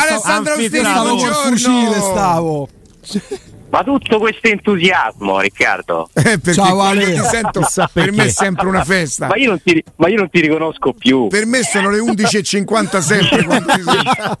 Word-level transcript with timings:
Alessandro 0.00 0.54
col 0.56 1.34
fucile, 1.34 2.00
stavo. 2.00 2.68
Ma 3.76 3.84
tutto 3.84 4.18
questo 4.18 4.48
entusiasmo, 4.48 5.38
Riccardo? 5.38 6.08
Eh, 6.26 6.40
perché 6.40 6.54
Ciao, 6.54 6.80
Ale. 6.80 7.12
ti 7.12 7.22
sento, 7.22 7.60
per 7.92 8.10
me 8.10 8.24
è 8.24 8.28
sempre 8.30 8.66
una 8.66 8.82
festa. 8.82 9.28
Ma 9.28 9.36
io 9.36 9.50
non 9.50 9.62
ti, 9.62 9.84
ma 9.96 10.08
io 10.08 10.16
non 10.16 10.28
ti 10.28 10.40
riconosco 10.40 10.92
più. 10.92 11.28
Per 11.28 11.46
me 11.46 11.62
sono 11.62 11.88
le 11.88 11.98
11.50 11.98 12.98
sempre 13.00 13.44
quando 13.44 13.72
ti 13.72 13.82
sento. 13.82 14.38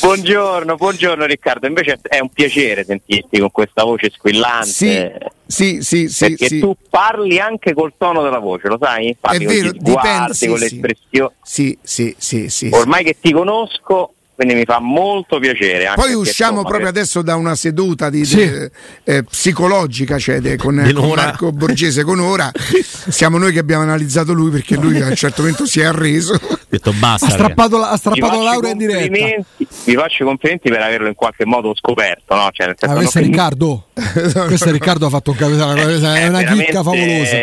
buongiorno, 0.00 0.74
buongiorno 0.74 1.24
Riccardo. 1.24 1.68
Invece 1.68 2.00
è 2.02 2.18
un 2.18 2.30
piacere 2.30 2.84
sentirti 2.84 3.38
con 3.38 3.50
questa 3.52 3.84
voce 3.84 4.10
squillante. 4.10 4.66
Sì, 4.66 5.12
sì, 5.46 5.82
sì, 5.82 6.08
sì, 6.08 6.28
perché 6.30 6.48
sì. 6.48 6.58
tu 6.58 6.74
parli 6.90 7.38
anche 7.38 7.74
col 7.74 7.92
tono 7.96 8.22
della 8.22 8.40
voce, 8.40 8.66
lo 8.66 8.78
sai? 8.80 9.16
Parli 9.20 9.44
È 9.44 9.46
con 9.46 9.54
vero, 9.54 9.68
gli 9.68 9.78
sguardi, 9.78 10.08
dipende, 10.08 10.34
sì, 10.34 10.46
con 10.48 10.58
le 10.58 10.66
sì. 10.66 10.74
espressioni. 10.74 11.34
Sì, 11.42 11.78
sì, 11.82 12.14
sì, 12.18 12.48
sì. 12.48 12.70
Ormai 12.72 13.04
che 13.04 13.16
ti 13.20 13.30
conosco, 13.30 14.14
quindi 14.34 14.54
mi 14.54 14.64
fa 14.64 14.78
molto 14.80 15.38
piacere. 15.38 15.86
anche 15.86 16.00
Poi 16.00 16.12
usciamo 16.14 16.50
insomma, 16.60 16.68
proprio 16.68 16.90
che- 16.92 16.98
adesso 16.98 17.22
da 17.22 17.36
una 17.36 17.54
seduta 17.54 18.10
di, 18.10 18.24
Sì. 18.24 18.36
de- 18.36 18.70
eh, 19.04 19.22
psicologica, 19.22 20.18
cioè 20.18 20.40
de- 20.40 20.56
con, 20.56 20.82
Di 20.84 20.92
con. 20.92 21.08
Marco 21.14 21.50
Borgese 21.52 22.02
con 22.02 22.18
ora. 22.20 22.50
Siamo 23.08 23.38
noi 23.38 23.52
che 23.52 23.58
abbiamo 23.60 23.82
analizzato 23.82 24.32
lui 24.32 24.50
perché 24.50 24.76
lui 24.76 25.00
a 25.00 25.06
un 25.06 25.14
certo 25.14 25.42
momento 25.42 25.66
si 25.66 25.80
è 25.80 25.84
arreso. 25.84 26.38
Detto 26.68 26.92
basta. 26.98 27.26
Ha 27.26 27.30
strappato 27.30 27.78
la, 27.78 27.90
ha 27.90 27.96
strappato 27.96 28.26
faccio 28.26 28.42
la 28.42 28.50
i 28.50 28.52
laurea 28.52 28.70
in 28.72 28.78
diretta. 28.78 29.44
Vi 29.84 29.94
faccio 29.94 30.22
i 30.22 30.26
complimenti 30.26 30.68
per 30.70 30.80
averlo 30.80 31.06
in 31.08 31.14
qualche 31.14 31.44
modo 31.46 31.72
scoperto, 31.74 32.34
no? 32.34 32.48
Cioè, 32.52 32.66
nel 32.66 32.76
senso, 32.78 32.94
Ah, 32.94 32.98
questo 32.98 33.18
è 33.18 33.20
non- 33.20 33.30
Riccardo. 33.30 33.86
questo 34.46 34.68
è 34.68 34.72
Riccardo 34.72 35.06
ha 35.06 35.10
fatto 35.10 35.30
un 35.30 35.36
capitano. 35.36 35.74
È 35.74 35.84
una 35.84 36.12
veramente- 36.12 36.54
chicca 36.64 36.82
favolosa. 36.82 37.36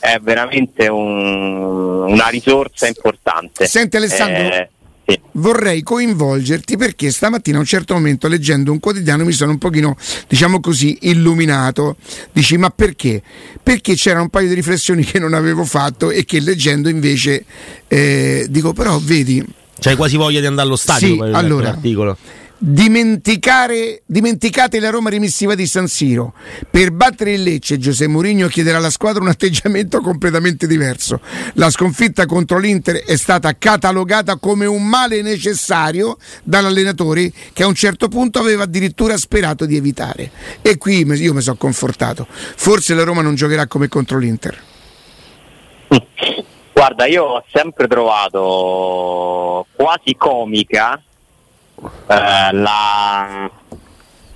È 0.00 0.18
veramente 0.20 0.88
un- 0.88 2.02
una 2.10 2.28
risorsa 2.28 2.86
importante. 2.86 3.66
Senti, 3.66 3.96
Alessandro, 3.96 4.42
Eh, 4.54 4.68
sì. 5.06 5.20
Vorrei 5.32 5.82
coinvolgerti 5.82 6.76
perché 6.76 7.10
stamattina 7.10 7.56
a 7.56 7.60
un 7.60 7.66
certo 7.66 7.94
momento 7.94 8.28
leggendo 8.28 8.72
un 8.72 8.80
quotidiano 8.80 9.24
mi 9.24 9.32
sono 9.32 9.50
un 9.50 9.58
pochino, 9.58 9.96
diciamo 10.28 10.60
così, 10.60 10.98
illuminato. 11.02 11.96
Dici, 12.32 12.56
ma 12.56 12.70
perché? 12.70 13.22
Perché 13.62 13.94
c'era 13.94 14.20
un 14.20 14.28
paio 14.28 14.48
di 14.48 14.54
riflessioni 14.54 15.04
che 15.04 15.18
non 15.18 15.34
avevo 15.34 15.64
fatto 15.64 16.10
e 16.10 16.24
che 16.24 16.40
leggendo 16.40 16.88
invece 16.88 17.44
eh, 17.88 18.46
dico, 18.48 18.72
però 18.72 18.98
vedi, 18.98 19.44
C'hai 19.78 19.96
quasi 19.96 20.16
voglia 20.16 20.40
di 20.40 20.46
andare 20.46 20.66
allo 20.68 20.76
stadio 20.76 21.08
Sì, 21.08 21.16
per 21.16 21.34
allora. 21.34 21.64
l'articolo. 21.70 22.16
Dimenticate 22.66 24.00
la 24.80 24.88
Roma 24.88 25.10
remissiva 25.10 25.54
di 25.54 25.66
San 25.66 25.86
Siro. 25.86 26.32
Per 26.70 26.92
battere 26.92 27.34
il 27.34 27.42
Lecce, 27.42 27.76
Giuseppe 27.76 28.10
Mourinho 28.10 28.48
chiederà 28.48 28.78
alla 28.78 28.88
squadra 28.88 29.20
un 29.20 29.28
atteggiamento 29.28 30.00
completamente 30.00 30.66
diverso. 30.66 31.20
La 31.56 31.68
sconfitta 31.68 32.24
contro 32.24 32.56
l'Inter 32.58 33.04
è 33.04 33.16
stata 33.16 33.54
catalogata 33.58 34.38
come 34.38 34.64
un 34.64 34.82
male 34.88 35.20
necessario 35.20 36.16
dall'allenatore 36.42 37.30
che 37.52 37.64
a 37.64 37.66
un 37.66 37.74
certo 37.74 38.08
punto 38.08 38.38
aveva 38.38 38.62
addirittura 38.62 39.18
sperato 39.18 39.66
di 39.66 39.76
evitare. 39.76 40.30
E 40.62 40.78
qui 40.78 41.04
io 41.06 41.34
mi 41.34 41.42
sono 41.42 41.58
confortato. 41.58 42.26
Forse 42.30 42.94
la 42.94 43.04
Roma 43.04 43.20
non 43.20 43.34
giocherà 43.34 43.66
come 43.66 43.88
contro 43.88 44.16
l'Inter. 44.16 44.58
Guarda, 46.72 47.04
io 47.04 47.24
ho 47.24 47.44
sempre 47.52 47.86
trovato 47.88 49.66
quasi 49.76 50.14
comica 50.16 50.98
eh, 52.08 52.52
la- 52.52 53.50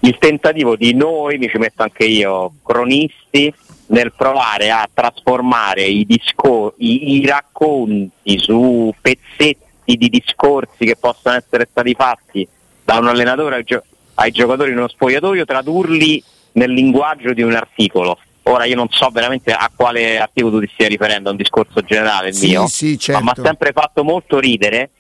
il 0.01 0.17
tentativo 0.19 0.77
di 0.77 0.95
noi, 0.95 1.39
mi 1.39 1.49
ci 1.49 1.59
metto 1.59 1.83
anche 1.83 2.05
io, 2.05 2.53
cronisti, 2.65 3.53
nel 3.87 4.13
provare 4.13 4.71
a 4.71 4.89
trasformare 4.93 5.83
i, 5.83 6.05
discor- 6.05 6.75
i, 6.79 7.17
i 7.17 7.27
racconti 7.27 8.39
su 8.39 8.95
pezzetti 9.01 9.97
di 9.97 10.09
discorsi 10.09 10.85
che 10.85 10.97
possono 10.97 11.37
essere 11.37 11.67
stati 11.71 11.95
fatti 11.95 12.47
da 12.85 12.99
un 12.99 13.09
allenatore 13.09 13.57
ai, 13.57 13.65
gio- 13.65 13.83
ai 14.15 14.31
giocatori 14.31 14.71
in 14.73 14.77
uno 14.79 14.89
spogliatoio, 14.89 15.45
tradurli 15.45 16.23
nel 16.53 16.71
linguaggio 16.73 17.33
di 17.33 17.43
un 17.43 17.55
articolo. 17.55 18.19
Ora 18.45 18.65
io 18.65 18.77
non 18.77 18.89
so 18.91 19.09
veramente 19.11 19.53
a 19.53 19.71
quale 19.75 20.19
articolo 20.19 20.59
tu 20.59 20.61
ti 20.67 20.71
stia 20.73 20.89
riferendo, 20.89 21.29
a 21.29 21.33
un 21.33 21.39
discorso 21.39 21.81
generale 21.83 22.29
il 22.29 22.35
Sì, 22.35 22.49
mio, 22.49 22.67
sì, 22.67 22.99
ma 23.11 23.21
mi 23.21 23.29
ha 23.29 23.33
certo. 23.33 23.45
sempre 23.45 23.73
fatto 23.73 24.05
molto 24.05 24.39
ridere 24.39 24.91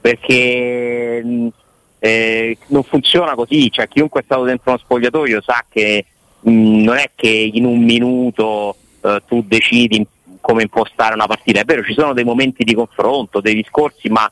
perché 0.00 1.22
eh, 1.98 2.56
non 2.68 2.82
funziona 2.84 3.34
così, 3.34 3.70
cioè 3.70 3.88
chiunque 3.88 4.20
è 4.20 4.24
stato 4.24 4.44
dentro 4.44 4.70
uno 4.70 4.78
spogliatoio 4.78 5.40
sa 5.42 5.64
che 5.68 6.04
mh, 6.40 6.82
non 6.82 6.96
è 6.96 7.10
che 7.14 7.28
in 7.28 7.64
un 7.64 7.82
minuto 7.82 8.76
eh, 9.02 9.22
tu 9.26 9.42
decidi 9.46 10.06
come 10.40 10.62
impostare 10.62 11.14
una 11.14 11.26
partita, 11.26 11.60
è 11.60 11.64
vero 11.64 11.82
ci 11.82 11.94
sono 11.94 12.12
dei 12.12 12.24
momenti 12.24 12.64
di 12.64 12.74
confronto, 12.74 13.40
dei 13.40 13.54
discorsi, 13.54 14.08
ma 14.08 14.30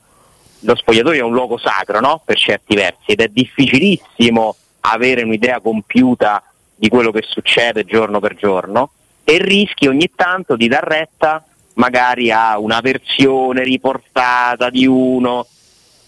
lo 0.61 0.75
spogliatoio 0.75 1.21
è 1.21 1.25
un 1.25 1.33
luogo 1.33 1.59
sacro 1.59 2.01
no? 2.01 2.23
per 2.25 2.39
certi 2.39 2.75
versi 2.75 3.13
ed 3.13 3.21
è 3.21 3.29
difficilissimo 3.29 4.57
avere 4.81 5.23
un'idea 5.23 5.61
compiuta 5.61 6.43
di 6.75 6.89
quello 6.89 7.11
che 7.11 7.23
succede 7.23 7.85
giorno 7.85 8.21
per 8.21 8.37
giorno 8.37 8.91
e 9.25 9.39
rischi 9.39 9.87
ogni 9.89 10.11
tanto 10.15 10.57
di 10.57 10.69
dar 10.69 10.85
retta 10.85 11.45
magari 11.75 12.31
a 12.31 12.59
una 12.59 12.81
versione 12.81 13.63
riportata 13.63 14.71
di 14.71 14.87
uno 14.87 15.47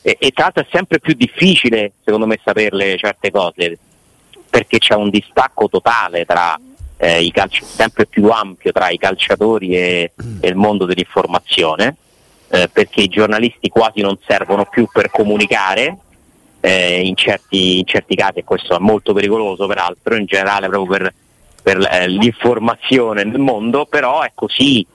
e, 0.02 0.16
e 0.18 0.30
tra 0.30 0.44
l'altro 0.44 0.62
è 0.62 0.66
sempre 0.70 1.00
più 1.00 1.14
difficile 1.14 1.92
secondo 2.04 2.26
me 2.26 2.38
saperle 2.42 2.96
certe 2.96 3.30
cose 3.30 3.78
perché 4.48 4.78
c'è 4.78 4.94
un 4.94 5.10
distacco 5.10 5.68
totale 5.68 6.24
tra 6.24 6.58
eh, 6.96 7.22
i 7.22 7.30
calci- 7.30 7.64
sempre 7.64 8.06
più 8.06 8.28
ampio 8.28 8.72
tra 8.72 8.90
i 8.90 8.98
calciatori 8.98 9.76
e, 9.76 10.12
e 10.40 10.48
il 10.48 10.56
mondo 10.56 10.84
dell'informazione 10.84 11.96
eh, 12.48 12.68
perché 12.72 13.02
i 13.02 13.08
giornalisti 13.08 13.68
quasi 13.68 14.00
non 14.00 14.18
servono 14.26 14.64
più 14.66 14.88
per 14.90 15.10
comunicare 15.10 15.98
eh, 16.60 17.00
in, 17.06 17.14
certi, 17.14 17.78
in 17.78 17.84
certi 17.86 18.14
casi 18.14 18.40
e 18.40 18.44
questo 18.44 18.74
è 18.74 18.78
molto 18.78 19.12
pericoloso 19.12 19.66
peraltro 19.66 20.16
in 20.16 20.24
generale 20.24 20.68
proprio 20.68 20.98
per, 20.98 21.14
per 21.62 21.88
eh, 21.90 22.08
l'informazione 22.08 23.24
nel 23.24 23.38
mondo 23.38 23.86
però 23.86 24.22
è 24.22 24.32
così. 24.34 24.86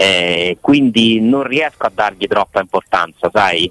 Eh, 0.00 0.58
quindi 0.60 1.18
non 1.20 1.42
riesco 1.42 1.84
a 1.86 1.90
dargli 1.92 2.28
troppa 2.28 2.60
importanza 2.60 3.28
sai 3.32 3.68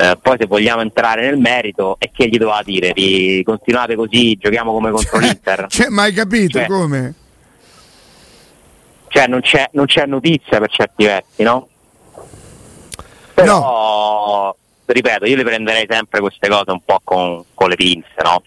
Eh, 0.00 0.18
poi 0.22 0.36
se 0.38 0.46
vogliamo 0.46 0.80
entrare 0.80 1.22
nel 1.22 1.36
merito 1.36 1.96
e 1.98 2.10
che 2.10 2.26
gli 2.26 2.38
doveva 2.38 2.62
dire 2.64 2.92
di 2.92 3.42
continuate 3.44 3.96
così 3.96 4.34
giochiamo 4.36 4.72
come 4.72 4.90
contro 4.90 5.18
l'Inter 5.20 5.66
Cioè, 5.68 5.88
ma 5.90 6.04
hai 6.04 6.12
capito 6.12 6.58
Cioè, 6.58 6.66
come? 6.66 7.14
cioè 9.10 9.26
non 9.26 9.40
c'è, 9.40 9.68
non 9.72 9.86
c'è 9.86 10.06
notizia 10.06 10.58
per 10.60 10.70
certi 10.70 11.04
versi, 11.04 11.42
no? 11.42 11.68
Però, 13.34 14.54
ripeto, 14.86 15.26
io 15.26 15.36
le 15.36 15.42
prenderei 15.42 15.84
sempre 15.88 16.20
queste 16.20 16.48
cose 16.48 16.70
un 16.70 16.80
po' 16.84 17.00
con, 17.02 17.42
con 17.52 17.68
le 17.68 17.74
pinze, 17.74 18.14
no? 18.22 18.42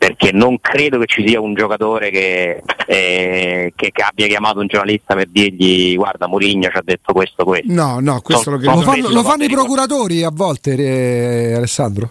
Perché 0.00 0.32
non 0.32 0.58
credo 0.60 0.98
che 0.98 1.04
ci 1.04 1.28
sia 1.28 1.42
un 1.42 1.52
giocatore 1.52 2.08
che, 2.08 2.62
eh, 2.86 3.70
che- 3.76 3.90
che 3.92 4.02
abbia 4.02 4.26
chiamato 4.28 4.60
un 4.60 4.66
giornalista 4.66 5.14
per 5.14 5.26
dirgli 5.28 5.94
guarda 5.94 6.26
Mourinho 6.26 6.70
ci 6.70 6.76
ha 6.78 6.80
detto 6.82 7.12
questo, 7.12 7.44
questo. 7.44 7.70
No, 7.70 7.98
no, 8.00 8.22
questo 8.22 8.44
So- 8.44 8.50
lo 8.52 8.56
credo. 8.56 8.74
Lo 8.76 8.80
fanno, 8.80 9.08
lo 9.10 9.22
fanno 9.22 9.44
i 9.44 9.48
procuratori 9.50 10.22
a 10.22 10.30
volte, 10.32 10.72
eh, 10.74 11.52
Alessandro. 11.52 12.10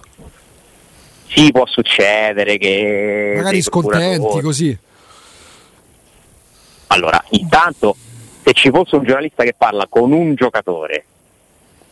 Sì, 1.30 1.52
può 1.52 1.66
succedere 1.66 2.58
che... 2.60 3.34
Magari 3.38 3.60
scontenti 3.64 4.40
così. 4.42 4.78
Allora, 6.88 7.24
intanto, 7.32 7.96
se 8.44 8.54
ci 8.54 8.70
fosse 8.70 8.98
un 8.98 9.04
giornalista 9.04 9.44
che 9.44 9.56
parla 9.58 9.88
con 9.88 10.12
un 10.12 10.36
giocatore 10.36 11.06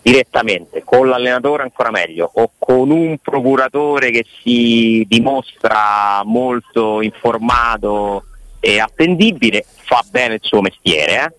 direttamente, 0.08 0.84
con 0.86 1.10
l'allenatore 1.10 1.64
ancora 1.64 1.92
meglio, 1.92 2.32
o 2.36 2.52
con 2.58 2.92
un 2.92 3.18
procuratore 3.18 4.10
che 4.10 4.26
si 4.42 5.04
dimostra 5.06 6.22
molto 6.24 7.02
informato 7.02 8.24
e 8.62 8.80
attendibile, 8.80 9.66
fa 9.68 10.02
bene 10.10 10.36
il 10.36 10.40
suo 10.42 10.62
mestiere, 10.62 11.26
eh? 11.26 11.34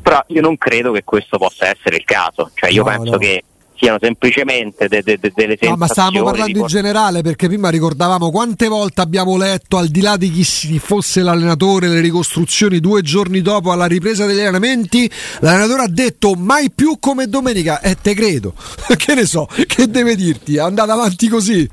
però 0.00 0.22
io 0.28 0.40
non 0.40 0.56
credo 0.56 0.92
che 0.92 1.02
questo 1.02 1.36
possa 1.36 1.66
essere 1.66 1.96
il 1.96 2.04
caso, 2.04 2.52
cioè 2.54 2.70
io 2.70 2.84
No, 2.84 2.90
penso 2.90 3.10
no. 3.10 3.18
che 3.18 3.42
siano 3.76 3.98
semplicemente 4.00 4.88
de- 4.88 5.02
de- 5.02 5.18
de- 5.18 5.32
delle 5.34 5.56
sensazioni. 5.58 5.72
No, 5.72 5.76
ma 5.76 5.86
stavamo 5.86 6.22
parlando 6.22 6.58
in 6.58 6.66
generale 6.66 7.22
perché 7.22 7.46
prima 7.46 7.68
ricordavamo 7.68 8.30
quante 8.30 8.68
volte 8.68 9.00
abbiamo 9.00 9.36
letto, 9.36 9.76
al 9.76 9.88
di 9.88 10.00
là 10.00 10.16
di 10.16 10.30
chi 10.30 10.78
fosse 10.78 11.22
l'allenatore, 11.22 11.88
le 11.88 12.00
ricostruzioni 12.00 12.80
due 12.80 13.02
giorni 13.02 13.42
dopo 13.42 13.72
alla 13.72 13.86
ripresa 13.86 14.26
degli 14.26 14.40
allenamenti, 14.40 15.10
l'allenatore 15.40 15.82
ha 15.82 15.88
detto 15.88 16.34
mai 16.34 16.70
più 16.70 16.98
come 16.98 17.28
domenica. 17.28 17.80
E 17.80 17.96
te 18.00 18.14
credo, 18.14 18.54
che 18.96 19.14
ne 19.14 19.26
so, 19.26 19.46
che 19.66 19.88
deve 19.88 20.16
dirti? 20.16 20.56
È 20.56 20.60
andata 20.60 20.92
avanti 20.92 21.28
così. 21.28 21.68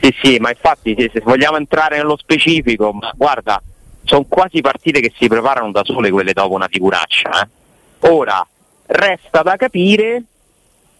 Sì, 0.00 0.14
sì, 0.22 0.36
ma 0.38 0.50
infatti 0.50 0.94
se, 0.98 1.10
se 1.12 1.20
vogliamo 1.24 1.56
entrare 1.56 1.96
nello 1.96 2.16
specifico, 2.16 2.92
ma 2.92 3.12
guarda, 3.16 3.60
sono 4.04 4.24
quasi 4.28 4.60
partite 4.60 5.00
che 5.00 5.12
si 5.18 5.26
preparano 5.26 5.70
da 5.72 5.82
sole 5.84 6.10
quelle 6.10 6.32
dopo 6.32 6.54
una 6.54 6.68
figuraccia. 6.70 7.42
eh. 7.42 8.08
Ora, 8.08 8.46
resta 8.86 9.42
da 9.42 9.56
capire 9.56 10.22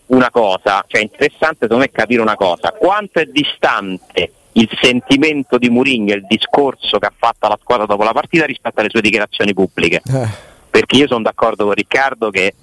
una 0.07 0.31
cosa, 0.31 0.85
cioè 0.87 1.03
interessante 1.03 1.59
secondo 1.63 1.85
me 1.85 1.91
capire 1.91 2.21
una 2.21 2.37
cosa, 2.37 2.73
quanto 2.73 3.19
è 3.19 3.27
distante 3.27 4.33
il 4.53 4.69
sentimento 4.81 5.59
di 5.59 5.69
Mourinho 5.69 6.13
e 6.13 6.17
il 6.17 6.27
discorso 6.27 6.99
che 6.99 7.07
ha 7.07 7.13
fatto 7.15 7.47
alla 7.47 7.59
squadra 7.61 7.87
dopo 7.87 8.03
la 8.05 8.13
partita 8.13 8.47
rispetto 8.47 8.81
alle 8.81 8.91
sue 8.91 9.03
dichiarazioni 9.03 9.53
pubbliche. 9.53 10.01
Eh, 10.07 10.29
Perché 10.71 10.97
io 10.97 11.07
sono 11.07 11.23
d'accordo 11.23 11.65
con 11.65 11.75
Riccardo 11.75 12.31
che, 12.31 12.55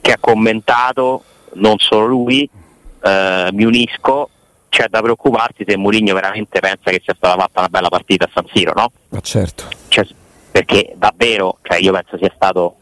che 0.00 0.12
ha 0.12 0.18
commentato, 0.18 1.22
non 1.54 1.78
solo 1.78 2.06
lui, 2.06 2.48
eh, 3.02 3.48
mi 3.52 3.64
unisco, 3.64 4.30
c'è 4.68 4.88
da 4.88 5.00
preoccuparsi 5.00 5.64
se 5.66 5.76
Mourinho 5.76 6.14
veramente 6.14 6.58
pensa 6.60 6.90
che 6.90 7.00
sia 7.02 7.14
stata 7.16 7.40
fatta 7.40 7.60
una 7.60 7.68
bella 7.68 7.88
partita 7.88 8.24
a 8.24 8.30
San 8.32 8.46
Siro, 8.52 8.72
no? 8.74 8.90
ma 9.08 9.20
certo. 9.20 9.64
Cioè, 9.88 10.06
perché 10.50 10.94
davvero, 10.96 11.58
cioè, 11.62 11.78
io 11.78 11.92
penso 11.92 12.18
sia 12.18 12.32
stato 12.34 12.76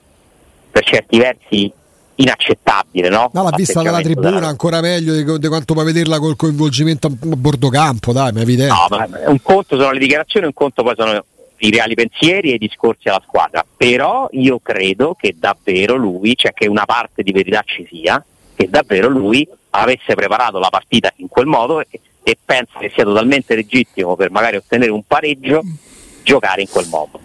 per 0.71 0.85
certi 0.85 1.19
versi 1.19 1.73
inaccettabile, 2.17 3.09
no? 3.09 3.31
No, 3.33 3.43
l'ha 3.43 3.51
vista 3.57 3.83
dalla 3.83 4.01
tribuna 4.01 4.31
della- 4.31 4.47
ancora 4.49 4.81
meglio 4.81 5.15
di, 5.15 5.39
di 5.39 5.49
quanto 5.49 5.73
puoi 5.75 5.85
vederla 5.87 6.19
col 6.19 6.37
coinvolgimento 6.37 7.07
a 7.09 7.11
bordo 7.13 7.69
campo, 7.69 8.13
dai, 8.13 8.33
ma 8.33 8.41
è 8.41 8.43
evidente. 8.43 8.73
No, 8.75 8.97
ma 8.97 9.09
un 9.27 9.43
conto 9.43 9.77
sono 9.79 9.93
le 9.93 9.99
dichiarazioni, 9.99 10.47
un 10.47 10.53
conto 10.53 10.83
poi 10.83 10.95
sono 10.97 11.25
i 11.59 11.71
reali 11.71 11.95
pensieri 11.95 12.51
e 12.51 12.55
i 12.55 12.59
discorsi 12.59 13.09
alla 13.09 13.23
squadra. 13.27 13.65
Però 13.77 14.29
io 14.33 14.61
credo 14.63 15.15
che 15.19 15.35
davvero 15.39 15.97
lui, 15.97 16.35
cioè 16.37 16.53
che 16.53 16.67
una 16.69 16.85
parte 16.85 17.23
di 17.23 17.33
verità 17.33 17.63
ci 17.65 17.87
sia, 17.91 18.23
che 18.55 18.69
davvero 18.69 19.09
lui 19.09 19.47
avesse 19.71 20.15
preparato 20.15 20.59
la 20.59 20.69
partita 20.71 21.13
in 21.17 21.29
quel 21.29 21.47
modo 21.47 21.81
e, 21.81 21.87
e 22.23 22.39
pensa 22.45 22.79
che 22.79 22.91
sia 22.95 23.03
totalmente 23.05 23.55
legittimo 23.57 24.15
per 24.15 24.31
magari 24.31 24.57
ottenere 24.57 24.91
un 24.93 25.03
pareggio 25.05 25.63
giocare 26.23 26.61
in 26.63 26.69
quel 26.69 26.87
modo. 26.89 27.19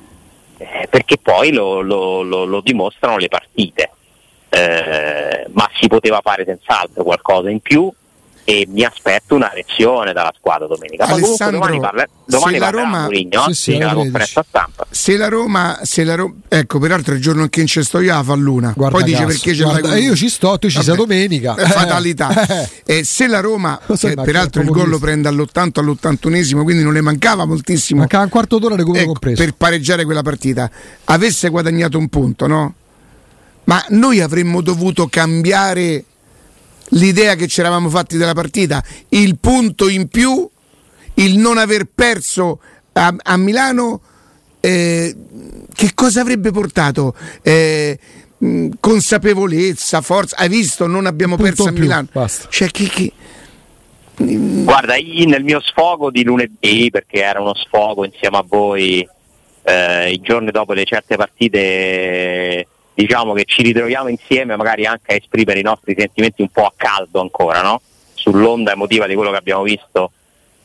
Eh, 0.57 0.88
perché 0.89 1.18
poi 1.18 1.51
lo, 1.53 1.80
lo- 1.81 2.21
lo- 2.24 2.45
lo 2.45 2.62
dimostrano 2.62 3.18
le 3.18 3.27
partite. 3.30 3.91
Eh, 4.50 5.48
ma 5.54 5.69
si 5.80 5.88
poteva 5.88 6.19
fare 6.24 6.44
senz'altro 6.46 7.04
qualcosa 7.04 7.50
in 7.50 7.60
più 7.60 7.92
e 8.50 8.66
mi 8.68 8.84
aspetto 8.84 9.36
una 9.36 9.51
lezione 9.54 10.12
dalla 10.12 10.34
squadra 10.36 10.66
domenica. 10.66 11.06
Ma 11.06 11.12
comunque 11.12 11.46
Alessandro, 11.46 11.60
domani, 11.60 11.80
parla- 11.80 12.07
domani 12.25 12.54
se 12.54 12.60
la 12.60 12.66
parlerà 12.66 12.84
Roma- 12.84 13.01
Mourinho, 13.04 13.44
Sì, 13.46 13.54
sì, 13.54 13.72
nella 13.74 13.86
alle 13.92 13.96
conferenza 13.96 14.46
stampa. 14.48 14.88
Se 14.90 15.18
la 15.18 15.28
Roma, 15.28 15.80
se 15.84 16.04
la 16.04 16.16
Ro- 16.16 16.34
ecco, 16.48 16.80
peraltro 16.80 17.13
il 17.13 17.22
giorno 17.22 17.44
in 17.44 17.50
che 17.50 17.63
ci 17.68 17.84
sto 17.84 18.00
io 18.00 18.12
la 18.12 18.24
fa 18.24 18.34
l'una. 18.34 18.74
Guarda 18.75 18.98
Poi 18.98 19.06
dice 19.06 19.25
perché 19.25 19.54
ce 19.54 19.63
guarda, 19.63 19.90
l'hai 19.90 20.01
io 20.01 20.16
ci 20.16 20.30
sto, 20.30 20.57
tu 20.57 20.68
ci 20.68 20.81
sei 20.81 20.96
domenica. 20.96 21.54
È 21.54 21.66
fatalità. 21.66 22.48
Eh. 22.48 22.69
E 23.00 23.04
se 23.04 23.28
la 23.28 23.40
Roma, 23.40 23.80
eh, 23.86 24.16
peraltro 24.16 24.63
il 24.63 24.69
gol 24.69 24.90
lo 24.90 24.98
prende 24.98 25.28
all'80 25.28 25.80
all'81esimo, 25.81 26.63
quindi 26.63 26.81
non 26.81 26.94
le 26.94 27.01
mancava 27.01 27.46
moltissimo. 27.46 28.00
Mancava 28.00 28.24
un 28.24 28.30
quarto 28.30 28.57
d'ora 28.57 28.75
recupero 28.75 29.04
ecco, 29.04 29.12
compreso. 29.12 29.44
per 29.44 29.54
pareggiare 29.54 30.06
quella 30.06 30.24
partita, 30.24 30.68
avesse 31.04 31.50
guadagnato 31.50 32.00
un 32.00 32.07
punto, 32.10 32.48
no? 32.48 32.74
Ma 33.69 33.86
noi 33.89 34.19
avremmo 34.19 34.62
dovuto 34.62 35.06
cambiare 35.07 36.04
l'idea 36.94 37.36
che 37.36 37.48
ci 37.48 37.60
eravamo 37.60 37.88
fatti 37.88 38.18
della 38.18 38.33
partita, 38.33 38.83
il 39.10 39.38
punto 39.38 39.88
in 39.88 40.07
più, 40.07 40.50
il 41.16 41.38
non 41.38 41.60
aver 41.60 41.86
perso 41.94 42.60
a, 42.94 43.13
a 43.16 43.38
Milano, 43.38 44.01
eh, 44.60 45.16
che 45.75 45.92
cosa 45.94 46.21
avrebbe 46.21 46.50
portato? 46.50 47.13
Eh, 47.44 48.00
mh, 48.39 48.69
consapevolezza, 48.80 50.01
forza, 50.01 50.38
hai 50.38 50.50
visto? 50.50 50.88
Non 50.88 51.06
abbiamo 51.06 51.36
Punto 51.36 51.51
perso 51.51 51.69
a 51.69 51.72
più, 51.72 51.83
Milano. 51.83 52.07
basta. 52.12 52.48
Cioè, 52.50 52.72
che, 52.72 52.88
che- 52.88 53.13
Guarda, 54.15 54.95
io 54.95 55.27
nel 55.27 55.44
mio 55.44 55.62
sfogo 55.62 56.10
di 56.10 56.24
lunedì, 56.24 56.89
perché 56.92 57.22
era 57.22 57.39
uno 57.39 57.54
sfogo 57.54 58.04
insieme 58.04 58.38
a 58.38 58.44
voi, 58.48 59.07
eh, 59.62 60.12
i 60.12 60.19
giorni 60.22 60.50
dopo 60.50 60.74
le 60.74 60.86
certe 60.86 61.15
partite, 61.15 62.68
diciamo 63.04 63.34
che 63.34 63.46
ci 63.46 63.62
ritroviamo 63.62 64.10
insieme 64.10 64.57
magari 64.57 64.86
anche 64.86 65.13
a 65.13 65.16
esprimere 65.16 65.60
i 65.60 65.63
nostri 65.63 65.96
sentimenti 65.98 66.42
un 66.42 66.50
po' 66.50 66.66
a 66.66 66.74
caldo 66.75 67.22
ancora, 67.22 67.62
no? 67.62 67.81
Sull'onda 68.13 68.74
emotiva 68.74 69.07
di 69.07 69.16
quello 69.16 69.31
che 69.31 69.38
abbiamo 69.38 69.63
visto 69.63 70.12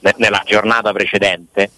ne- 0.01 0.15
nella 0.17 0.43
giornata 0.45 0.93
precedente. 0.93 1.71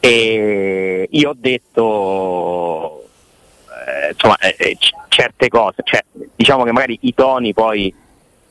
E 0.00 1.06
io 1.08 1.30
ho 1.30 1.36
detto 1.36 3.04
eh, 3.86 4.10
insomma, 4.10 4.36
eh, 4.38 4.56
eh, 4.58 4.76
c- 4.76 4.90
certe 5.06 5.48
cose, 5.48 5.82
cioè, 5.84 6.02
diciamo 6.34 6.64
che 6.64 6.72
magari 6.72 6.98
i 7.02 7.14
toni 7.14 7.52
poi 7.52 7.94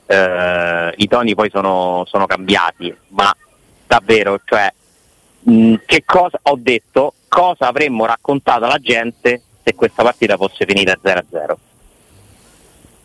eh, 0.06 0.94
i 0.96 1.08
toni 1.08 1.36
poi 1.36 1.50
sono, 1.50 2.04
sono 2.08 2.26
cambiati, 2.26 2.94
ma 3.10 3.36
davvero, 3.86 4.40
cioè, 4.46 4.72
mh, 5.42 5.76
che 5.86 6.04
cosa 6.06 6.40
ho 6.44 6.56
detto, 6.58 7.16
cosa 7.28 7.68
avremmo 7.68 8.06
raccontato 8.06 8.64
alla 8.64 8.78
gente 8.78 9.42
se 9.63 9.75
questa 9.75 10.04
partita 10.04 10.38
fosse 10.38 10.66
finita 10.66 10.98
0-0? 11.02 11.58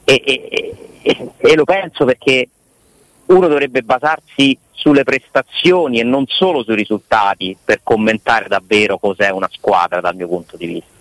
E, 0.04 0.22
e- 0.24 0.76
e- 1.02 1.30
e 1.36 1.54
lo 1.56 1.64
penso 1.64 2.04
perché 2.04 2.48
uno 3.26 3.48
dovrebbe 3.48 3.82
basarsi 3.82 4.56
sulle 4.70 5.02
prestazioni 5.04 5.98
e 6.00 6.04
non 6.04 6.26
solo 6.28 6.62
sui 6.62 6.76
risultati 6.76 7.56
per 7.62 7.80
commentare 7.82 8.46
davvero 8.46 8.98
cos'è 8.98 9.30
una 9.30 9.48
squadra 9.50 10.00
dal 10.00 10.14
mio 10.14 10.28
punto 10.28 10.56
di 10.56 10.66
vista 10.66 10.96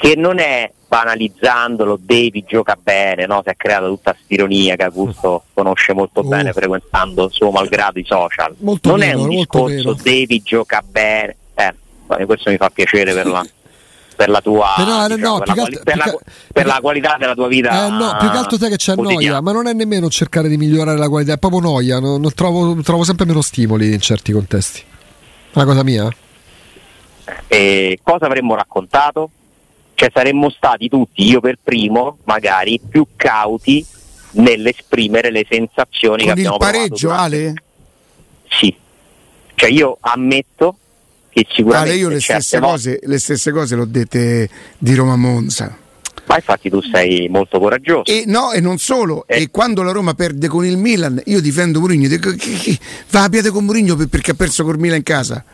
che 0.00 0.16
non 0.16 0.38
è 0.38 0.72
banalizzandolo, 0.88 1.98
Devi 2.00 2.42
gioca 2.46 2.76
bene, 2.82 3.26
no? 3.26 3.42
si 3.44 3.50
è 3.50 3.54
creata 3.54 3.86
tutta 3.86 4.12
quest'ironia 4.12 4.74
che 4.74 4.84
Augusto 4.84 5.44
conosce 5.52 5.92
molto 5.92 6.20
Uh. 6.20 6.28
bene 6.28 6.52
frequentando 6.54 7.28
suo 7.28 7.50
malgrado 7.50 7.98
i 7.98 8.04
social. 8.04 8.56
Non 8.60 8.78
meno, 8.98 9.02
è 9.04 9.12
un 9.12 9.28
discorso. 9.28 9.94
Devi 10.02 10.40
gioca 10.42 10.82
bene, 10.84 11.36
eh, 11.54 12.24
questo 12.24 12.48
mi 12.50 12.56
fa 12.56 12.70
piacere 12.70 13.12
per 13.12 13.26
la, 13.26 13.46
per 14.20 14.28
la 14.28 14.40
tua 14.42 14.74
Però, 14.76 15.06
eh, 15.06 15.14
diciamo, 15.16 15.32
no, 15.32 15.38
per, 15.38 15.48
la 15.48 15.54
che 15.54 15.60
altro- 15.60 15.80
per 15.82 15.96
la- 15.96 16.04
che- 16.04 16.18
per 16.52 16.62
che- 16.62 16.68
la 16.68 16.78
qualità 16.82 17.16
della 17.18 17.34
tua 17.34 17.48
vita. 17.48 17.86
Eh 17.86 17.90
no, 17.90 18.16
più 18.18 18.30
che 18.30 18.36
altro 18.36 18.58
te 18.58 18.68
che 18.68 18.76
c'è 18.76 18.94
noia, 18.94 19.08
quotidiana. 19.08 19.40
ma 19.40 19.52
non 19.52 19.66
è 19.66 19.72
nemmeno 19.72 20.10
cercare 20.10 20.48
di 20.48 20.58
migliorare 20.58 20.98
la 20.98 21.08
qualità, 21.08 21.32
è 21.32 21.38
proprio 21.38 21.60
noia, 21.60 21.98
non, 22.00 22.20
non 22.20 22.34
trovo, 22.34 22.74
trovo 22.82 23.02
sempre 23.04 23.24
meno 23.24 23.40
stimoli 23.40 23.94
in 23.94 24.00
certi 24.00 24.32
contesti. 24.32 24.80
È 24.80 24.84
una 25.54 25.64
cosa 25.64 25.82
mia? 25.82 26.06
E 27.46 27.98
cosa 28.02 28.26
avremmo 28.26 28.54
raccontato? 28.54 29.30
Cioè 29.94 30.10
saremmo 30.12 30.50
stati 30.50 30.88
tutti, 30.90 31.26
io 31.28 31.40
per 31.40 31.56
primo, 31.62 32.18
magari 32.24 32.78
più 32.86 33.06
cauti 33.16 33.84
nell'esprimere 34.32 35.30
le 35.30 35.46
sensazioni 35.48 36.22
che 36.24 36.28
con 36.28 36.38
il 36.38 36.46
abbiamo 36.46 36.56
provato 36.58 36.76
pareggio, 36.78 37.08
durante- 37.08 37.36
Ale? 37.36 37.54
Sì. 38.48 38.76
Cioè 39.54 39.70
io 39.70 39.96
ammetto 40.00 40.76
che 41.30 41.46
sicuramente 41.50 41.90
Ale, 41.92 42.00
io 42.00 42.08
le 42.08 42.20
stesse, 42.20 42.58
volte- 42.58 42.74
cose, 42.74 42.98
le 43.02 43.18
stesse 43.18 43.50
cose 43.52 43.76
l'ho 43.76 43.84
dette 43.84 44.48
di 44.78 44.94
Roma 44.94 45.16
Monza. 45.16 45.76
Ma 46.26 46.36
infatti 46.36 46.70
tu 46.70 46.80
sei 46.80 47.28
molto 47.28 47.58
coraggioso. 47.58 48.04
E 48.06 48.22
no, 48.26 48.52
e 48.52 48.60
non 48.60 48.78
solo. 48.78 49.24
Eh. 49.26 49.42
E 49.42 49.50
quando 49.50 49.82
la 49.82 49.90
Roma 49.90 50.14
perde 50.14 50.46
con 50.46 50.64
il 50.64 50.76
Milan, 50.76 51.20
io 51.26 51.40
difendo 51.40 51.80
Mourinho. 51.80 52.06
Dico, 52.06 52.30
chi- 52.32 52.54
chi- 52.54 52.78
va 53.10 53.24
a 53.24 53.28
piede 53.28 53.50
con 53.50 53.64
Mourinho 53.64 53.96
per- 53.96 54.06
perché 54.08 54.30
ha 54.32 54.34
perso 54.34 54.62
col 54.62 54.78
Milan 54.78 54.98
in 54.98 55.02
casa. 55.02 55.44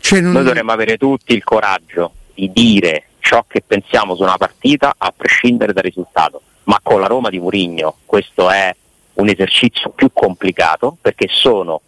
Cioè, 0.00 0.20
non- 0.20 0.32
Noi 0.32 0.42
dovremmo 0.44 0.72
avere 0.72 0.96
tutti 0.96 1.32
il 1.32 1.44
coraggio 1.44 2.12
di 2.34 2.50
dire 2.52 3.04
ciò 3.20 3.44
che 3.46 3.62
pensiamo 3.64 4.16
su 4.16 4.22
una 4.22 4.36
partita 4.36 4.94
a 4.98 5.12
prescindere 5.16 5.72
dal 5.72 5.84
risultato. 5.84 6.42
Ma 6.64 6.80
con 6.82 7.00
la 7.00 7.06
Roma 7.06 7.30
di 7.30 7.38
Murigno 7.38 7.98
questo 8.04 8.50
è 8.50 8.74
un 9.14 9.28
esercizio 9.28 9.90
più 9.90 10.10
complicato 10.12 10.96
perché 11.00 11.28
sono 11.30 11.80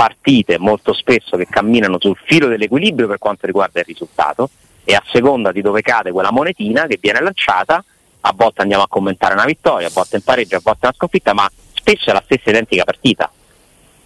partite 0.00 0.56
molto 0.56 0.94
spesso 0.94 1.36
che 1.36 1.46
camminano 1.46 1.98
sul 2.00 2.16
filo 2.24 2.46
dell'equilibrio 2.46 3.06
per 3.06 3.18
quanto 3.18 3.44
riguarda 3.44 3.80
il 3.80 3.84
risultato 3.84 4.48
e 4.82 4.94
a 4.94 5.02
seconda 5.12 5.52
di 5.52 5.60
dove 5.60 5.82
cade 5.82 6.10
quella 6.10 6.32
monetina 6.32 6.86
che 6.86 6.98
viene 6.98 7.20
lanciata, 7.20 7.84
a 8.20 8.32
volte 8.34 8.62
andiamo 8.62 8.82
a 8.82 8.88
commentare 8.88 9.34
una 9.34 9.44
vittoria, 9.44 9.88
a 9.88 9.90
volte 9.92 10.16
in 10.16 10.22
pareggio, 10.22 10.56
a 10.56 10.60
volte 10.62 10.86
una 10.86 10.94
sconfitta, 10.94 11.34
ma 11.34 11.46
spesso 11.74 12.08
è 12.08 12.14
la 12.14 12.22
stessa 12.24 12.48
identica 12.48 12.84
partita 12.84 13.30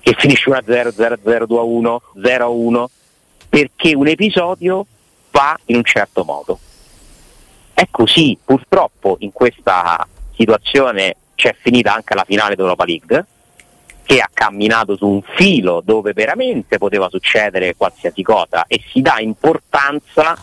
che 0.01 0.17
finisce 0.19 0.51
1-0, 0.51 0.65
0-0, 0.67 1.45
2-1, 1.49 1.97
0-1 2.17 2.85
perché 3.49 3.95
un 3.95 4.09
episodio 4.09 4.87
va 5.31 5.57
in 5.67 5.77
un 5.77 5.85
certo 5.85 6.25
modo. 6.25 6.59
È 7.73 7.87
così, 7.89 8.37
purtroppo 8.45 9.15
in 9.21 9.31
questa 9.31 10.05
situazione 10.35 11.15
c'è 11.37 11.55
finita 11.57 11.95
anche 11.95 12.15
la 12.17 12.25
finale 12.25 12.57
d'Europa 12.57 12.85
League, 12.85 13.27
che 14.05 14.21
ha 14.21 14.29
camminato 14.33 14.97
su 14.97 15.07
un 15.09 15.23
filo 15.37 15.83
dove 15.85 16.13
veramente 16.13 16.77
poteva 16.79 17.09
succedere 17.09 17.75
qualsiasi 17.77 18.23
cosa 18.23 18.65
e 18.67 18.83
si 18.93 19.01
dà 19.01 19.17
importanza 19.19 20.37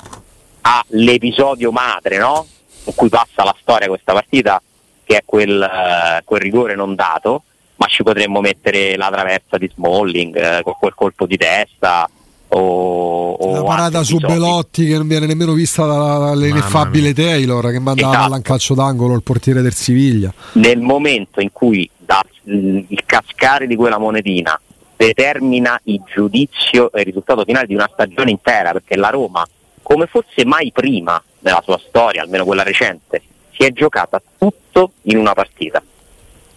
all'episodio 0.61 1.71
madre, 1.71 2.17
no? 2.17 2.45
Con 2.83 2.93
cui 2.95 3.09
passa 3.09 3.43
la 3.43 3.55
storia 3.61 3.87
questa 3.87 4.13
partita, 4.13 4.61
che 5.03 5.17
è 5.17 5.21
quel, 5.25 5.61
eh, 5.61 6.21
quel 6.23 6.41
rigore 6.41 6.75
non 6.75 6.95
dato, 6.95 7.43
ma 7.75 7.85
ci 7.87 8.03
potremmo 8.03 8.41
mettere 8.41 8.95
la 8.97 9.09
traversa 9.11 9.57
di 9.57 9.69
Smalling 9.73 10.35
eh, 10.35 10.61
con 10.63 10.73
quel 10.79 10.93
colpo 10.95 11.25
di 11.25 11.37
testa 11.37 12.09
o, 12.49 13.31
o 13.33 13.51
La 13.53 13.63
parata 13.63 14.03
su 14.03 14.15
episodi. 14.15 14.33
Belotti 14.33 14.85
che 14.87 14.97
non 14.97 15.07
viene 15.07 15.25
nemmeno 15.25 15.53
vista 15.53 15.85
dall'ineffabile 15.85 17.13
Taylor 17.13 17.71
che 17.71 17.79
manda 17.79 18.09
Esatto. 18.09 18.35
in 18.35 18.41
calcio 18.41 18.73
d'angolo 18.73 19.15
il 19.15 19.23
portiere 19.23 19.61
del 19.61 19.73
Siviglia. 19.73 20.33
nel 20.53 20.79
momento 20.79 21.39
in 21.41 21.51
cui 21.51 21.89
da- 21.97 22.23
il 22.43 23.03
cascare 23.05 23.67
di 23.67 23.75
quella 23.75 23.97
monetina 23.97 24.59
determina 24.95 25.79
il 25.85 26.01
giudizio 26.05 26.91
e 26.91 26.99
il 26.99 27.05
risultato 27.05 27.43
finale 27.43 27.65
di 27.65 27.73
una 27.73 27.89
stagione 27.91 28.31
intera, 28.31 28.71
perché 28.71 28.95
la 28.95 29.09
Roma, 29.09 29.45
come 29.81 30.05
forse 30.05 30.45
mai 30.45 30.71
prima 30.71 31.21
nella 31.39 31.61
sua 31.63 31.79
storia, 31.87 32.21
almeno 32.21 32.45
quella 32.45 32.63
recente, 32.63 33.21
si 33.51 33.63
è 33.63 33.71
giocata 33.71 34.21
tutto 34.37 34.91
in 35.03 35.17
una 35.17 35.33
partita, 35.33 35.81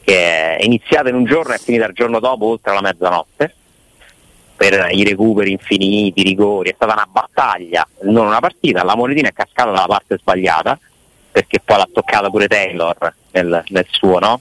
che 0.02 0.56
è 0.56 0.62
iniziata 0.62 1.08
in 1.08 1.14
un 1.14 1.24
giorno 1.24 1.52
e 1.52 1.56
è 1.56 1.58
finita 1.58 1.86
il 1.86 1.94
giorno 1.94 2.20
dopo, 2.20 2.46
oltre 2.46 2.74
la 2.74 2.82
mezzanotte, 2.82 3.54
per 4.56 4.88
i 4.92 5.04
recuperi 5.04 5.50
infiniti, 5.52 6.20
i 6.20 6.24
rigori, 6.24 6.70
è 6.70 6.74
stata 6.74 6.92
una 6.92 7.08
battaglia, 7.10 7.86
non 8.02 8.26
una 8.26 8.40
partita, 8.40 8.84
la 8.84 8.94
monetina 8.94 9.28
è 9.28 9.32
cascata 9.32 9.70
dalla 9.70 9.86
parte 9.86 10.18
sbagliata, 10.18 10.78
perché 11.30 11.60
poi 11.60 11.78
l'ha 11.78 11.88
toccata 11.92 12.30
pure 12.30 12.46
Taylor 12.46 13.14
nel, 13.32 13.64
nel 13.68 13.86
suo, 13.90 14.18
no? 14.18 14.40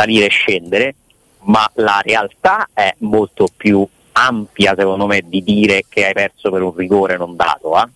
Salire 0.00 0.26
e 0.26 0.30
scendere, 0.30 0.94
ma 1.42 1.70
la 1.74 2.00
realtà 2.02 2.68
è 2.72 2.94
molto 2.98 3.48
più 3.54 3.86
ampia 4.12 4.74
secondo 4.76 5.06
me 5.06 5.22
di 5.24 5.42
dire 5.42 5.84
che 5.88 6.06
hai 6.06 6.12
perso 6.12 6.50
per 6.50 6.62
un 6.62 6.74
rigore 6.74 7.16
non 7.16 7.36
dato, 7.36 7.78
eh? 7.78 7.86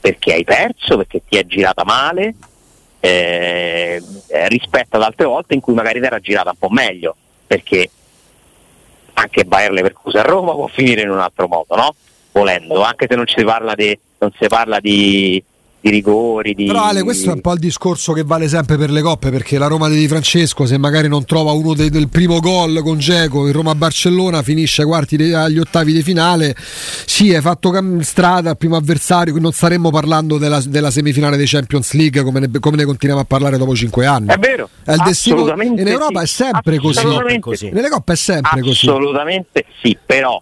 perché 0.00 0.34
hai 0.34 0.44
perso, 0.44 0.96
perché 0.96 1.22
ti 1.28 1.36
è 1.36 1.44
girata 1.46 1.84
male 1.84 2.34
eh, 3.00 4.02
rispetto 4.48 4.96
ad 4.96 5.02
altre 5.02 5.26
volte 5.26 5.54
in 5.54 5.60
cui 5.60 5.74
magari 5.74 6.00
ti 6.00 6.06
era 6.06 6.20
girata 6.20 6.50
un 6.50 6.56
po' 6.58 6.70
meglio, 6.70 7.16
perché 7.46 7.90
anche 9.14 9.44
Bayer 9.44 9.72
Leverkusen 9.72 10.20
a 10.20 10.24
Roma 10.24 10.52
può 10.52 10.68
finire 10.68 11.02
in 11.02 11.10
un 11.10 11.18
altro 11.18 11.48
modo, 11.48 11.76
no? 11.76 11.94
volendo, 12.32 12.82
anche 12.82 13.06
se 13.08 13.14
non 13.14 13.26
si 13.26 13.44
parla 13.44 13.74
di, 13.74 13.96
non 14.18 14.32
si 14.38 14.46
parla 14.46 14.80
di, 14.80 15.42
di 15.82 15.90
rigori, 15.90 16.54
di... 16.54 16.66
Però 16.66 16.84
Ale, 16.84 17.02
questo 17.02 17.30
è 17.30 17.32
un 17.32 17.40
po' 17.40 17.52
il 17.54 17.58
discorso 17.58 18.12
che 18.12 18.22
vale 18.22 18.46
sempre 18.46 18.76
per 18.76 18.88
le 18.90 19.02
coppe, 19.02 19.30
perché 19.30 19.58
la 19.58 19.66
Roma 19.66 19.88
di 19.88 19.96
Di 19.98 20.06
Francesco, 20.06 20.64
se 20.64 20.78
magari 20.78 21.08
non 21.08 21.24
trova 21.24 21.50
uno 21.50 21.74
dei- 21.74 21.90
del 21.90 22.08
primo 22.08 22.38
gol 22.38 22.80
con 22.84 22.98
Geco 23.00 23.46
in 23.48 23.52
Roma-Barcellona, 23.52 24.42
finisce 24.42 24.82
ai 24.82 24.86
quarti 24.86 25.16
de- 25.16 25.34
agli 25.34 25.58
ottavi 25.58 25.92
di 25.92 26.02
finale. 26.02 26.54
Sì, 26.56 27.34
hai 27.34 27.40
fatto 27.40 27.70
cam- 27.70 27.98
strada 28.00 28.50
al 28.50 28.56
primo 28.58 28.76
avversario, 28.76 29.32
quindi 29.32 29.42
non 29.42 29.52
staremmo 29.52 29.90
parlando 29.90 30.38
della, 30.38 30.60
della 30.64 30.92
semifinale 30.92 31.36
dei 31.36 31.46
Champions 31.46 31.92
League 31.94 32.22
come 32.22 32.38
ne, 32.38 32.50
come 32.60 32.76
ne 32.76 32.84
continuiamo 32.84 33.22
a 33.22 33.26
parlare 33.26 33.58
dopo 33.58 33.74
cinque 33.74 34.06
anni. 34.06 34.28
È 34.28 34.36
vero, 34.38 34.68
È 34.84 34.92
il 34.92 35.02
destino- 35.04 35.34
assolutamente 35.36 35.80
in 35.80 35.88
Europa 35.88 36.20
sì. 36.20 36.24
è 36.24 36.26
sempre 36.46 36.78
così. 36.78 36.98
Assolutamente 36.98 37.40
Così. 37.40 37.66
sì. 37.66 37.72
Nelle 37.72 37.88
coppe 37.88 38.12
è 38.12 38.16
sempre 38.16 38.60
così. 38.60 38.86
Assolutamente 38.86 39.64
sì, 39.82 39.98
però 40.06 40.40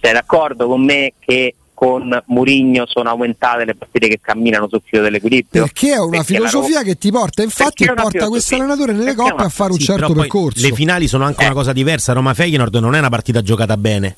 sei 0.00 0.12
d'accordo 0.12 0.68
con 0.68 0.84
me 0.84 1.12
che 1.18 1.54
con 1.74 2.22
Murigno 2.26 2.84
sono 2.86 3.10
aumentate 3.10 3.64
le 3.64 3.74
partite 3.74 4.08
che 4.08 4.20
camminano 4.22 4.68
sul 4.68 4.80
filo 4.84 5.02
dell'equilibrio? 5.02 5.62
Perché 5.64 5.92
è 5.94 5.98
una 5.98 6.10
Perché 6.18 6.32
la 6.38 6.48
filosofia 6.48 6.78
Roma- 6.78 6.82
che 6.88 6.94
ti 6.96 7.10
porta, 7.10 7.42
infatti, 7.42 7.84
e 7.84 7.92
porta 7.94 8.28
questo 8.28 8.54
allenatore 8.54 8.92
nelle 8.92 9.14
coppe 9.14 9.32
una- 9.34 9.44
a 9.44 9.48
fare 9.48 9.72
un 9.72 9.78
Sì, 9.78 9.84
certo 9.84 10.12
percorso. 10.12 10.66
Le 10.66 10.72
finali 10.72 11.08
sono 11.08 11.24
anche 11.24 11.42
Eh. 11.42 11.46
una 11.46 11.54
cosa 11.54 11.72
diversa. 11.72 12.12
Roma 12.12 12.32
Feyenoord 12.34 12.74
non 12.76 12.94
è 12.94 12.98
una 12.98 13.08
partita 13.10 13.42
giocata 13.42 13.76
bene. 13.76 14.16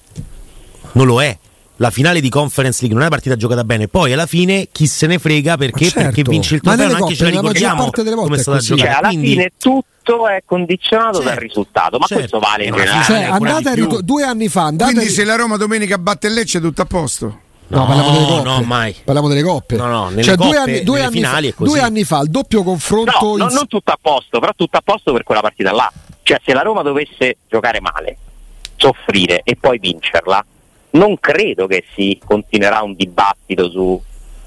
Non 0.93 1.07
lo 1.07 1.23
è. 1.23 1.37
La 1.79 1.91
finale 1.91 2.21
di 2.23 2.31
Conference 2.31 2.79
League 2.81 2.95
non 2.97 3.01
è 3.05 3.07
una 3.09 3.15
partita 3.17 3.37
giocata 3.37 3.63
bene. 3.63 3.87
Poi 3.87 4.11
alla 4.13 4.25
fine 4.25 4.69
chi 4.73 4.87
se 4.87 5.07
ne 5.07 5.19
frega 5.19 5.59
perché, 5.59 5.85
certo. 5.85 6.01
perché 6.01 6.23
vince 6.23 6.55
il 6.55 6.61
nelle 6.65 6.85
Anche 6.85 6.87
ce 6.87 6.93
la 6.93 6.99
coppe, 7.01 7.13
nella 7.13 7.27
maggior 7.27 7.43
ricordiamo 7.43 7.83
parte 7.83 8.03
delle 8.03 8.15
volte 8.15 8.29
come 8.31 8.39
è 8.39 8.43
stata 8.43 8.57
così. 8.59 8.69
giocata. 8.69 8.89
Cioè, 8.89 8.99
alla 8.99 9.09
Quindi- 9.09 9.29
fine 9.29 9.53
tutto 9.59 10.29
è 10.29 10.43
condizionato 10.47 11.19
dal 11.19 11.27
Certo. 11.27 11.41
risultato, 11.43 11.99
ma 11.99 12.07
Certo. 12.07 12.15
questo 12.23 12.39
vale 12.39 12.65
in 12.65 12.75
generale. 12.75 13.05
Cioè, 13.05 13.23
andate 13.25 13.75
rico- 13.75 14.01
due 14.01 14.23
anni 14.23 14.49
fa, 14.49 14.63
andate 14.63 14.93
Quindi 14.95 15.11
a- 15.11 15.15
se 15.15 15.25
la 15.25 15.35
Roma 15.37 15.57
domenica 15.59 15.99
batte 15.99 16.29
Lecce 16.31 16.59
è 16.59 16.61
tutto 16.63 16.81
a 16.81 16.87
posto. 16.87 17.41
No, 17.69 17.79
No, 17.79 17.87
parliamo 17.87 18.11
delle 18.13 18.27
coppe. 18.27 18.49
no, 18.49 18.61
mai. 18.63 18.97
Parliamo 19.05 19.29
delle 19.29 19.43
coppe. 19.43 19.77
No, 19.77 19.87
no, 19.87 20.09
nelle 20.11 20.23
cioè, 20.23 20.37
due 20.37 20.47
coppe, 20.47 20.59
anni, 20.59 20.83
due, 20.85 20.95
nelle 20.95 21.07
anni 21.07 21.17
finali 21.17 21.47
fa, 21.49 21.53
è 21.53 21.57
così. 21.57 21.71
due 21.71 21.81
anni 21.81 22.05
fa 22.05 22.21
il 22.21 22.31
doppio 22.31 22.63
confronto. 22.63 23.19
No, 23.21 23.33
in- 23.33 23.39
non, 23.39 23.53
non 23.53 23.67
tutto 23.67 23.91
a 23.91 23.99
posto, 24.01 24.39
però 24.39 24.53
tutto 24.55 24.77
a 24.77 24.83
posto 24.85 25.13
per 25.13 25.23
quella 25.25 25.41
partita 25.41 25.73
là. 25.73 25.93
Cioè, 26.23 26.41
se 26.45 26.53
la 26.53 26.63
Roma 26.63 26.83
dovesse 26.83 27.39
giocare 27.49 27.81
male, 27.81 28.17
soffrire 28.77 29.41
e 29.45 29.57
poi 29.57 29.79
vincerla, 29.79 30.45
non 30.91 31.19
credo 31.19 31.67
che 31.67 31.85
si 31.95 32.21
continuerà 32.25 32.83
un 32.83 32.95
dibattito 32.95 33.69
su 33.71 34.01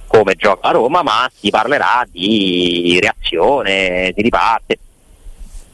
come 0.08 0.36
gioca 0.36 0.68
la 0.68 0.74
Roma, 0.74 1.04
ma 1.04 1.30
si 1.34 1.50
parlerà 1.50 2.06
di 2.10 2.98
reazione, 3.02 4.12
di 4.16 4.22
riparte. 4.22 4.80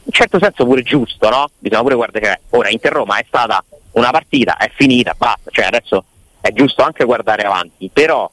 In 0.04 0.12
certo 0.12 0.38
senso 0.40 0.64
pure 0.64 0.82
giusto, 0.82 1.28
no? 1.28 1.48
Bisogna 1.58 1.82
pure 1.82 1.94
guardare, 1.94 2.24
cioè, 2.24 2.40
ora 2.50 2.68
Inter-Roma 2.70 3.18
è 3.18 3.24
stata 3.26 3.64
una 3.92 4.10
partita, 4.10 4.56
è 4.56 4.70
finita, 4.74 5.14
basta, 5.16 5.50
cioè 5.50 5.64
adesso 5.66 6.04
è 6.46 6.52
giusto 6.52 6.82
anche 6.82 7.04
guardare 7.04 7.42
avanti, 7.42 7.90
però 7.92 8.30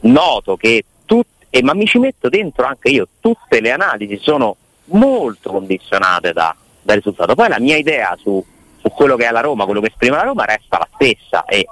noto 0.00 0.56
che 0.56 0.84
tutte, 1.04 1.46
e 1.50 1.62
ma 1.62 1.74
mi 1.74 1.86
ci 1.86 1.98
metto 1.98 2.28
dentro 2.28 2.64
anche 2.64 2.88
io, 2.88 3.06
tutte 3.20 3.60
le 3.60 3.70
analisi 3.70 4.18
sono 4.20 4.56
molto 4.86 5.50
condizionate 5.50 6.32
da, 6.32 6.54
dal 6.80 6.96
risultato. 6.96 7.34
Poi 7.34 7.48
la 7.48 7.60
mia 7.60 7.76
idea 7.76 8.16
su, 8.18 8.42
su 8.80 8.88
quello 8.88 9.16
che 9.16 9.26
è 9.26 9.30
la 9.30 9.40
Roma, 9.40 9.66
quello 9.66 9.80
che 9.80 9.88
esprime 9.88 10.16
la 10.16 10.22
Roma 10.22 10.44
resta 10.44 10.78
la 10.78 10.88
stessa 10.94 11.44
e, 11.44 11.66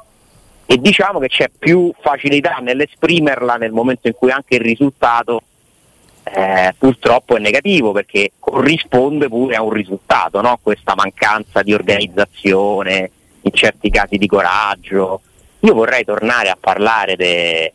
e 0.66 0.76
diciamo 0.76 1.18
che 1.18 1.28
c'è 1.28 1.50
più 1.56 1.90
facilità 2.00 2.58
nell'esprimerla 2.60 3.54
nel 3.54 3.72
momento 3.72 4.08
in 4.08 4.14
cui 4.14 4.30
anche 4.30 4.56
il 4.56 4.60
risultato 4.60 5.42
eh, 6.24 6.74
purtroppo 6.76 7.36
è 7.36 7.40
negativo 7.40 7.92
perché 7.92 8.32
corrisponde 8.38 9.28
pure 9.28 9.56
a 9.56 9.62
un 9.62 9.70
risultato, 9.70 10.42
no? 10.42 10.58
questa 10.62 10.94
mancanza 10.94 11.62
di 11.62 11.72
organizzazione, 11.72 13.10
in 13.40 13.52
certi 13.52 13.88
casi 13.88 14.18
di 14.18 14.26
coraggio. 14.26 15.22
Io 15.60 15.74
vorrei 15.74 16.04
tornare 16.04 16.48
a 16.50 16.56
parlare 16.58 17.16
de- 17.16 17.72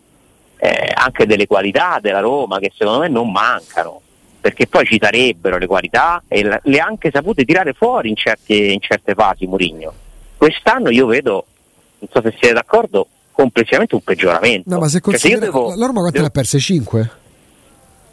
eh, 0.58 0.92
anche 0.96 1.26
delle 1.26 1.48
qualità 1.48 2.00
della 2.02 2.20
Roma 2.22 2.60
che 2.60 2.72
secondo 2.76 3.00
me 3.00 3.10
non 3.10 3.30
mancano, 3.32 4.00
perché 4.40 4.68
poi 4.68 4.86
ci 4.86 4.98
sarebbero 5.02 5.58
le 5.58 5.68
qualità 5.68 6.24
e 6.28 6.60
le 6.64 6.80
ha 6.80 6.86
anche 6.86 7.10
sapute 7.14 7.44
tirare 7.44 7.74
fuori 7.74 8.10
in 8.10 8.16
certe, 8.16 8.54
in 8.54 8.80
certe 8.80 9.14
fasi 9.14 9.46
Murigno. 9.46 9.94
Quest'anno 10.38 10.90
io 10.90 11.06
vedo, 11.08 11.46
non 12.00 12.10
so 12.12 12.22
se 12.22 12.36
siete 12.40 12.54
d'accordo, 12.54 13.08
complessivamente 13.32 13.96
un 13.96 14.02
peggioramento. 14.02 14.70
No, 14.70 14.80
ma 14.80 14.88
se 14.88 15.00
Cioè, 15.04 15.18
se 15.18 15.38
devo- 15.38 15.74
la 15.76 15.86
Roma 15.88 16.00
quante 16.00 16.12
devo- 16.12 16.22
ne 16.22 16.28
ha 16.28 16.30
perse? 16.30 16.60
5? 16.60 17.12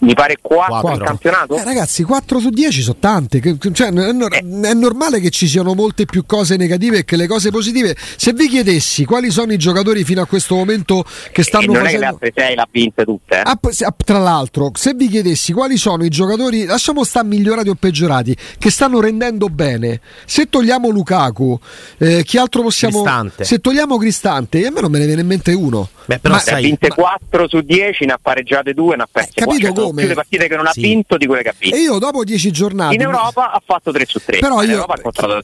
Mi 0.01 0.15
pare 0.15 0.37
4 0.41 0.75
in 0.75 0.81
Quattro. 0.81 1.05
campionato? 1.05 1.57
Eh, 1.57 1.65
ragazzi, 1.65 2.03
4 2.03 2.39
su 2.39 2.51
10 2.51 2.83
sono 2.83 2.97
tante. 2.99 3.41
Cioè, 3.73 3.89
è, 3.89 4.13
nor- 4.13 4.33
è 4.35 4.73
normale 4.75 5.21
che 5.21 5.31
ci 5.31 5.47
siano 5.49 5.75
molte 5.75 6.05
più 6.07 6.25
cose 6.27 6.57
negative 6.57 7.05
che 7.05 7.17
le 7.17 7.27
cose 7.27 7.51
positive. 7.51 7.97
Se 8.17 8.33
vi 8.33 8.49
chiedessi 8.49 9.05
quali 9.05 9.31
sono 9.31 9.53
i 9.53 9.59
giocatori 9.59 10.05
fino 10.05 10.23
a 10.23 10.27
questo 10.27 10.55
momento 10.55 11.05
che 11.33 11.41
E 11.43 11.45
stanno 11.45 11.73
non 11.73 11.87
è 11.87 11.91
che 11.91 11.99
le 11.99 12.05
facendo. 12.07 12.07
altre 12.25 12.33
6 12.35 12.55
l'ha 12.55 12.69
vinte 12.71 13.05
tutte, 13.05 13.35
eh? 13.37 13.43
Ah, 13.45 13.59
ah, 13.61 13.95
tra 14.05 14.19
l'altro, 14.19 14.71
se 14.75 14.93
vi 14.95 15.09
chiedessi 15.09 15.53
quali 15.53 15.77
sono 15.77 16.05
i 16.05 16.09
giocatori, 16.09 16.65
lasciamo 16.65 17.05
stare 17.05 17.27
migliorati 17.27 17.69
o 17.69 17.75
peggiorati, 17.75 18.37
che 18.59 18.71
stanno 18.71 19.01
rendendo 19.01 19.49
bene, 19.49 20.01
se 20.25 20.49
togliamo 20.49 20.89
Lukaku, 20.89 21.59
eh, 21.99 22.23
chi 22.25 22.39
altro 22.39 22.63
possiamo. 22.63 23.03
Cristante. 23.03 23.45
Se 23.45 23.59
togliamo 23.61 23.97
Cristante, 23.99 24.67
a 24.67 24.71
me 24.71 24.81
non 24.81 24.91
me 24.91 24.99
ne 24.99 25.07
viene 25.07 25.21
in 25.21 25.27
mente 25.27 25.53
uno. 25.53 25.89
Beh, 26.07 26.19
però 26.19 26.35
Ma- 26.35 26.41
Ne 26.45 26.51
ha 26.51 26.55
sai, 26.55 26.65
vinte 26.65 26.89
ma- 26.89 26.95
4 26.95 27.49
su 27.49 27.61
10, 27.61 28.05
ne 28.07 28.13
ha 28.13 28.19
pareggiate 28.21 28.73
2, 28.75 28.97
ne 28.97 29.03
ha 29.03 29.09
perse 29.11 29.31
Eh, 29.35 29.41
capito 29.45 29.67
4. 29.73 29.90
Come? 29.91 30.01
più 30.01 30.09
le 30.09 30.15
partite 30.15 30.49
che 30.49 30.57
non 30.57 30.67
ha 30.67 30.73
Sì. 30.73 30.81
vinto 30.81 31.17
di 31.17 31.27
quelle 31.27 31.43
che 31.43 31.49
ha 31.51 31.55
vinto. 31.59 31.77
E 31.77 31.81
io 31.81 31.99
dopo 31.99 32.25
10 32.25 32.51
giornate. 32.51 32.95
In 32.95 33.01
Europa 33.03 33.51
ha 33.53 33.63
fatto 33.65 33.91
3 33.93 34.05
su 34.07 34.21
3. 34.25 34.39
Però 34.39 34.63
in 34.63 34.69
io- 34.69 34.75
Europa 34.77 34.95
ha 34.95 34.97
incontrato 34.97 35.37
eh, 35.39 35.43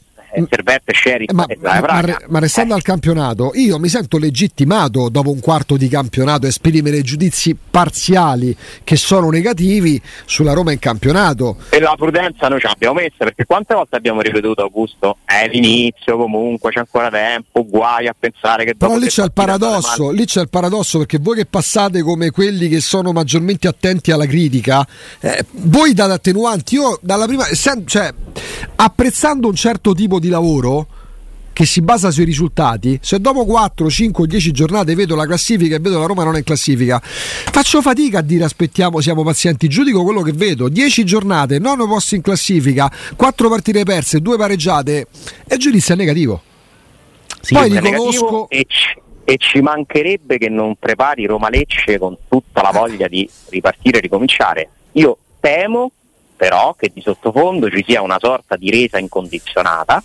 Servette, 0.48 0.92
Sheriff 0.92 1.32
Ma, 1.32 1.46
e 1.46 1.58
ma- 1.60 1.80
ma- 1.80 2.18
ma 2.28 2.38
restando 2.38 2.74
Eh, 2.74 2.76
al 2.76 2.82
campionato, 2.82 3.52
io 3.54 3.78
mi 3.78 3.88
sento 3.88 4.18
legittimato 4.18 5.08
dopo 5.08 5.30
un 5.30 5.40
quarto 5.40 5.76
di 5.76 5.88
campionato 5.88 6.46
a 6.46 6.48
esprimere 6.48 7.02
giudizi 7.02 7.56
parziali 7.70 8.56
che 8.84 8.96
sono 8.96 9.30
negativi 9.30 10.00
sulla 10.24 10.52
Roma 10.52 10.72
in 10.72 10.78
campionato. 10.78 11.56
E 11.70 11.80
la 11.80 11.94
prudenza 11.96 12.48
noi 12.48 12.60
ce 12.60 12.66
l'abbiamo 12.68 12.94
messa 13.00 13.16
perché 13.18 13.44
quante 13.44 13.74
volte 13.74 13.96
abbiamo 13.96 14.20
ripetuto 14.20 14.62
Augusto? 14.62 15.18
È 15.24 15.48
l'inizio 15.48 16.16
comunque, 16.16 16.70
c'è 16.70 16.80
ancora 16.80 17.08
tempo, 17.10 17.64
guai 17.66 18.06
a 18.08 18.14
pensare 18.18 18.64
che 18.64 18.74
Però 18.74 18.92
dopo 18.92 19.02
lì 19.02 19.06
tre 19.08 19.16
c'è 19.16 19.24
il 19.24 19.32
paradosso, 19.32 20.10
lì 20.10 20.24
c'è 20.24 20.40
il 20.40 20.48
paradosso 20.48 20.98
perché 20.98 21.18
voi 21.18 21.36
che 21.36 21.46
passate 21.46 22.02
come 22.02 22.30
quelli 22.30 22.68
che 22.68 22.80
sono 22.80 23.12
maggiormente 23.12 23.68
attenti 23.68 24.10
alla 24.10 24.26
critica, 24.26 24.86
eh, 25.20 25.44
voi 25.52 25.94
date 25.94 26.12
attenuanti. 26.12 26.74
Io 26.74 26.98
dalla 27.02 27.26
prima, 27.26 27.44
sen- 27.44 27.86
cioè, 27.86 28.12
apprezzando 28.76 29.48
un 29.48 29.54
certo 29.54 29.92
tipo 29.94 30.15
di 30.18 30.28
lavoro 30.28 30.86
che 31.56 31.64
si 31.64 31.80
basa 31.80 32.10
sui 32.10 32.24
risultati, 32.24 32.98
se 33.00 33.18
dopo 33.18 33.46
4, 33.46 33.88
5, 33.88 34.26
10 34.26 34.52
giornate 34.52 34.94
vedo 34.94 35.14
la 35.16 35.24
classifica 35.24 35.76
e 35.76 35.78
vedo 35.78 35.98
la 35.98 36.04
Roma 36.04 36.22
non 36.22 36.34
è 36.34 36.38
in 36.38 36.44
classifica, 36.44 37.00
faccio 37.02 37.80
fatica 37.80 38.18
a 38.18 38.20
dire 38.20 38.44
aspettiamo, 38.44 39.00
siamo 39.00 39.24
pazienti, 39.24 39.66
giudico 39.66 40.04
quello 40.04 40.20
che 40.20 40.32
vedo, 40.32 40.68
10 40.68 41.04
giornate, 41.04 41.58
9 41.58 41.86
posti 41.86 42.16
in 42.16 42.20
classifica, 42.20 42.92
4 43.16 43.48
partite 43.48 43.84
perse, 43.84 44.20
2 44.20 44.36
pareggiate, 44.36 45.06
e 45.46 45.54
il 45.54 45.58
giudizio 45.58 45.94
è 45.94 45.96
negativo. 45.96 46.42
sì, 47.40 47.54
poi 47.54 47.70
riconosco- 47.70 48.02
negativo 48.02 48.48
E 48.50 48.66
ci, 48.68 49.00
e 49.24 49.36
ci 49.38 49.60
mancherebbe 49.62 50.36
che 50.36 50.50
non 50.50 50.76
prepari 50.78 51.24
Roma 51.24 51.48
Lecce 51.48 51.98
con 51.98 52.18
tutta 52.28 52.60
la 52.60 52.70
voglia 52.70 53.08
di 53.08 53.26
ripartire 53.48 53.96
e 53.96 54.00
ricominciare. 54.02 54.68
Io 54.92 55.16
temo 55.40 55.90
però 56.36 56.74
che 56.74 56.90
di 56.92 57.00
sottofondo 57.00 57.70
ci 57.70 57.84
sia 57.86 58.02
una 58.02 58.18
sorta 58.20 58.56
di 58.56 58.70
resa 58.70 58.98
incondizionata 58.98 60.02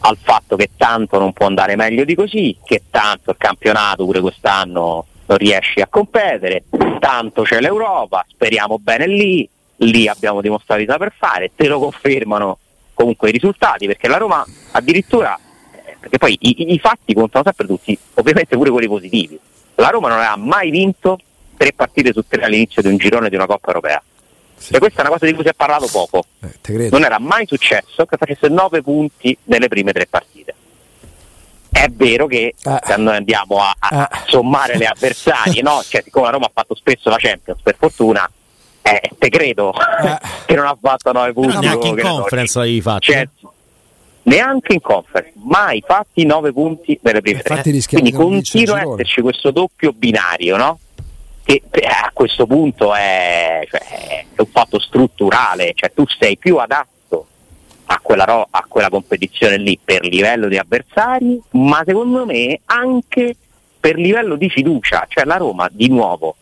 al 0.00 0.16
fatto 0.20 0.56
che 0.56 0.70
tanto 0.76 1.18
non 1.18 1.32
può 1.32 1.46
andare 1.46 1.74
meglio 1.76 2.04
di 2.04 2.14
così, 2.14 2.56
che 2.64 2.82
tanto 2.90 3.30
il 3.30 3.36
campionato 3.36 4.04
pure 4.04 4.20
quest'anno 4.20 5.06
non 5.26 5.36
riesci 5.36 5.80
a 5.80 5.88
competere, 5.88 6.64
tanto 6.98 7.42
c'è 7.42 7.60
l'Europa, 7.60 8.24
speriamo 8.28 8.78
bene 8.78 9.06
lì, 9.06 9.48
lì 9.78 10.08
abbiamo 10.08 10.40
dimostrato 10.40 10.80
di 10.80 10.86
saper 10.86 11.12
fare, 11.16 11.50
te 11.54 11.66
lo 11.66 11.78
confermano 11.78 12.58
comunque 12.94 13.28
i 13.28 13.32
risultati, 13.32 13.86
perché 13.86 14.08
la 14.08 14.16
Roma 14.16 14.44
addirittura, 14.72 15.38
eh, 15.72 15.96
perché 16.00 16.18
poi 16.18 16.36
i, 16.40 16.72
i 16.72 16.78
fatti 16.78 17.12
contano 17.12 17.44
sempre 17.44 17.66
tutti, 17.66 17.98
ovviamente 18.14 18.56
pure 18.56 18.70
quelli 18.70 18.88
positivi, 18.88 19.38
la 19.74 19.90
Roma 19.90 20.08
non 20.08 20.18
aveva 20.18 20.36
mai 20.36 20.70
vinto 20.70 21.18
tre 21.56 21.72
partite 21.72 22.12
su 22.12 22.24
tre 22.26 22.42
all'inizio 22.44 22.82
di 22.82 22.88
un 22.88 22.96
girone 22.96 23.28
di 23.28 23.34
una 23.34 23.46
Coppa 23.46 23.68
Europea. 23.68 24.02
Sì. 24.58 24.74
E 24.74 24.78
questa 24.78 24.98
è 24.98 25.00
una 25.02 25.10
cosa 25.10 25.26
di 25.26 25.32
cui 25.34 25.42
si 25.44 25.48
è 25.48 25.54
parlato 25.54 25.86
poco. 25.86 26.24
Eh, 26.40 26.88
non 26.90 27.04
era 27.04 27.18
mai 27.18 27.46
successo 27.46 28.04
che 28.06 28.16
facesse 28.16 28.48
nove 28.48 28.82
punti 28.82 29.36
nelle 29.44 29.68
prime 29.68 29.92
tre 29.92 30.06
partite. 30.06 30.54
È 31.70 31.86
vero 31.90 32.26
che 32.26 32.54
eh. 32.60 32.80
se 32.84 32.96
noi 32.96 33.16
andiamo 33.16 33.60
a, 33.60 33.74
a, 33.78 33.88
a 33.88 34.08
eh. 34.12 34.18
sommare 34.26 34.76
le 34.76 34.86
avversarie, 34.86 35.62
no? 35.62 35.82
cioè, 35.86 36.02
siccome 36.02 36.26
la 36.26 36.32
Roma 36.32 36.46
ha 36.46 36.50
fatto 36.52 36.74
spesso 36.74 37.08
la 37.08 37.18
Champions, 37.18 37.60
per 37.62 37.76
fortuna, 37.78 38.28
eh, 38.82 39.10
te 39.16 39.28
credo 39.28 39.72
eh. 39.72 40.18
che 40.46 40.54
non 40.54 40.66
ha 40.66 40.76
fatto 40.80 41.12
9 41.12 41.32
punti. 41.32 41.54
No, 41.54 41.60
neanche 41.60 41.88
in 41.88 42.00
conference 42.00 42.58
l'avevi 42.58 42.80
fatto. 42.80 43.12
Cioè, 43.12 43.28
neanche 44.22 44.72
in 44.72 44.80
conference, 44.80 45.32
mai 45.44 45.82
fatti 45.86 46.24
9 46.24 46.52
punti 46.52 46.98
nelle 47.02 47.20
prime 47.20 47.42
tre. 47.42 47.62
Quindi 47.62 48.12
continua 48.12 48.78
a 48.78 48.92
esserci 48.92 49.20
questo 49.20 49.50
doppio 49.50 49.92
binario, 49.92 50.56
no? 50.56 50.78
Che 51.48 51.62
a 51.86 52.10
questo 52.12 52.46
punto 52.46 52.94
è, 52.94 53.66
cioè, 53.70 53.80
è, 53.80 54.26
un 54.36 54.46
fatto 54.52 54.78
strutturale, 54.78 55.72
cioè 55.74 55.90
tu 55.94 56.04
sei 56.06 56.36
più 56.36 56.58
adatto 56.58 57.26
a 57.86 57.98
quella, 58.02 58.24
ro- 58.24 58.48
a 58.50 58.66
quella 58.68 58.90
competizione 58.90 59.56
lì 59.56 59.78
per 59.82 60.04
livello 60.04 60.48
di 60.48 60.58
avversari, 60.58 61.40
ma 61.52 61.82
secondo 61.86 62.26
me 62.26 62.60
anche 62.66 63.34
per 63.80 63.96
livello 63.96 64.36
di 64.36 64.50
fiducia, 64.50 65.06
cioè 65.08 65.24
la 65.24 65.38
Roma 65.38 65.70
di 65.72 65.88
nuovo 65.88 66.36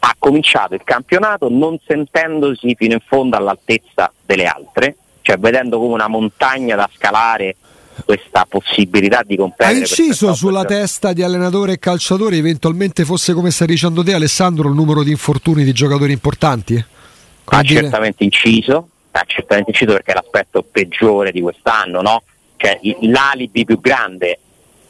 ha 0.00 0.16
cominciato 0.18 0.74
il 0.74 0.82
campionato 0.82 1.48
non 1.48 1.78
sentendosi 1.86 2.74
fino 2.74 2.94
in 2.94 3.02
fondo 3.06 3.36
all'altezza 3.36 4.12
delle 4.26 4.46
altre, 4.46 4.96
cioè 5.20 5.36
vedendo 5.38 5.78
come 5.78 5.94
una 5.94 6.08
montagna 6.08 6.74
da 6.74 6.90
scalare 6.92 7.54
questa 8.04 8.46
possibilità 8.48 9.22
di 9.24 9.36
competere. 9.36 9.74
Ha 9.74 9.78
inciso 9.78 10.34
sulla 10.34 10.64
testa 10.64 11.12
di 11.12 11.22
allenatore 11.22 11.72
e 11.72 11.78
calciatori, 11.78 12.38
eventualmente 12.38 13.04
fosse 13.04 13.32
come 13.34 13.50
stai 13.50 13.68
dicendo 13.68 14.02
te 14.02 14.14
Alessandro, 14.14 14.68
il 14.68 14.74
numero 14.74 15.02
di 15.02 15.10
infortuni 15.10 15.64
di 15.64 15.72
giocatori 15.72 16.12
importanti? 16.12 16.84
ha 17.56 17.62
dire... 17.62 17.80
certamente 17.80 18.24
inciso, 18.24 18.88
ha 19.10 19.24
certamente 19.26 19.70
inciso 19.70 19.92
perché 19.92 20.12
è 20.12 20.14
l'aspetto 20.14 20.62
peggiore 20.62 21.32
di 21.32 21.40
quest'anno, 21.40 22.00
no? 22.00 22.22
Cioè 22.56 22.78
l'alibi 23.00 23.64
più 23.64 23.80
grande 23.80 24.38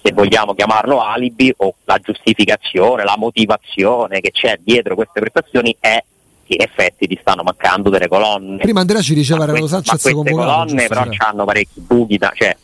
se 0.02 0.12
vogliamo 0.12 0.54
chiamarlo 0.54 1.02
alibi 1.02 1.52
o 1.58 1.74
la 1.84 1.98
giustificazione, 1.98 3.04
la 3.04 3.16
motivazione 3.18 4.20
che 4.20 4.30
c'è 4.30 4.58
dietro 4.62 4.94
queste 4.94 5.20
prestazioni 5.20 5.76
è 5.78 6.02
che 6.44 6.54
in 6.54 6.62
effetti 6.62 7.06
ti 7.06 7.18
stanno 7.20 7.42
mancando 7.42 7.90
delle 7.90 8.08
colonne. 8.08 8.56
Prima 8.56 8.80
Andrea 8.80 9.02
ci 9.02 9.14
diceva 9.14 9.44
Renato 9.44 9.66
Sanchez 9.66 10.04
ma 10.04 10.12
queste 10.12 10.30
colonne 10.32 10.86
però 10.86 11.04
hanno 11.18 11.44
parecchi 11.44 11.80
buchi, 11.80 12.16
da, 12.16 12.32
cioè, 12.34 12.56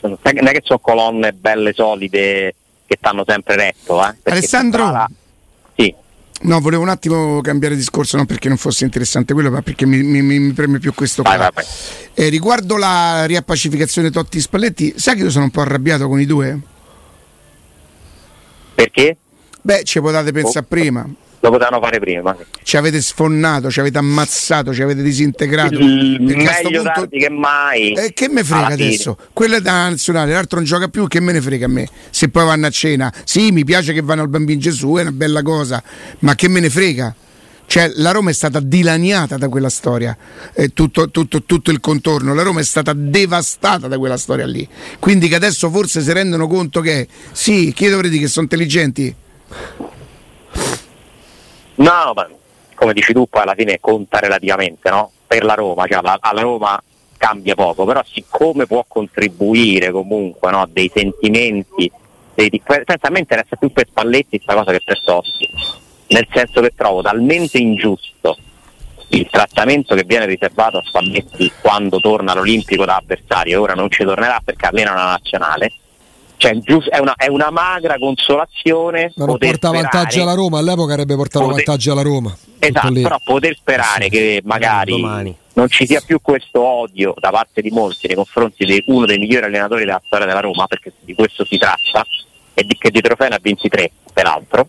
non 0.00 0.46
è 0.46 0.52
che 0.52 0.60
sono 0.62 0.78
colonne 0.78 1.32
belle 1.32 1.72
solide 1.72 2.54
che 2.86 2.96
stanno 2.98 3.24
sempre 3.26 3.56
retto. 3.56 4.02
Eh, 4.04 4.30
Alessandro, 4.30 4.90
la... 4.90 5.10
sì. 5.74 5.94
No, 6.42 6.60
volevo 6.60 6.82
un 6.82 6.88
attimo 6.88 7.40
cambiare 7.40 7.76
discorso, 7.76 8.16
non 8.16 8.26
perché 8.26 8.48
non 8.48 8.56
fosse 8.56 8.84
interessante 8.84 9.32
quello, 9.32 9.50
ma 9.50 9.62
perché 9.62 9.86
mi, 9.86 10.02
mi, 10.02 10.22
mi 10.22 10.52
preme 10.52 10.78
più 10.78 10.92
questo 10.92 11.22
vai, 11.22 11.38
vai, 11.38 11.50
vai. 11.54 11.64
Eh, 12.14 12.28
riguardo 12.28 12.76
la 12.76 13.24
riappacificazione 13.26 14.10
Totti 14.10 14.40
Spalletti, 14.40 14.94
sai 14.96 15.16
che 15.16 15.22
io 15.22 15.30
sono 15.30 15.44
un 15.44 15.50
po' 15.50 15.60
arrabbiato 15.60 16.08
con 16.08 16.20
i 16.20 16.26
due? 16.26 16.58
Perché? 18.74 19.16
Beh, 19.60 19.84
ci 19.84 20.00
potete 20.00 20.32
pensare 20.32 20.64
oh. 20.64 20.68
prima 20.68 21.08
lo 21.42 21.50
potevano 21.50 21.80
fare 21.80 21.98
prima. 21.98 22.36
Ci 22.62 22.76
avete 22.76 23.02
sfonnato, 23.02 23.68
ci 23.68 23.80
avete 23.80 23.98
ammazzato, 23.98 24.72
ci 24.72 24.80
avete 24.80 25.02
disintegrato. 25.02 25.74
Il 25.74 26.20
meglio 26.20 26.82
punto... 26.82 27.08
che 27.10 27.28
mai. 27.28 27.92
Eh, 27.94 28.12
che 28.12 28.28
me 28.28 28.44
frega 28.44 28.68
adesso? 28.68 29.18
Quello 29.32 29.56
è 29.56 29.60
da 29.60 29.88
nazionale, 29.88 30.32
l'altro 30.32 30.58
non 30.58 30.66
gioca 30.66 30.86
più, 30.86 31.08
che 31.08 31.18
me 31.18 31.32
ne 31.32 31.40
frega 31.40 31.66
a 31.66 31.68
me? 31.68 31.88
Se 32.10 32.28
poi 32.28 32.44
vanno 32.44 32.66
a 32.66 32.70
cena. 32.70 33.12
Sì, 33.24 33.50
mi 33.50 33.64
piace 33.64 33.92
che 33.92 34.02
vanno 34.02 34.22
al 34.22 34.28
bambino 34.28 34.60
Gesù, 34.60 34.94
è 34.94 35.00
una 35.00 35.10
bella 35.10 35.42
cosa, 35.42 35.82
ma 36.20 36.36
che 36.36 36.48
me 36.48 36.60
ne 36.60 36.70
frega? 36.70 37.12
Cioè, 37.66 37.90
la 37.96 38.12
Roma 38.12 38.30
è 38.30 38.34
stata 38.34 38.60
dilaniata 38.60 39.36
da 39.36 39.48
quella 39.48 39.70
storia, 39.70 40.16
eh, 40.54 40.72
tutto, 40.72 41.10
tutto, 41.10 41.42
tutto, 41.42 41.70
il 41.72 41.80
contorno. 41.80 42.34
La 42.34 42.42
Roma 42.42 42.60
è 42.60 42.64
stata 42.64 42.92
devastata 42.94 43.88
da 43.88 43.98
quella 43.98 44.16
storia 44.16 44.46
lì. 44.46 44.68
Quindi 45.00 45.26
che 45.26 45.34
adesso 45.34 45.70
forse 45.70 46.02
si 46.02 46.12
rendono 46.12 46.46
conto 46.46 46.80
che 46.80 47.08
sì, 47.32 47.72
chi 47.74 47.88
dovrete 47.88 48.18
che 48.18 48.28
sono 48.28 48.44
intelligenti? 48.44 49.14
No, 51.76 52.12
ma 52.14 52.28
come 52.74 52.92
dici 52.92 53.12
tu, 53.12 53.26
poi 53.28 53.42
alla 53.42 53.54
fine 53.54 53.78
conta 53.80 54.18
relativamente, 54.18 54.90
no? 54.90 55.10
Per 55.26 55.44
la 55.44 55.54
Roma, 55.54 55.86
cioè 55.86 55.98
alla, 55.98 56.18
alla 56.20 56.40
Roma 56.40 56.82
cambia 57.16 57.54
poco, 57.54 57.84
però 57.84 58.02
siccome 58.04 58.66
può 58.66 58.84
contribuire 58.88 59.92
comunque 59.92 60.50
no, 60.50 60.66
dei 60.68 60.90
sentimenti, 60.92 61.90
dei, 62.34 62.60
senza 62.66 63.06
a 63.06 63.10
me 63.10 63.20
interessa 63.20 63.54
più 63.54 63.70
per 63.70 63.86
Spalletti 63.88 64.40
questa 64.40 64.54
cosa 64.54 64.72
che 64.72 64.82
per 64.84 64.98
Sossi, 64.98 65.48
nel 66.08 66.26
senso 66.32 66.60
che 66.60 66.72
trovo 66.74 67.00
talmente 67.00 67.58
ingiusto 67.58 68.36
il 69.10 69.28
trattamento 69.30 69.94
che 69.94 70.04
viene 70.04 70.26
riservato 70.26 70.78
a 70.78 70.82
Spalletti 70.84 71.52
quando 71.60 72.00
torna 72.00 72.32
all'Olimpico 72.32 72.84
da 72.84 72.96
avversario, 72.96 73.60
ora 73.60 73.74
non 73.74 73.90
ci 73.90 74.02
tornerà 74.02 74.40
perché 74.44 74.66
allena 74.66 74.92
una 74.92 75.04
nazionale, 75.04 75.72
cioè, 76.42 76.58
è, 76.88 76.98
una, 76.98 77.14
è, 77.14 77.28
una, 77.28 77.50
magra 77.50 77.96
consolazione. 77.98 79.12
Ma 79.14 79.26
non 79.26 79.38
porta 79.38 79.70
vantaggio 79.70 80.22
alla 80.22 80.34
Roma, 80.34 80.58
all'epoca 80.58 80.92
avrebbe 80.92 81.14
portato 81.14 81.44
poter, 81.44 81.64
vantaggio 81.64 81.92
alla 81.92 82.02
Roma. 82.02 82.36
Esatto, 82.58 82.92
però 82.92 83.16
poter 83.24 83.54
sperare 83.54 84.04
sì, 84.04 84.10
che 84.10 84.42
magari 84.44 85.36
non 85.54 85.68
ci 85.68 85.86
sia 85.86 86.00
più 86.04 86.20
questo 86.20 86.60
odio 86.60 87.14
da 87.16 87.30
parte 87.30 87.62
di 87.62 87.70
molti 87.70 88.08
nei 88.08 88.16
confronti 88.16 88.64
di 88.64 88.82
uno 88.86 89.06
dei 89.06 89.18
migliori 89.18 89.46
allenatori 89.46 89.84
della 89.84 90.02
storia 90.04 90.26
della 90.26 90.40
Roma, 90.40 90.66
perché 90.66 90.92
di 90.98 91.14
questo 91.14 91.44
si 91.44 91.58
tratta, 91.58 92.04
e 92.54 92.64
di, 92.64 92.76
che 92.76 92.90
di 92.90 93.00
trofei 93.00 93.28
ne 93.28 93.36
ha 93.36 93.40
23 93.40 93.92
peraltro, 94.12 94.68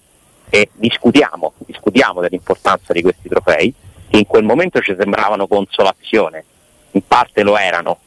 e 0.50 0.70
discutiamo, 0.74 1.54
discutiamo 1.66 2.22
dell'importanza 2.22 2.94
di 2.94 3.02
questi 3.02 3.28
trofei, 3.28 3.74
che 4.10 4.18
in 4.18 4.28
quel 4.28 4.44
momento 4.44 4.80
ci 4.80 4.94
sembravano 4.96 5.48
consolazione, 5.48 6.46
in 6.92 7.02
parte 7.08 7.42
lo 7.42 7.58
erano, 7.58 7.98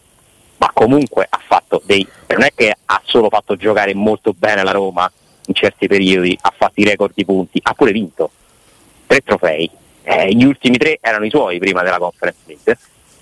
ma 0.67 0.71
comunque 0.73 1.27
ha 1.29 1.41
fatto 1.47 1.81
dei. 1.85 2.07
non 2.29 2.43
è 2.43 2.53
che 2.55 2.75
ha 2.85 3.01
solo 3.05 3.29
fatto 3.29 3.55
giocare 3.55 3.95
molto 3.95 4.35
bene 4.37 4.65
la 4.65 4.73
Roma 4.73 5.11
in 5.47 5.55
certi 5.55 5.87
periodi, 5.87 6.37
ha 6.41 6.53
fatto 6.57 6.81
i 6.81 6.85
record 6.85 7.13
di 7.15 7.25
punti, 7.25 7.61
ha 7.63 7.73
pure 7.73 7.93
vinto 7.93 8.31
tre 9.07 9.21
trofei. 9.21 9.71
Eh, 10.03 10.33
gli 10.35 10.45
ultimi 10.45 10.77
tre 10.77 10.99
erano 11.01 11.25
i 11.25 11.31
suoi 11.31 11.59
prima 11.59 11.83
della 11.83 11.99
Conference 11.99 12.41
League. 12.47 12.79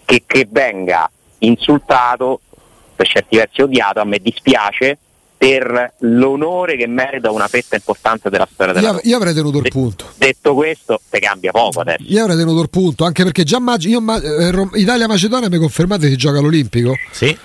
Che, 0.06 0.22
che 0.26 0.46
venga 0.48 1.10
insultato, 1.38 2.40
per 2.94 3.06
certi 3.06 3.36
versi 3.36 3.60
odiato, 3.60 4.00
a 4.00 4.04
me 4.04 4.18
dispiace 4.18 4.98
per 5.44 5.92
l'onore 5.98 6.74
che 6.76 6.86
merita 6.86 7.30
una 7.30 7.48
fetta 7.48 7.76
importante 7.76 8.30
della 8.30 8.48
storia 8.50 8.72
della 8.72 8.92
io, 8.92 9.00
io 9.02 9.16
avrei 9.16 9.34
tenuto 9.34 9.58
il 9.58 9.68
punto. 9.68 10.06
Detto 10.16 10.54
questo, 10.54 11.02
te 11.10 11.18
cambia 11.18 11.50
poco 11.50 11.80
adesso. 11.80 12.02
Io 12.06 12.22
avrei 12.22 12.38
tenuto 12.38 12.62
il 12.62 12.70
punto, 12.70 13.04
anche 13.04 13.22
perché 13.24 13.44
già 13.44 13.58
Mag- 13.58 13.82
io, 13.82 14.02
eh, 14.22 14.68
Italia-Macedonia 14.80 15.50
mi 15.50 15.58
confermate 15.58 16.08
si 16.08 16.16
gioca 16.16 16.38
all'Olimpico? 16.38 16.94
Sì. 17.10 17.36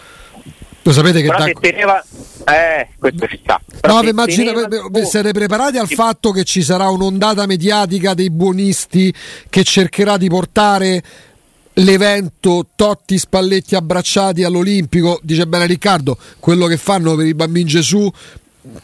Lo 0.81 0.93
sapete 0.93 1.21
che 1.21 1.27
Però 1.27 1.39
da... 1.39 1.45
se 1.45 1.53
teneva 1.59 2.05
eh, 2.45 2.87
questo 2.97 3.27
ci 3.27 3.39
sta. 3.43 3.61
no, 3.81 4.01
immagina, 4.01 4.53
teneva... 4.53 5.03
siete 5.03 5.31
preparati 5.31 5.77
al 5.77 5.89
fatto 5.89 6.31
che 6.31 6.45
ci 6.45 6.63
sarà 6.63 6.87
un'ondata 6.87 7.45
mediatica 7.45 8.13
dei 8.13 8.31
buonisti 8.31 9.13
che 9.49 9.63
cercherà 9.65 10.15
di 10.15 10.29
portare 10.29 11.03
l'evento 11.73 12.67
Totti 12.75 13.17
Spalletti 13.17 13.75
abbracciati 13.75 14.43
all'Olimpico, 14.43 15.19
dice 15.23 15.47
bene 15.47 15.65
Riccardo, 15.65 16.17
quello 16.39 16.65
che 16.65 16.77
fanno 16.77 17.15
per 17.15 17.25
i 17.25 17.33
bambini 17.33 17.65
Gesù 17.65 18.11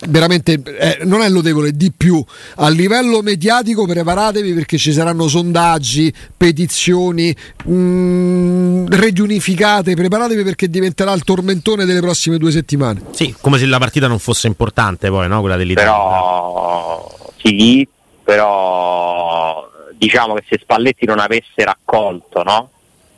veramente 0.07 0.61
eh, 0.63 0.99
non 1.03 1.21
è 1.21 1.29
lodevole 1.29 1.71
di 1.73 1.91
più 1.91 2.23
a 2.55 2.69
livello 2.69 3.21
mediatico 3.21 3.85
preparatevi 3.85 4.53
perché 4.53 4.77
ci 4.77 4.93
saranno 4.93 5.27
sondaggi 5.27 6.13
petizioni 6.35 7.35
mh, 7.65 7.73
mm, 7.73 8.85
riunificate 8.87 9.93
preparatevi 9.95 10.43
perché 10.43 10.69
diventerà 10.69 11.11
il 11.11 11.23
tormentone 11.23 11.83
delle 11.83 11.99
prossime 11.99 12.37
due 12.37 12.51
settimane 12.51 13.01
sì 13.11 13.35
come 13.41 13.57
se 13.57 13.65
la 13.65 13.77
partita 13.77 14.07
non 14.07 14.19
fosse 14.19 14.47
importante 14.47 15.09
poi 15.09 15.27
no? 15.27 15.41
quella 15.41 15.57
dell'Italia 15.57 15.91
però 15.91 17.33
sì 17.37 17.87
però 18.23 19.69
diciamo 19.93 20.35
che 20.35 20.43
se 20.47 20.59
Spalletti 20.61 21.05
non 21.05 21.19
avesse 21.19 21.63
raccolto 21.63 22.43
no? 22.43 22.69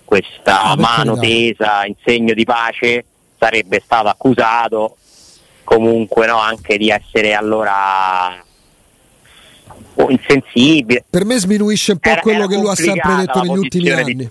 Questa 0.07 0.61
ah, 0.61 0.77
mano 0.77 1.17
tesa 1.19 1.85
in 1.85 1.95
segno 2.01 2.33
di 2.33 2.45
pace 2.45 3.03
sarebbe 3.37 3.81
stato 3.83 4.07
accusato 4.07 4.95
comunque 5.65 6.25
no, 6.27 6.37
anche 6.37 6.77
di 6.77 6.89
essere 6.89 7.33
allora 7.33 8.41
insensibile. 10.07 11.03
Per 11.09 11.25
me 11.25 11.37
sminuisce 11.37 11.91
un 11.91 11.97
po' 11.99 12.09
Era, 12.09 12.21
quello 12.21 12.47
che 12.47 12.55
lui 12.55 12.69
ha 12.69 12.75
sempre 12.75 13.15
detto 13.17 13.41
negli 13.41 13.57
ultimi 13.57 13.89
anni. 13.89 14.15
Di, 14.15 14.29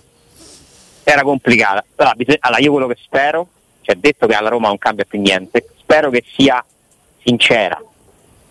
era 1.04 1.20
complicata. 1.20 1.84
Allora, 1.96 2.14
bisog- 2.14 2.38
allora, 2.40 2.60
io 2.62 2.70
quello 2.70 2.86
che 2.86 2.96
spero, 2.98 3.46
cioè 3.82 3.96
detto 3.96 4.26
che 4.26 4.34
alla 4.34 4.48
Roma 4.48 4.68
non 4.68 4.78
cambia 4.78 5.04
più 5.06 5.20
niente, 5.20 5.66
spero 5.78 6.08
che 6.08 6.24
sia 6.34 6.64
sincera 7.22 7.78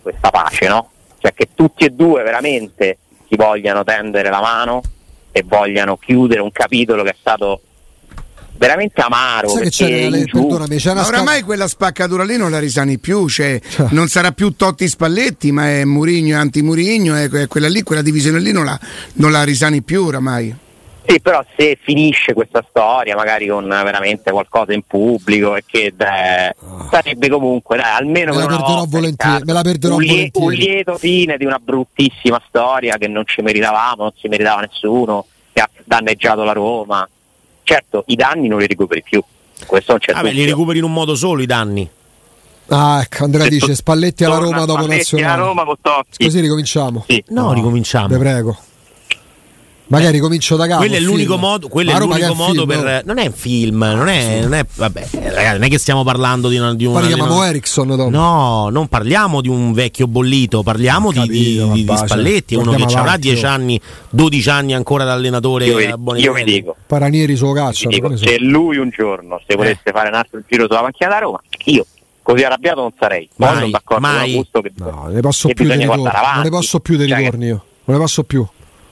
questa 0.00 0.30
pace, 0.30 0.68
no? 0.68 0.90
Cioè 1.18 1.34
che 1.34 1.48
tutti 1.56 1.84
e 1.84 1.90
due 1.90 2.22
veramente 2.22 2.98
si 3.28 3.34
vogliano 3.34 3.82
tendere 3.82 4.30
la 4.30 4.40
mano 4.40 4.80
e 5.36 5.44
vogliano 5.46 5.98
chiudere 5.98 6.40
un 6.40 6.50
capitolo 6.50 7.02
che 7.02 7.10
è 7.10 7.16
stato 7.20 7.60
veramente 8.56 9.02
amaro. 9.02 9.48
Sai 9.48 9.64
che 9.64 9.68
perché 9.68 9.84
c'è, 9.84 10.08
le- 10.08 10.18
ingiusto. 10.20 10.38
perdonami, 10.46 10.76
c'è 10.76 10.90
una 10.92 11.00
Ma 11.00 11.06
sca- 11.06 11.14
oramai 11.16 11.42
quella 11.42 11.68
spaccatura 11.68 12.24
lì 12.24 12.38
non 12.38 12.50
la 12.50 12.58
risani 12.58 12.96
più, 12.98 13.28
cioè, 13.28 13.60
Cioè. 13.60 13.88
non 13.90 14.08
sarà 14.08 14.32
più 14.32 14.56
Totti 14.56 14.88
Spalletti, 14.88 15.52
ma 15.52 15.68
è 15.68 15.84
Murigno 15.84 16.36
e 16.36 16.38
anti-Murigno, 16.38 17.14
è, 17.14 17.28
è 17.28 17.46
quella 17.48 17.68
lì, 17.68 17.82
quella 17.82 18.00
divisione 18.00 18.40
lì 18.40 18.50
non 18.52 18.64
la, 18.64 18.80
non 19.14 19.30
la 19.30 19.42
risani 19.42 19.82
più 19.82 20.04
oramai. 20.04 20.54
Sì, 21.06 21.20
però 21.20 21.44
se 21.56 21.78
finisce 21.80 22.32
questa 22.34 22.64
storia 22.68 23.14
magari 23.14 23.46
con 23.46 23.66
veramente 23.68 24.30
qualcosa 24.32 24.72
in 24.72 24.82
pubblico 24.86 25.54
e 25.54 25.62
che 25.64 25.92
dai, 25.96 26.50
sarebbe 26.90 27.28
comunque 27.28 27.76
dai, 27.76 27.92
almeno 27.98 28.32
Me 28.32 28.40
la 28.40 28.46
perderò 28.46 28.66
volta, 28.74 28.88
volentieri, 28.90 29.44
me 29.44 29.52
la 29.52 29.62
perderò 29.62 29.94
un, 29.94 30.00
lie- 30.02 30.30
volentieri. 30.32 30.46
un 30.46 30.52
lieto 30.52 30.96
fine 30.98 31.36
di 31.36 31.44
una 31.44 31.58
bruttissima 31.62 32.42
storia 32.48 32.96
che 32.96 33.06
non 33.08 33.24
ci 33.26 33.40
meritavamo, 33.42 34.02
non 34.02 34.12
si 34.16 34.26
meritava 34.28 34.62
nessuno, 34.62 35.26
che 35.52 35.60
ha 35.60 35.70
danneggiato 35.84 36.42
la 36.42 36.52
Roma. 36.52 37.08
Certo, 37.62 38.04
i 38.08 38.16
danni 38.16 38.48
non 38.48 38.58
li 38.58 38.66
recuperi 38.66 39.02
più. 39.02 39.22
Questo 39.66 39.92
non 39.92 40.00
c'è 40.00 40.12
Vabbè, 40.12 40.28
li 40.28 40.34
dubbio. 40.38 40.50
recuperi 40.50 40.78
in 40.78 40.84
un 40.84 40.92
modo 40.92 41.14
solo 41.14 41.40
i 41.40 41.46
danni. 41.46 41.88
Ah, 42.68 43.00
ecco, 43.00 43.24
Andrea 43.24 43.44
Se 43.44 43.50
dice 43.50 43.74
Spalletti 43.76 44.24
alla 44.24 44.38
Roma 44.38 44.64
dopo 44.64 44.82
Spalletti 44.82 45.22
alla. 45.22 45.34
Roma. 45.36 45.64
Così 45.64 46.40
ricominciamo. 46.40 47.04
Sì. 47.06 47.22
No, 47.28 47.52
ricominciamo. 47.52 48.08
Te 48.08 48.18
prego. 48.18 48.56
Magari 49.88 50.18
comincio 50.18 50.56
da 50.56 50.66
capo. 50.66 50.78
quello 50.80 50.96
è 50.96 51.00
l'unico 51.00 51.34
film. 51.34 51.44
modo, 51.44 51.68
quello 51.68 51.90
è 51.92 51.98
l'unico 51.98 52.34
modo 52.34 52.66
per. 52.66 53.02
Non 53.04 53.18
è 53.18 53.26
un 53.26 53.32
film, 53.32 53.78
non 53.78 54.08
è. 54.08 54.40
Non 54.40 54.54
è 54.54 54.66
vabbè, 54.74 55.08
ragazzi, 55.12 55.52
non 55.52 55.62
è 55.62 55.68
che 55.68 55.78
stiamo 55.78 56.02
parlando 56.02 56.48
di, 56.48 56.56
una, 56.58 56.74
di 56.74 56.84
un. 56.86 56.92
Poi 56.94 57.02
chiamiamo 57.02 57.22
allenatore- 57.24 57.48
Ericsson 57.50 57.88
dopo. 57.88 58.10
No, 58.10 58.68
non 58.70 58.88
parliamo 58.88 59.40
di 59.40 59.48
un 59.48 59.72
vecchio 59.72 60.08
bollito, 60.08 60.62
parliamo 60.64 61.12
di, 61.12 61.20
di- 61.20 61.26
Capito, 61.28 61.66
di- 61.66 61.72
di 61.80 61.84
vabbè, 61.84 62.06
Spalletti, 62.06 62.54
uno 62.54 62.62
che 62.64 62.68
guardiamo 62.76 62.92
avrà 63.00 63.10
avanti, 63.12 63.28
10 63.28 63.44
oh. 63.44 63.48
anni, 63.48 63.80
12 64.10 64.50
anni 64.50 64.74
ancora 64.74 65.04
da 65.04 65.12
allenatore 65.12 65.66
Io, 65.66 65.78
io 65.78 66.32
vi 66.32 66.44
dico, 66.44 66.76
Paranieri 66.86 67.36
suo 67.36 67.52
caccia. 67.52 67.88
dico, 67.88 68.16
se 68.16 68.38
lui 68.40 68.78
un 68.78 68.90
giorno 68.90 69.40
se 69.46 69.54
volesse 69.54 69.92
fare 69.92 70.08
un 70.08 70.14
altro 70.14 70.40
giro 70.48 70.66
sulla 70.66 70.80
panchina 70.80 71.10
da 71.10 71.18
Roma, 71.20 71.40
io 71.66 71.86
così 72.22 72.42
arrabbiato 72.42 72.80
non 72.80 72.90
sarei. 72.98 73.28
Poi 73.36 73.46
Mai, 73.48 73.58
sono 73.60 73.70
d'accordo 73.70 74.06
mai. 74.06 74.18
con 74.18 74.30
Augusto 74.30 74.60
che 74.62 74.72
No, 74.74 74.90
non 75.04 75.12
ne 75.12 75.20
posso 75.20 75.46
che 75.46 75.54
più 75.54 75.64
dei 75.64 75.76
bisogna 75.76 75.94
ritorni. 75.94 76.10
guardare 76.10 76.24
Non 76.26 76.34
ne 76.34 76.40
avanti. 76.48 76.50
posso 76.58 76.80
più 76.80 76.96
dei 76.96 77.08
Cioè 77.08 77.18
ritorni 77.18 77.46
io. 77.46 77.64
Non 77.84 77.96
ne 77.96 78.02
posso 78.02 78.24
più. 78.24 78.46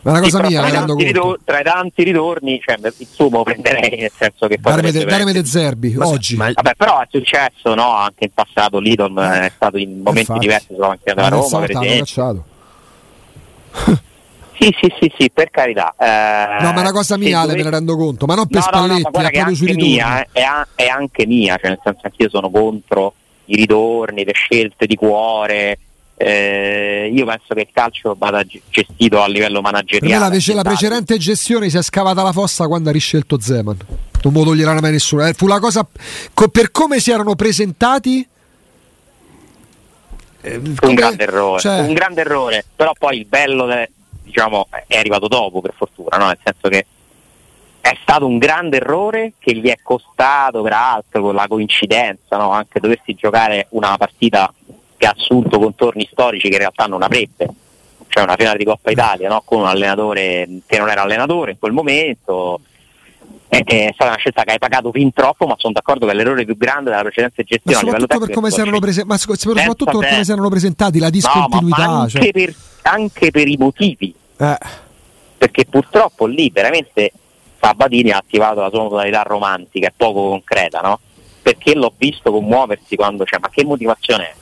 È 0.04 0.08
una 0.10 0.18
Sì, 0.18 0.24
cosa 0.24 0.36
però 0.36 0.48
mia, 0.48 0.60
tra, 0.60 0.84
ritor- 0.98 1.38
tra 1.44 1.60
i 1.60 1.62
tanti 1.64 2.02
ritorni, 2.02 2.60
cioè, 2.62 2.76
il 2.78 3.08
lo 3.30 3.42
prenderei, 3.42 4.00
nel 4.00 4.10
senso 4.14 4.46
che 4.48 4.58
poi 4.58 4.72
Darmi 4.72 4.90
de, 5.32 5.44
Zerbi 5.46 5.94
Ma- 5.94 6.06
oggi. 6.06 6.36
ma- 6.36 6.50
Vabbè, 6.52 6.74
però 6.76 7.00
è 7.00 7.06
successo, 7.10 7.74
no? 7.74 7.90
Anche 7.94 8.24
in 8.24 8.30
passato 8.34 8.78
Lidon 8.80 9.18
è 9.18 9.50
stato 9.56 9.78
in 9.78 10.02
momenti 10.02 10.20
Infatti. 10.20 10.38
diversi 10.40 10.66
sulla 10.74 10.88
panchina 10.88 11.14
della 11.14 11.28
Ma 11.30 11.34
Roma, 11.36 11.58
per 11.60 11.70
esempio. 11.70 12.44
Sì, 14.56 14.72
sì, 14.80 14.92
sì, 15.00 15.12
sì, 15.18 15.30
per 15.32 15.50
carità. 15.50 15.94
Eh, 15.98 16.62
No, 16.62 16.70
ma 16.70 16.76
è 16.76 16.80
una 16.80 16.92
cosa 16.92 17.16
mia, 17.18 17.40
dovessi- 17.40 17.56
me 17.58 17.62
ne 17.64 17.70
rendo 17.70 17.96
conto. 17.96 18.24
Ma 18.26 18.34
non 18.36 18.46
per 18.46 18.60
no, 18.60 18.66
no, 18.70 18.76
no, 18.78 18.84
Spalletti, 18.84 19.02
ma 19.02 19.10
guarda 19.10 19.28
è 19.28 19.32
che 19.32 19.38
anche 19.40 19.74
mia, 19.74 20.20
eh, 20.22 20.28
è, 20.32 20.42
a- 20.42 20.68
è 20.74 20.86
anche 20.86 21.26
mia, 21.26 21.56
cioè 21.56 21.70
nel 21.70 21.80
senso 21.82 22.00
anch'io 22.04 22.28
sono 22.28 22.50
contro 22.50 23.14
i 23.46 23.56
ritorni, 23.56 24.24
le 24.24 24.32
scelte 24.32 24.86
di 24.86 24.94
cuore. 24.94 25.78
Eh, 26.16 27.11
io 27.12 27.24
penso 27.24 27.55
che 27.55 27.61
il 27.62 27.68
calcio 27.72 28.14
vada 28.16 28.44
ge- 28.44 28.62
gestito 28.70 29.20
a 29.22 29.27
livello 29.27 29.61
manageriale. 29.61 30.38
la, 30.38 30.55
la 30.55 30.62
precedente 30.62 31.18
gestione 31.18 31.68
si 31.68 31.77
è 31.77 31.83
scavata 31.83 32.22
la 32.22 32.33
fossa 32.33 32.66
quando 32.66 32.88
ha 32.88 32.92
riscelto 32.92 33.40
Zeman. 33.40 33.77
Non 34.22 34.33
lo 34.33 34.44
toglierà 34.44 34.81
mai 34.81 34.92
nessuno. 34.92 35.27
Eh, 35.27 35.35
fu 35.35 35.46
la 35.46 35.59
cosa 35.59 35.87
co- 36.33 36.48
per 36.48 36.70
come 36.70 36.98
si 37.00 37.11
erano 37.11 37.35
presentati. 37.35 38.27
eh, 40.40 40.57
un 40.57 40.74
come- 40.77 40.94
grande 40.94 41.22
errore, 41.24 41.61
cioè, 41.61 41.81
un 41.81 41.92
grande 41.94 42.20
errore, 42.20 42.64
però 42.74 42.92
poi 42.98 43.18
il 43.18 43.27
bello 43.27 43.66
de- 43.66 43.90
diciamo, 44.22 44.68
è 44.87 44.96
arrivato 44.96 45.29
dopo 45.29 45.61
per 45.61 45.74
fortuna, 45.77 46.16
no? 46.16 46.27
nel 46.27 46.38
senso 46.42 46.68
che 46.68 46.87
è 47.81 47.98
stato 48.00 48.27
un 48.27 48.38
grande 48.38 48.79
errore 48.79 49.35
che 49.38 49.55
gli 49.55 49.68
è 49.68 49.77
costato 49.83 50.62
peraltro 50.62 51.20
con 51.20 51.35
la 51.35 51.46
coincidenza, 51.46 52.37
no? 52.38 52.50
anche 52.50 52.81
doversi 52.81 53.14
giocare 53.14 53.66
una 53.70 53.96
partita 53.98 54.50
che 55.04 55.10
ha 55.10 55.14
assunto 55.16 55.58
contorni 55.58 56.08
storici 56.10 56.48
che 56.48 56.54
in 56.54 56.60
realtà 56.60 56.86
non 56.86 57.02
avrebbe, 57.02 57.46
cioè 58.08 58.22
una 58.22 58.36
finale 58.36 58.56
di 58.56 58.64
Coppa 58.64 58.90
Italia 58.90 59.28
no? 59.28 59.42
con 59.44 59.60
un 59.60 59.66
allenatore 59.66 60.48
che 60.66 60.78
non 60.78 60.88
era 60.88 61.02
allenatore 61.02 61.52
in 61.52 61.58
quel 61.58 61.72
momento. 61.72 62.60
È, 63.46 63.62
è 63.62 63.90
stata 63.92 64.10
una 64.10 64.18
scelta 64.18 64.42
che 64.42 64.52
hai 64.52 64.58
pagato 64.58 64.90
fin 64.90 65.12
troppo, 65.12 65.46
ma 65.46 65.54
sono 65.58 65.74
d'accordo 65.74 66.06
che 66.06 66.12
è 66.12 66.14
l'errore 66.14 66.44
più 66.44 66.56
grande 66.56 66.90
della 66.90 67.02
precedente 67.02 67.42
ma 67.42 67.44
gestione 67.46 67.76
a 67.76 67.80
livello 67.82 68.00
soprattutto 68.00 68.26
per 68.26 68.34
come 68.34 68.50
si 68.50 68.60
erano 68.60 68.78
prese- 68.80 69.04
ma 69.04 69.16
sc- 69.18 69.36
soprattutto 69.36 69.84
per 69.84 70.08
come 70.08 70.24
si 70.24 70.32
erano 70.32 70.48
presentati, 70.48 70.98
la 70.98 71.04
No, 71.04 71.10
discontinuità. 71.10 71.86
ma 71.86 72.00
anche, 72.00 72.10
cioè. 72.10 72.30
per, 72.32 72.54
anche 72.82 73.30
per 73.30 73.46
i 73.48 73.56
motivi, 73.58 74.14
Eh, 74.38 74.58
perché 75.36 75.66
purtroppo 75.66 76.26
lì 76.26 76.50
veramente 76.50 77.12
Sabatini 77.60 78.10
ha 78.10 78.16
attivato 78.16 78.60
la 78.60 78.70
sua 78.70 78.82
modalità 78.84 79.22
romantica, 79.22 79.86
è 79.88 79.92
poco 79.94 80.30
concreta, 80.30 80.80
no? 80.80 80.98
Perché 81.42 81.74
l'ho 81.74 81.92
visto 81.96 82.32
commuoversi 82.32 82.96
quando 82.96 83.24
c'è, 83.24 83.36
ma 83.38 83.50
che 83.50 83.64
motivazione 83.64 84.24
è? 84.24 84.34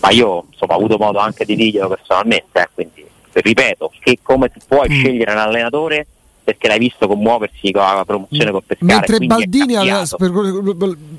Ma 0.00 0.10
io 0.10 0.44
insomma 0.50 0.74
ho 0.74 0.76
avuto 0.76 0.96
modo 0.98 1.18
anche 1.18 1.44
di 1.44 1.56
dirglielo 1.56 1.88
personalmente, 1.88 2.60
eh, 2.60 2.68
quindi 2.74 3.04
ripeto, 3.32 3.92
che 4.00 4.18
come 4.22 4.50
puoi 4.66 4.88
Mm. 4.88 4.92
scegliere 5.00 5.32
un 5.32 5.38
allenatore 5.38 6.06
perché 6.42 6.68
l'hai 6.68 6.78
visto 6.78 7.06
commuoversi 7.08 7.70
con 7.72 7.82
la 7.82 8.04
promozione 8.06 8.50
con 8.52 8.60
Pescara 8.64 8.92
Mentre 9.00 9.18
Baldini, 9.26 9.74
aveva- 9.76 10.04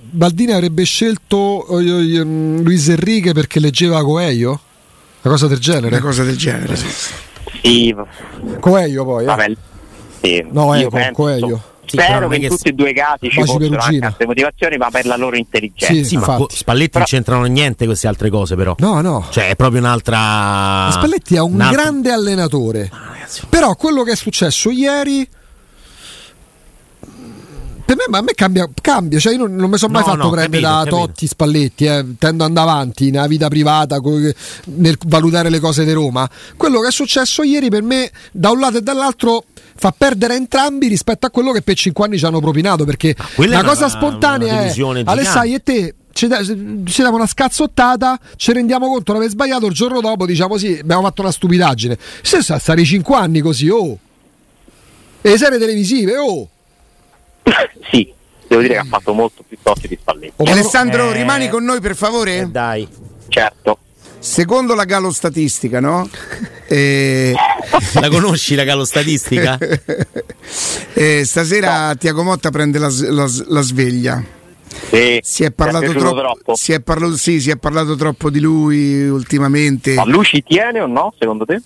Baldini 0.09 0.51
avrebbe 0.53 0.83
scelto 0.83 1.67
eh, 1.79 2.15
eh, 2.17 2.21
Luis 2.23 2.87
Enrique 2.89 3.33
perché 3.33 3.59
leggeva 3.59 4.01
Coelho? 4.03 4.49
Una 5.21 5.33
cosa 5.33 5.47
del 5.47 5.59
genere. 5.59 5.87
Una 5.97 5.99
cosa 6.05 6.23
del 6.23 6.37
genere, 6.37 6.75
sì. 6.77 6.87
Sì, 7.61 7.95
Coelho 8.59 9.03
poi. 9.03 9.23
eh. 9.23 9.25
vabbè, 9.25 9.51
sì, 10.21 10.45
No, 10.49 10.73
io 10.75 10.81
ecco, 10.87 10.89
penso- 10.95 11.11
Coelho. 11.13 11.61
Sì, 11.87 11.97
Spero 11.97 12.27
che 12.27 12.35
in 12.35 12.41
che 12.41 12.47
tutti 12.49 12.67
e 12.67 12.71
due 12.73 12.89
i 12.89 12.93
casi 12.93 13.29
ci 13.29 13.41
fossero 13.43 13.77
anche 13.79 14.05
altre 14.05 14.25
motivazioni, 14.25 14.77
ma 14.77 14.89
per 14.89 15.05
la 15.05 15.15
loro 15.15 15.35
intelligenza. 15.37 15.93
Sì, 15.93 16.03
Sì, 16.03 16.17
ma 16.17 16.25
co- 16.35 16.47
Spalletti 16.51 16.89
Però- 16.89 16.99
non 16.99 17.07
c'entrano 17.07 17.43
niente 17.45 17.85
queste 17.85 18.07
altre 18.07 18.29
cose, 18.29 18.55
però. 18.55 18.75
No, 18.79 19.01
no. 19.01 19.25
Cioè, 19.29 19.49
è 19.49 19.55
proprio 19.55 19.79
un'altra. 19.79 20.89
Spalletti 20.91 21.35
è 21.35 21.39
un 21.39 21.53
un'altra- 21.53 21.81
grande 21.83 22.11
allenatore. 22.11 22.89
Ah, 22.91 23.15
Però 23.49 23.75
quello 23.75 24.03
che 24.03 24.11
è 24.11 24.15
successo 24.15 24.69
ieri. 24.69 25.27
Per 27.87 27.95
me, 27.95 28.03
ma 28.09 28.17
a 28.17 28.21
me 28.21 28.33
cambia, 28.33 28.69
cambia. 28.81 29.17
Cioè 29.17 29.31
io 29.31 29.39
non, 29.39 29.55
non 29.55 29.69
mi 29.69 29.77
sono 29.77 29.93
mai 29.93 30.01
No, 30.01 30.09
fatto 30.09 30.23
no, 30.23 30.29
prendere 30.31 30.61
capito, 30.61 30.77
da 30.77 30.83
capito. 30.83 30.95
Totti 31.07 31.27
Spalletti, 31.27 31.85
eh. 31.85 32.05
tendo 32.19 32.43
ad 32.43 32.49
andare 32.49 32.69
avanti 32.69 33.11
nella 33.11 33.27
vita 33.27 33.47
privata 33.47 33.97
nel 34.65 34.97
valutare 35.05 35.49
le 35.49 35.59
cose 35.61 35.85
di 35.85 35.93
Roma. 35.93 36.29
Quello 36.57 36.81
che 36.81 36.89
è 36.89 36.91
successo 36.91 37.43
ieri 37.43 37.69
per 37.69 37.83
me, 37.83 38.11
da 38.33 38.49
un 38.49 38.59
lato 38.59 38.79
e 38.79 38.81
dall'altro, 38.81 39.45
fa 39.77 39.93
perdere 39.97 40.35
entrambi 40.35 40.89
rispetto 40.89 41.27
a 41.27 41.29
quello 41.29 41.53
che 41.53 41.61
per 41.61 41.75
5 41.77 42.03
anni 42.03 42.17
ci 42.17 42.25
hanno 42.25 42.41
propinato. 42.41 42.83
Perché 42.83 43.15
quella 43.35 43.53
la 43.53 43.59
è 43.59 43.63
una- 43.63 43.71
cosa 43.71 43.87
spontanea 43.87 44.47
una 44.47 44.57
è 44.57 44.61
delusione 44.63 45.03
Alessai 45.05 45.47
gigante. 45.51 45.71
e 45.71 45.85
te. 45.85 45.95
Ci, 46.11 46.27
diamo 46.27 47.15
una 47.15 47.25
scazzottata, 47.27 48.19
ci 48.35 48.51
rendiamo 48.51 48.87
conto 48.87 49.13
di 49.13 49.19
aver 49.19 49.29
sbagliato. 49.29 49.65
Il 49.67 49.73
giorno 49.73 50.01
dopo 50.01 50.25
diciamo 50.25 50.57
sì, 50.57 50.77
abbiamo 50.81 51.03
fatto 51.03 51.21
una 51.21 51.31
stupidaggine. 51.31 51.97
Se 52.21 52.41
stare 52.41 52.83
5 52.83 53.15
anni 53.15 53.39
così, 53.39 53.69
oh, 53.69 53.97
e 55.21 55.29
le 55.29 55.37
serie 55.37 55.57
televisive, 55.57 56.17
oh. 56.17 56.49
sì, 57.91 58.11
devo 58.47 58.61
dire 58.61 58.73
che 58.75 58.79
ha 58.79 58.85
fatto 58.85 59.13
molto 59.13 59.43
più 59.47 59.57
tosti 59.61 59.87
di 59.87 59.97
Spalletti. 59.99 60.33
Oh, 60.37 60.45
Alessandro, 60.51 61.11
Eh. 61.11 61.13
rimani 61.17 61.47
con 61.49 61.63
noi 61.63 61.79
per 61.81 61.95
favore? 61.95 62.37
eh, 62.39 62.45
dai. 62.47 62.87
Certo. 63.27 63.79
Secondo 64.19 64.73
la 64.73 64.85
Galo 64.85 65.11
Statistica, 65.11 65.79
no? 65.79 66.07
Eh, 66.69 67.33
La 67.93 68.09
conosci 68.09 68.53
la 68.53 68.65
calo 68.65 68.83
statistica? 68.83 69.57
eh, 70.93 71.23
stasera 71.23 71.95
Tiago 71.95 72.23
Motta 72.23 72.49
prende 72.49 72.77
la, 72.77 72.89
la 73.09 73.25
la 73.47 73.61
sveglia. 73.61 74.21
Sì, 74.89 75.19
Si 75.21 75.43
è 75.43 75.51
piaciuto 75.51 75.91
troppo, 75.99 76.15
troppo. 76.15 76.55
Si, 76.55 76.71
è 76.71 76.81
parlato, 76.81 77.17
sì, 77.17 77.41
si 77.41 77.49
è 77.49 77.57
parlato 77.57 77.95
troppo 77.95 78.29
di 78.29 78.39
lui 78.39 79.07
ultimamente. 79.07 79.93
Ma 79.95 80.05
lui 80.05 80.23
ci 80.23 80.43
tiene 80.43 80.79
o 80.79 80.87
no, 80.87 81.13
secondo 81.17 81.45
te? 81.45 81.61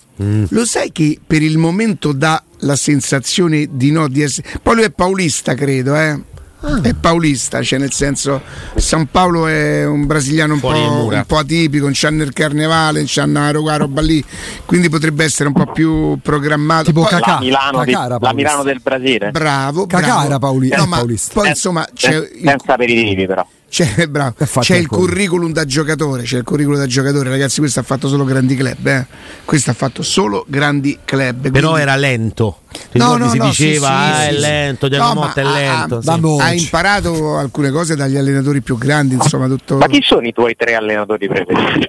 Lo 0.50 0.64
sai 0.64 0.90
che 0.92 1.18
per 1.24 1.42
il 1.42 1.58
momento 1.58 2.12
dà 2.12 2.42
la 2.60 2.76
sensazione 2.76 3.68
di 3.70 3.90
no 3.90 4.08
di 4.08 4.22
essere. 4.22 4.48
Poi 4.62 4.74
lui 4.76 4.84
è 4.84 4.90
paulista, 4.90 5.54
credo, 5.54 5.94
eh. 5.94 6.20
Ah. 6.64 6.80
È 6.80 6.94
paulista, 6.94 7.60
cioè 7.62 7.78
nel 7.80 7.92
senso 7.92 8.40
San 8.76 9.06
Paolo 9.10 9.48
è 9.48 9.84
un 9.84 10.06
brasiliano 10.06 10.54
un, 10.54 10.60
po', 10.60 10.68
un 10.68 11.24
po' 11.26 11.38
atipico, 11.38 11.84
non 11.84 11.92
c'ha 11.94 12.10
nel 12.10 12.32
carnevale, 12.32 12.98
non 12.98 13.06
c'ha 13.08 13.24
una 13.24 13.50
ro- 13.50 13.76
roba 13.76 14.00
lì, 14.00 14.24
quindi 14.64 14.88
potrebbe 14.88 15.24
essere 15.24 15.48
un 15.48 15.54
po' 15.54 15.66
più 15.72 16.18
programmato. 16.22 16.84
Tipo 16.84 17.00
Poi- 17.00 17.10
Cacà. 17.10 17.32
La 17.34 17.38
Milano, 17.40 17.84
di- 17.84 17.92
Cacà 17.92 18.04
era 18.06 18.18
la. 18.20 18.32
Milano 18.32 18.62
del 18.62 18.80
Brasile. 18.80 19.30
Bravo, 19.32 19.86
Cacà 19.86 20.06
bravo. 20.06 20.24
era 20.24 20.38
pauli- 20.38 20.68
No, 20.68 20.86
ma 20.86 20.96
paulista. 20.98 21.32
Poi 21.40 21.48
insomma 21.48 21.84
c'è 21.92 22.10
sen- 22.12 22.28
il- 22.32 22.48
senza 22.48 22.72
aperitivi 22.74 23.26
però. 23.26 23.44
C'è, 23.72 24.06
bravo, 24.06 24.34
È 24.36 24.44
fatto 24.44 24.66
c'è 24.66 24.76
il 24.76 24.86
curriculum 24.86 25.50
da 25.50 25.64
giocatore, 25.64 26.24
c'è 26.24 26.36
il 26.36 26.44
curriculum 26.44 26.78
da 26.78 26.86
giocatore, 26.86 27.30
ragazzi, 27.30 27.60
questo 27.60 27.80
ha 27.80 27.82
fatto 27.82 28.06
solo 28.06 28.24
grandi 28.24 28.54
club, 28.54 28.86
eh. 28.86 29.06
Questo 29.46 29.70
ha 29.70 29.72
fatto 29.72 30.02
solo 30.02 30.44
grandi 30.46 30.98
club. 31.06 31.50
Però 31.50 31.68
quindi- 31.70 31.80
era 31.80 31.96
lento. 31.96 32.58
No, 32.92 33.16
no, 33.16 33.30
si 33.30 33.38
no, 33.38 33.46
diceva 33.46 33.86
sì, 33.86 33.92
ah, 33.94 34.14
sì, 34.20 34.28
è 34.28 34.32
sì. 34.34 34.40
lento, 34.40 34.88
Giacomo 34.90 35.14
No, 35.14 35.20
Motta 35.26 35.40
è 35.40 35.44
lento. 35.44 35.96
ha- 35.96 36.02
sì. 36.02 36.40
Ha 36.42 36.52
imparato 36.52 37.36
alcune 37.38 37.70
cose 37.70 37.96
dagli 37.96 38.16
allenatori 38.18 38.60
più 38.60 38.76
grandi, 38.76 39.14
insomma, 39.14 39.46
tutto. 39.46 39.78
Ma 39.78 39.86
chi 39.86 40.02
sono 40.02 40.26
i 40.26 40.32
tuoi 40.34 40.54
tre 40.54 40.74
allenatori 40.74 41.26
preferiti? 41.26 41.88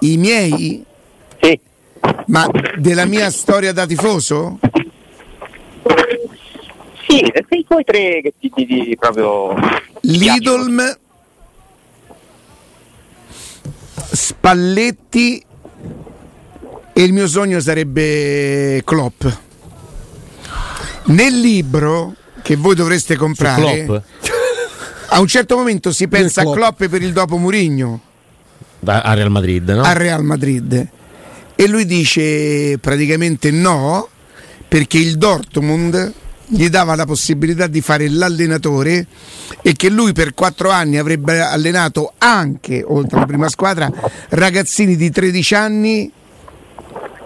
I 0.00 0.16
miei, 0.16 0.84
Sì. 1.40 1.60
ma 2.26 2.48
della 2.78 3.04
mia 3.04 3.30
storia 3.30 3.72
da 3.72 3.86
tifoso? 3.86 4.58
Sì, 7.10 7.18
i 7.58 7.64
tuoi 7.68 7.82
tre 7.82 8.20
che 8.22 8.32
ti, 8.38 8.50
ti- 8.54 8.66
ti 8.66 8.96
proprio. 8.98 9.52
Lidolm, 10.02 10.96
Spalletti 14.12 15.44
e 16.92 17.02
il 17.02 17.12
mio 17.12 17.26
sogno 17.26 17.58
sarebbe 17.60 18.82
Klopp. 18.84 19.24
Nel 21.06 21.40
libro 21.40 22.14
che 22.42 22.54
voi 22.56 22.74
dovreste 22.76 23.16
comprare, 23.16 24.04
a 25.08 25.18
un 25.20 25.26
certo 25.26 25.56
momento 25.56 25.92
si 25.92 26.06
pensa 26.06 26.42
a 26.42 26.44
Klopp. 26.52 26.84
Per 26.84 27.02
il 27.02 27.12
dopo 27.12 27.36
Murigno 27.36 28.00
a 28.84 29.14
Real 29.14 29.30
Madrid, 29.30 29.68
no? 29.68 29.82
al 29.82 29.94
Real 29.94 30.22
Madrid 30.22 30.88
e 31.54 31.68
lui 31.68 31.84
dice 31.84 32.78
praticamente 32.78 33.50
no 33.50 34.08
perché 34.66 34.96
il 34.98 35.18
Dortmund 35.18 36.14
gli 36.52 36.68
dava 36.68 36.96
la 36.96 37.04
possibilità 37.04 37.66
di 37.68 37.80
fare 37.80 38.08
l'allenatore 38.08 39.06
e 39.62 39.72
che 39.74 39.88
lui 39.88 40.12
per 40.12 40.34
quattro 40.34 40.70
anni 40.70 40.98
avrebbe 40.98 41.40
allenato 41.40 42.12
anche, 42.18 42.82
oltre 42.84 43.18
alla 43.18 43.26
prima 43.26 43.48
squadra, 43.48 43.90
ragazzini 44.30 44.96
di 44.96 45.10
13 45.10 45.54
anni 45.54 46.10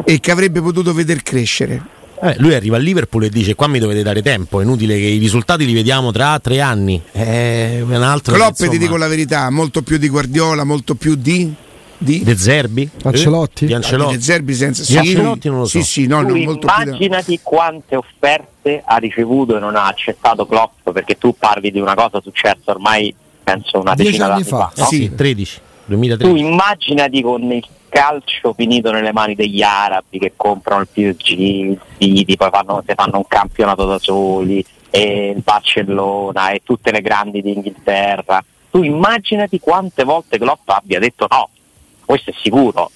e 0.04 0.20
che 0.20 0.30
avrebbe 0.30 0.60
potuto 0.60 0.92
veder 0.92 1.22
crescere. 1.22 1.92
Eh, 2.20 2.36
lui 2.38 2.54
arriva 2.54 2.76
a 2.76 2.78
Liverpool 2.78 3.24
e 3.24 3.28
dice 3.28 3.54
qua 3.54 3.66
mi 3.66 3.78
dovete 3.78 4.02
dare 4.02 4.22
tempo, 4.22 4.60
è 4.60 4.62
inutile 4.62 4.96
che 4.96 5.06
i 5.06 5.18
risultati 5.18 5.66
li 5.66 5.74
vediamo 5.74 6.12
tra 6.12 6.38
tre 6.38 6.60
anni. 6.60 7.00
È 7.10 7.80
un 7.82 8.02
altro 8.02 8.34
Klopp, 8.34 8.50
insomma, 8.50 8.70
ti 8.70 8.78
dico 8.78 8.96
la 8.96 9.08
verità, 9.08 9.50
molto 9.50 9.82
più 9.82 9.96
di 9.96 10.08
Guardiola, 10.08 10.64
molto 10.64 10.94
più 10.94 11.14
di... 11.14 11.54
di 12.04 12.22
De 12.22 12.36
Zerbi? 12.36 12.88
Ancelotti? 13.02 13.64
Eh, 13.64 13.66
Di 13.66 13.66
di 13.66 13.74
Ancelotti. 13.74 14.16
De 14.16 14.22
Zerbi 14.22 14.54
senza... 14.54 14.84
Di 14.86 14.98
Ancelotti 14.98 15.48
non 15.48 15.58
lo 15.58 15.64
so. 15.64 15.78
Sì, 15.78 15.84
sì, 15.84 16.06
no, 16.06 16.24
tu 16.24 16.36
no, 16.36 16.42
molto 16.44 16.66
immaginati 16.66 17.40
quante 17.42 17.96
offerte 17.96 18.82
ha 18.84 18.96
ricevuto 18.96 19.56
e 19.56 19.60
non 19.60 19.74
ha 19.76 19.86
accettato 19.86 20.46
Klopp 20.46 20.90
perché 20.90 21.18
tu 21.18 21.34
parli 21.36 21.70
di 21.70 21.80
una 21.80 21.94
cosa 21.94 22.20
successa 22.20 22.70
ormai 22.70 23.14
penso 23.42 23.80
una 23.80 23.94
Dieci 23.94 24.12
decina 24.12 24.32
anni 24.34 24.42
d'anni 24.42 24.62
fa. 24.62 24.70
fa, 24.74 24.82
no? 24.82 24.86
Sì, 24.86 25.14
13, 25.14 25.54
tu 25.56 25.62
2013. 25.86 26.44
immaginati 26.44 27.22
con 27.22 27.42
il 27.52 27.66
calcio 27.88 28.52
finito 28.54 28.90
nelle 28.90 29.12
mani 29.12 29.34
degli 29.34 29.62
arabi 29.62 30.18
che 30.18 30.32
comprano 30.34 30.80
il 30.80 30.88
PSG, 30.90 31.38
il 31.38 31.80
City, 31.98 32.36
poi 32.36 32.48
fanno, 32.50 32.82
se 32.86 32.94
fanno 32.94 33.18
un 33.18 33.26
campionato 33.28 33.84
da 33.86 33.98
soli, 34.00 34.64
e 34.90 35.32
il 35.36 35.42
Barcellona 35.42 36.50
e 36.50 36.60
tutte 36.64 36.90
le 36.90 37.00
grandi 37.00 37.42
d'Inghilterra. 37.42 38.44
Tu 38.70 38.82
immaginati 38.82 39.60
quante 39.60 40.02
volte 40.04 40.38
Klopp 40.38 40.68
abbia 40.70 40.98
detto 40.98 41.26
no, 41.30 41.50
questo 42.04 42.30
è 42.30 42.34
sicuro, 42.40 42.90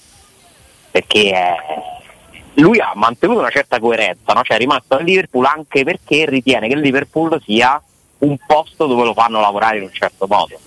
perché 0.91 1.29
eh, 1.31 1.55
lui 2.55 2.79
ha 2.79 2.91
mantenuto 2.95 3.39
una 3.39 3.49
certa 3.49 3.79
coerenza, 3.79 4.33
no? 4.33 4.41
cioè 4.43 4.57
è 4.57 4.59
rimasto 4.59 4.95
al 4.95 5.03
Liverpool 5.03 5.45
anche 5.45 5.83
perché 5.83 6.25
ritiene 6.25 6.67
che 6.67 6.73
il 6.73 6.81
Liverpool 6.81 7.41
sia 7.45 7.81
un 8.19 8.37
posto 8.45 8.85
dove 8.85 9.03
lo 9.03 9.13
fanno 9.13 9.39
lavorare 9.39 9.77
in 9.77 9.83
un 9.83 9.93
certo 9.93 10.27
modo. 10.27 10.59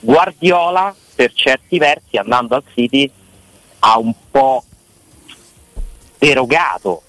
Guardiola, 0.00 0.94
per 1.14 1.32
certi 1.32 1.78
versi, 1.78 2.16
andando 2.16 2.54
al 2.56 2.64
City, 2.74 3.10
ha 3.80 3.98
un 3.98 4.12
po' 4.30 4.64
derogato 6.18 7.02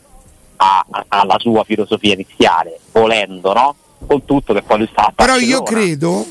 a- 0.58 0.86
a- 0.90 1.06
alla 1.08 1.38
sua 1.40 1.64
filosofia 1.64 2.14
iniziale, 2.14 2.80
volendo, 2.92 3.54
no? 3.54 3.76
Con 4.06 4.26
tutto 4.26 4.54
che 4.54 4.62
poi 4.62 4.78
lui 4.80 4.88
sta 4.92 5.08
a 5.08 5.12
Però 5.16 5.36
io 5.38 5.64
credo 5.64 6.26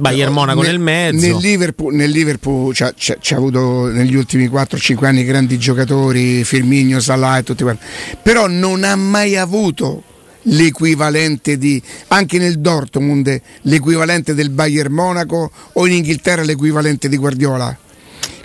Bayern 0.00 0.32
Monaco 0.32 0.62
nel, 0.62 0.70
nel 0.70 0.80
mezzo. 0.80 1.26
Nel 1.26 1.36
Liverpool, 1.36 1.94
nel 1.94 2.10
Liverpool 2.10 2.74
c'ha, 2.74 2.92
c'ha- 2.96 3.16
c'ha 3.20 3.36
avuto 3.36 3.86
negli 3.86 4.14
ultimi 4.14 4.48
4-5 4.48 5.06
anni 5.06 5.24
grandi 5.24 5.58
giocatori, 5.58 6.42
Firmino, 6.44 6.98
Salah 7.00 7.38
e 7.38 7.42
tutti 7.42 7.62
quanti. 7.62 7.84
Però 8.22 8.46
non 8.48 8.84
ha 8.84 8.96
mai 8.96 9.36
avuto 9.36 10.02
l'equivalente 10.44 11.58
di 11.58 11.80
anche 12.08 12.38
nel 12.38 12.58
Dortmund 12.60 13.40
l'equivalente 13.62 14.34
del 14.34 14.50
Bayern 14.50 14.92
Monaco 14.92 15.50
o 15.74 15.86
in 15.86 15.92
Inghilterra 15.94 16.42
l'equivalente 16.42 17.08
di 17.08 17.16
Guardiola. 17.16 17.76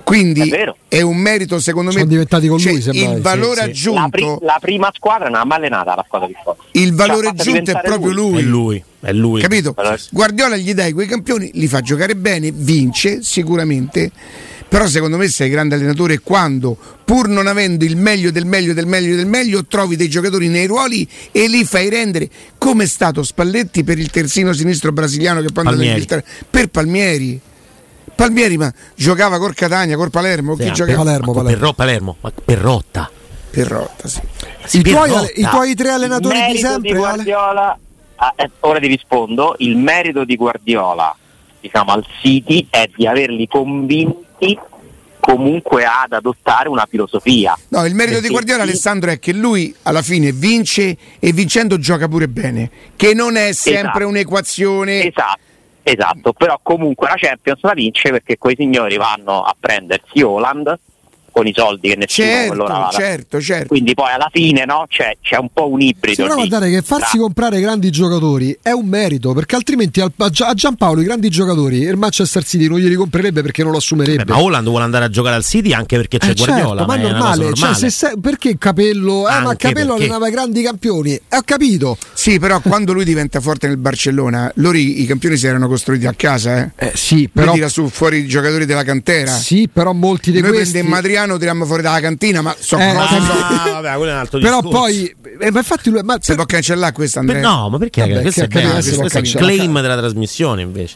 Quindi 0.06 0.48
È 0.50 0.74
è 0.88 1.02
un 1.02 1.18
merito 1.18 1.60
secondo 1.60 1.90
Sono 1.90 2.04
me 2.04 2.10
diventati 2.10 2.48
con 2.48 2.60
cioè, 2.60 2.74
lui, 2.74 2.82
semmai, 2.82 3.04
il 3.04 3.16
sì, 3.16 3.22
valore 3.22 3.74
sì. 3.74 3.92
La, 3.92 4.08
pri- 4.08 4.24
aggiunto 4.24 4.46
la 4.46 4.58
prima 4.62 4.92
squadra 4.94 5.30
non 5.30 5.40
ha 5.40 5.44
mai 5.46 5.58
allenata 5.58 5.96
la 5.96 6.04
squadra 6.06 6.28
di 6.28 6.36
Forza. 6.42 6.62
il 6.74 6.94
valore 6.94 7.22
Ci 7.22 7.28
ha 7.28 7.34
fatto 7.34 7.50
aggiunto 7.50 7.72
è 7.72 7.82
proprio 7.82 8.12
lui. 8.14 8.40
È 8.40 8.42
lui, 8.44 8.84
è 9.02 9.12
lui. 9.12 9.42
Capito? 9.42 9.74
Allora- 9.76 9.98
Guardiola 10.12 10.58
gli 10.58 10.74
dai 10.76 10.94
quei 10.94 11.08
campioni, 11.08 11.50
li 11.56 11.68
fa 11.68 11.82
giocare 11.82 12.16
bene, 12.16 12.52
vince 12.54 13.24
sicuramente. 13.24 14.12
Però 14.68 14.88
secondo 14.88 15.18
me 15.18 15.28
sei 15.28 15.50
grande 15.50 15.76
allenatore 15.76 16.20
quando, 16.20 16.78
pur 17.04 17.28
non 17.28 17.48
avendo 17.48 17.84
il 17.84 17.98
meglio 17.98 18.30
del 18.30 18.46
meglio 18.46 18.74
del 18.74 18.86
meglio 18.86 19.16
del 19.16 19.26
meglio, 19.28 19.66
trovi 19.66 19.96
dei 19.96 20.10
giocatori 20.10 20.50
nei 20.50 20.68
ruoli 20.68 21.08
e 21.32 21.48
li 21.48 21.64
fai 21.66 21.90
rendere 21.90 22.30
come 22.58 22.84
è 22.84 22.88
stato 22.88 23.24
Spalletti 23.24 23.84
per 23.84 23.98
il 23.98 24.10
terzino 24.10 24.54
sinistro 24.54 24.92
brasiliano 24.92 25.42
che 25.42 25.48
poi 25.52 25.66
andò 25.66 25.78
Palmieri. 25.78 25.94
all'Inghilterra, 25.94 26.24
per 26.50 26.68
Palmieri. 26.68 27.40
Palmieri 28.16 28.58
ma 28.58 28.72
giocava 28.96 29.38
col 29.38 29.54
Catania, 29.54 29.96
col 29.98 30.10
Palermo, 30.10 30.56
Sì, 30.56 30.64
chi 30.64 30.72
giocava? 30.72 31.04
Palermo, 31.04 31.34
Palermo. 31.34 31.58
Perro- 31.60 31.74
Palermo, 31.74 32.16
ma 32.22 32.32
Perrotta. 32.44 33.12
Perrotta, 33.50 34.08
sì. 34.08 34.22
Sì, 34.66 34.80
I 34.80 34.84
tuoi, 34.84 35.10
Perrotta. 35.10 35.32
i 35.36 35.44
tuoi 35.44 35.76
tre 35.76 35.90
allenatori 35.92 36.36
di 36.36 36.42
merito 36.42 36.68
sempre, 36.68 36.92
di? 36.92 36.98
Guardiola, 36.98 37.80
ah, 38.16 38.34
eh, 38.36 38.50
ora 38.62 38.80
ti 38.80 38.88
rispondo, 38.88 39.56
il 39.60 39.78
merito 39.78 40.24
di 40.26 40.36
Guardiola 40.36 41.16
diciamo, 41.62 41.92
al 41.94 42.06
City 42.22 42.68
è 42.70 42.90
di 42.96 43.08
averli 43.08 43.48
convinti 43.48 44.58
comunque 45.20 45.86
ad 45.86 46.12
adottare 46.12 46.70
una 46.70 46.86
filosofia. 46.88 47.58
No, 47.70 47.84
il 47.86 47.96
merito 47.96 48.18
di 48.18 48.28
Perché 48.28 48.34
Guardiola, 48.34 48.64
sì, 48.64 48.70
Alessandro, 48.70 49.10
è 49.12 49.18
che 49.20 49.34
lui 49.34 49.74
alla 49.84 50.04
fine 50.04 50.32
vince 50.32 50.96
e 51.20 51.32
vincendo 51.32 51.80
gioca 51.80 52.08
pure 52.08 52.28
bene, 52.28 52.70
che 52.96 53.14
non 53.16 53.36
è 53.36 53.52
sempre 53.54 53.90
Esatto. 53.90 54.08
un'equazione. 54.08 55.08
Esatto, 55.08 55.40
esatto, 55.88 56.34
però 56.34 56.60
comunque 56.62 57.08
la 57.08 57.16
Champions 57.16 57.62
la 57.62 57.74
vince 57.74 58.10
perché 58.10 58.38
quei 58.38 58.56
signori 58.56 58.98
vanno 58.98 59.44
a 59.44 59.56
prendersi 59.58 60.22
Holland 60.22 60.80
con 61.36 61.48
i 61.48 61.54
soldi 61.54 61.90
che 61.90 61.96
nessuno 61.98 62.28
Certo, 62.30 62.54
allora 62.54 62.90
certo, 62.94 63.42
certo. 63.42 63.68
Quindi 63.68 63.94
poi 63.94 64.10
alla 64.14 64.30
fine 64.32 64.64
no, 64.64 64.86
c'è, 64.88 65.18
c'è 65.22 65.36
un 65.38 65.50
po' 65.52 65.70
un 65.70 65.82
Sì, 65.82 65.88
ibrido. 65.88 66.24
però 66.24 66.36
lì 66.42 66.48
guardate 66.48 66.72
che 66.72 66.82
farsi 66.82 67.12
tra- 67.18 67.20
comprare 67.20 67.60
grandi 67.60 67.90
giocatori 67.90 68.58
è 68.62 68.72
un 68.72 68.86
merito, 68.88 69.34
perché 69.34 69.56
altrimenti 69.58 70.00
al- 70.00 70.14
a 70.16 70.30
a 70.48 70.54
Giampaolo 70.54 71.02
i 71.02 71.04
grandi 71.04 71.28
giocatori 71.30 71.80
il 71.80 71.98
Manchester 71.98 72.46
City 72.46 72.70
non 72.70 72.80
glieli 72.80 72.96
comprerebbe 72.96 73.42
perché 73.42 73.64
non 73.64 73.74
lo 73.74 73.80
assumerebbe. 73.80 74.22
Eh, 74.22 74.26
ma 74.26 74.40
Holland 74.40 74.66
vuole 74.66 74.86
andare 74.86 75.04
a 75.04 75.10
giocare 75.10 75.36
al 75.36 75.44
City 75.44 75.74
anche 75.74 75.98
perché 75.98 76.20
c'è 76.20 76.30
Eh, 76.30 76.36
certo, 76.36 76.54
Guardiola. 76.54 76.86
ma 76.86 76.96
è 76.96 77.02
normale, 77.02 77.54
cioè, 77.54 77.74
se 77.74 77.90
se- 77.90 78.14
perché 78.22 78.58
Capello? 78.58 79.28
Eh, 79.28 79.40
ma 79.42 79.56
Capello 79.58 79.88
perché- 79.96 80.04
allenava 80.04 80.30
grandi 80.30 80.62
campioni, 80.64 81.12
eh, 81.16 81.22
ho 81.30 81.42
capito. 81.44 81.98
Sì, 82.14 82.40
però 82.40 82.62
quando 82.62 82.94
lui 82.94 83.04
diventa 83.04 83.42
forte 83.42 83.68
nel 83.68 83.76
Barcellona, 83.78 84.50
loro 84.56 84.78
i, 84.78 85.02
i 85.02 85.06
campioni 85.06 85.36
si 85.36 85.48
erano 85.48 85.68
costruiti 85.68 86.06
a 86.08 86.14
casa, 86.16 86.60
eh. 86.64 86.72
Eh, 86.78 86.92
sì, 86.96 87.28
Però 87.28 87.48
però, 87.48 87.54
tira 87.54 87.68
su 87.68 87.90
fuori 87.90 88.20
i 88.20 88.28
giocatori 88.28 88.66
della 88.66 88.84
cantera. 88.86 89.32
sì, 89.34 89.68
però 89.72 89.92
molti 89.92 90.32
di 90.32 90.40
Noi 90.40 90.52
questi 90.52 90.72
prendemmo 90.72 90.96
Adriano, 91.26 91.38
tiriamo 91.38 91.66
fuori 91.66 91.82
dalla 91.82 92.00
cantina, 92.00 92.42
ma 92.42 92.56
so 92.58 92.78
Eh, 92.78 92.94
cose- 92.94 93.16
Ah, 93.16 93.82
vabbè, 93.82 93.96
quello 93.98 94.12
è 94.12 94.14
un 94.14 94.20
altro 94.20 94.40
però 94.40 94.62
discorso. 94.62 94.80
poi 94.80 95.16
eh, 95.40 95.52
ma 95.52 95.60
infatti 95.60 95.90
lui 95.90 96.02
ma 96.04 96.18
Si 96.20 96.36
può 96.36 96.46
cancellare 96.46 96.92
questo, 96.94 97.20
Per- 97.22 97.30
Andrea? 97.36 97.50
no, 97.52 97.70
ma 97.70 97.78
perché? 97.78 98.02
Vabbè, 98.02 98.22
questo 98.22 98.44
è 98.44 98.48
che- 98.48 98.60
che 98.60 98.66
bello, 98.68 98.74
questo 98.74 99.18
è 99.18 99.22
il 99.22 99.32
claim 99.34 99.82
della 99.82 99.98
trasmissione 99.98 100.62
invece. 100.62 100.96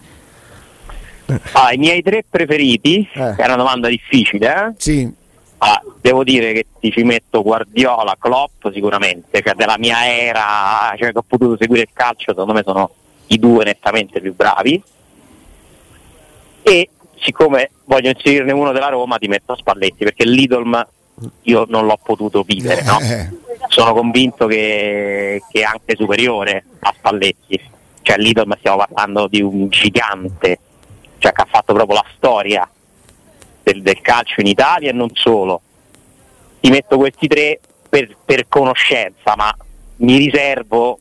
Ah, 1.52 1.72
I 1.74 1.78
miei 1.78 2.02
tre 2.02 2.24
preferiti, 2.28 3.08
Eh. 3.14 3.36
è 3.36 3.46
una 3.46 3.56
domanda 3.56 3.88
difficile, 3.88 4.48
eh? 4.54 4.74
Sì. 4.78 5.12
Ah, 5.60 5.82
devo 6.02 6.24
dire 6.24 6.54
che 6.54 6.66
ti 6.80 6.90
ci 6.92 7.04
metto 7.04 7.44
Guardiola, 7.44 8.16
Klopp 8.20 8.68
sicuramente, 8.74 9.42
cioè 9.44 9.54
della 9.56 9.76
mia 9.78 10.08
era, 10.10 10.94
cioè 10.98 11.12
che 11.12 11.18
ho 11.18 11.26
potuto 11.28 11.58
seguire 11.60 11.84
il 11.84 11.90
calcio, 11.94 12.32
secondo 12.32 12.54
me 12.54 12.64
sono 12.66 12.90
i 13.28 13.38
due 13.38 13.64
nettamente 13.66 14.22
più 14.22 14.34
bravi. 14.34 14.82
E 16.62 16.90
siccome 17.22 17.72
voglio 17.86 18.10
inserirne 18.10 18.52
uno 18.52 18.72
della 18.72 18.90
Roma, 18.90 19.18
ti 19.18 19.28
metto 19.28 19.56
Spalletti, 19.56 20.04
perché 20.04 20.26
l'Idolm 20.26 20.86
io 21.44 21.66
non 21.68 21.86
l'ho 21.86 22.00
potuto 22.02 22.44
vivere, 22.44 22.82
no? 22.84 23.00
Eh. 23.00 23.30
Sono 23.68 23.94
convinto 23.94 24.48
che, 24.48 25.42
che 25.52 25.60
è 25.62 25.64
anche 25.64 25.96
superiore 25.96 26.64
a 26.80 26.94
Spalletti. 26.98 27.60
Cioè 28.02 28.18
l'Idolm 28.18 28.56
stiamo 28.58 28.78
parlando 28.78 29.28
di 29.28 29.42
un 29.42 29.68
gigante, 29.70 30.60
cioè 31.18 31.32
che 31.32 31.42
ha 31.42 31.48
fatto 31.50 31.74
proprio 31.74 31.98
la 31.98 32.06
storia 32.16 32.70
del, 33.62 33.82
del 33.82 34.02
calcio 34.02 34.42
in 34.42 34.48
Italia 34.48 34.90
e 34.90 34.94
non 34.94 35.10
solo. 35.14 35.62
Ti 36.60 36.70
metto 36.70 36.98
questi 36.98 37.28
tre 37.28 37.60
per, 37.88 38.16
per 38.24 38.48
conoscenza, 38.48 39.36
ma 39.36 39.56
mi 39.98 40.18
riservo 40.18 41.00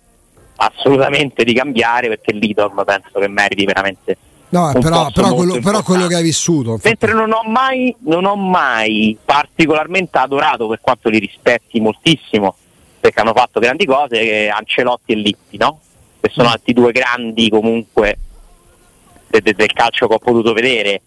assolutamente 0.57 1.45
di 1.45 1.55
cambiare 1.55 2.09
perché 2.09 2.33
l'Idolm 2.33 2.83
penso 2.85 3.21
che 3.21 3.29
meriti 3.29 3.65
veramente 3.65 4.17
No, 4.51 4.73
però, 4.81 5.11
però 5.11 5.35
quello, 5.35 5.59
però 5.61 5.83
quello 5.83 6.07
che 6.07 6.15
hai 6.15 6.23
vissuto. 6.23 6.71
infatti. 6.73 6.89
Mentre 6.89 7.13
non 7.13 7.33
ho 7.33 7.43
mai, 7.49 7.95
non 8.01 8.25
ho 8.25 8.35
mai 8.37 9.17
particolarmente 9.23 10.17
adorato, 10.19 10.67
per 10.69 10.81
quanto 10.81 11.11
li 11.11 11.19
rispetti 11.19 11.81
moltissimo, 11.81 12.55
perché 12.99 13.21
hanno 13.21 13.35
fatto 13.35 13.61
grandi 13.61 13.85
cose, 13.85 14.19
eh, 14.21 14.49
Ancelotti 14.49 15.13
e 15.13 15.17
Lippi, 15.17 15.57
no? 15.59 15.81
Che 16.21 16.31
Mm. 16.31 16.33
sono 16.33 16.49
altri 16.49 16.73
due 16.73 16.93
grandi 16.93 17.51
comunque 17.51 18.19
de- 19.29 19.43
de- 19.43 19.55
del 19.55 19.73
calcio 19.73 20.09
che 20.09 20.15
ho 20.15 20.19
potuto 20.19 20.55
vedere. 20.55 21.03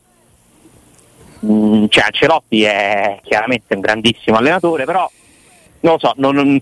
Mm, 1.44 1.86
cioè 1.90 2.04
Ancelotti 2.04 2.62
è 2.62 3.20
chiaramente 3.24 3.74
un 3.74 3.82
grandissimo 3.82 4.38
allenatore, 4.38 4.86
però 4.86 5.10
non 5.80 5.94
lo 5.94 6.00
so, 6.00 6.14
non- 6.18 6.62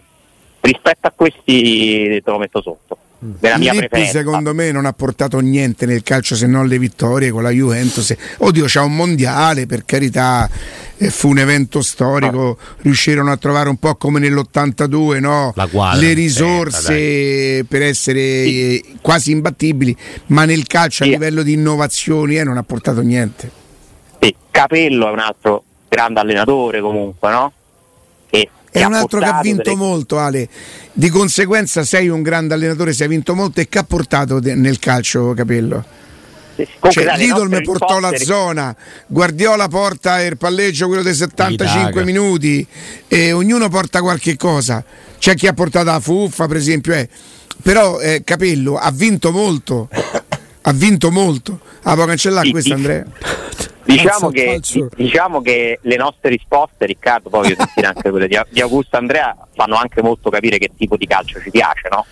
rispetto 0.61 1.07
a 1.07 1.11
questi 1.13 2.21
te 2.23 2.31
lo 2.31 2.37
metto 2.37 2.61
sotto. 2.61 2.97
Nella 3.21 3.57
mia 3.57 3.73
Lippi 3.73 3.87
preferenza. 3.89 4.17
secondo 4.19 4.53
me 4.53 4.71
non 4.71 4.85
ha 4.85 4.93
portato 4.93 5.39
niente 5.39 5.85
nel 5.85 6.03
calcio 6.03 6.35
se 6.35 6.47
non 6.47 6.67
le 6.67 6.79
vittorie 6.79 7.31
con 7.31 7.43
la 7.43 7.49
Juventus. 7.49 8.15
Oddio, 8.37 8.63
c'ha 8.67 8.81
un 8.81 8.95
mondiale, 8.95 9.65
per 9.65 9.83
carità, 9.83 10.49
eh, 10.95 11.09
fu 11.09 11.27
un 11.29 11.39
evento 11.39 11.81
storico, 11.81 12.57
riuscirono 12.81 13.29
a 13.31 13.35
trovare 13.37 13.67
un 13.67 13.75
po' 13.77 13.95
come 13.95 14.19
nell'82 14.19 15.19
no? 15.19 15.51
La 15.55 15.67
quadra, 15.67 15.99
le 15.99 16.13
risorse 16.13 17.65
per 17.67 17.81
essere 17.81 18.19
eh, 18.21 18.83
quasi 19.01 19.31
imbattibili, 19.31 19.95
ma 20.27 20.45
nel 20.45 20.65
calcio 20.65 21.03
a 21.03 21.05
Sì. 21.07 21.11
livello 21.11 21.43
di 21.43 21.53
innovazioni 21.53 22.37
eh, 22.37 22.43
non 22.45 22.55
ha 22.55 22.63
portato 22.63 23.01
niente. 23.01 23.51
Sì, 24.21 24.33
Capello 24.49 25.09
è 25.09 25.11
un 25.11 25.19
altro 25.19 25.63
grande 25.89 26.19
allenatore 26.21 26.79
comunque, 26.79 27.31
no? 27.31 27.51
Che, 28.29 28.49
È 28.71 28.83
un 28.83 28.93
altro 28.93 29.19
che 29.19 29.25
ha 29.25 29.41
vinto 29.41 29.63
delle- 29.63 29.75
molto, 29.75 30.19
Ale. 30.19 30.47
Di 30.93 31.09
conseguenza 31.09 31.83
sei 31.83 32.07
un 32.09 32.21
grande 32.21 32.53
allenatore, 32.53 32.93
se 32.93 33.03
hai 33.03 33.09
vinto 33.09 33.33
molto 33.35 33.59
e 33.61 33.67
che 33.69 33.79
ha 33.79 33.83
portato 33.83 34.39
de- 34.39 34.55
nel 34.55 34.79
calcio, 34.79 35.33
Capello? 35.33 35.83
Comunque, 36.79 36.91
Cioè, 36.91 37.15
Lidl 37.17 37.61
portò 37.63 37.99
la 38.01 38.11
zona, 38.17 38.75
Guardiola 39.07 39.69
porta 39.69 40.21
il 40.21 40.35
palleggio 40.37 40.87
quello 40.87 41.01
dei 41.03 41.13
75 41.13 41.89
Itaca. 41.89 42.05
minuti 42.05 42.67
e 43.07 43.31
ognuno 43.31 43.69
porta 43.69 44.01
qualche 44.01 44.35
cosa. 44.35 44.83
C'è 45.17 45.35
chi 45.35 45.47
ha 45.47 45.53
portato 45.53 45.85
la 45.85 46.01
fuffa, 46.01 46.47
per 46.47 46.57
esempio, 46.57 46.93
eh. 46.93 47.07
però 47.63 47.99
eh, 47.99 48.23
Capello 48.25 48.75
ha 48.77 48.91
vinto 48.91 49.31
molto. 49.31 49.87
Ha 50.63 50.73
vinto 50.73 51.09
molto. 51.11 51.61
Ah, 51.83 51.95
può 51.95 52.03
cancellare 52.05 52.45
Sì, 52.47 52.51
questo, 52.51 52.69
sì. 52.69 52.75
Andrea? 52.75 53.05
Diciamo 53.83 54.29
che, 54.29 54.61
diciamo 54.95 55.41
che 55.41 55.79
le 55.81 55.95
nostre 55.95 56.29
risposte, 56.29 56.85
Riccardo, 56.85 57.29
poi 57.29 57.41
voglio 57.41 57.55
sentire 57.55 57.87
anche 57.87 58.09
quelle 58.09 58.27
di, 58.27 58.39
di 58.49 58.61
Augusto 58.61 58.97
Andrea, 58.97 59.35
fanno 59.55 59.75
anche 59.75 60.01
molto 60.01 60.29
capire 60.29 60.57
che 60.57 60.71
tipo 60.77 60.95
di 60.95 61.07
calcio 61.07 61.39
ci 61.41 61.49
piace, 61.49 61.87
no? 61.91 62.05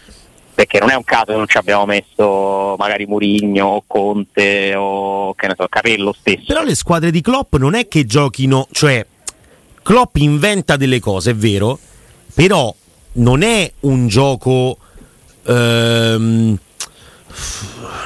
Perché 0.56 0.80
non 0.80 0.90
è 0.90 0.96
un 0.96 1.04
caso 1.04 1.26
che 1.26 1.36
non 1.36 1.48
ci 1.48 1.58
abbiamo 1.58 1.86
messo 1.86 2.76
magari 2.80 3.06
Murigno 3.06 3.66
o 3.68 3.84
Conte 3.86 4.74
o 4.76 5.36
che 5.36 5.48
ne 5.48 5.54
so, 5.56 5.68
Capello 5.70 6.14
stesso. 6.18 6.46
Però 6.48 6.64
le 6.64 6.74
squadre 6.74 7.12
di 7.12 7.22
Klopp 7.22 7.56
non 7.56 7.76
è 7.76 7.88
che 7.88 8.06
giochino, 8.06 8.68
cioè 8.72 9.06
Klopp 9.84 10.16
inventa 10.16 10.78
delle 10.78 11.00
cose, 11.00 11.32
è 11.32 11.36
vero, 11.36 11.78
però 12.34 12.74
non 13.14 13.44
è 13.44 13.72
un 13.82 14.08
gioco 14.08 14.78
ehm, 15.44 16.58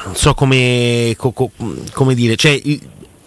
non 0.04 0.14
so 0.14 0.34
come, 0.34 1.14
co- 1.16 1.32
co- 1.32 1.50
come 1.92 2.14
dire, 2.14 2.36
cioè 2.36 2.60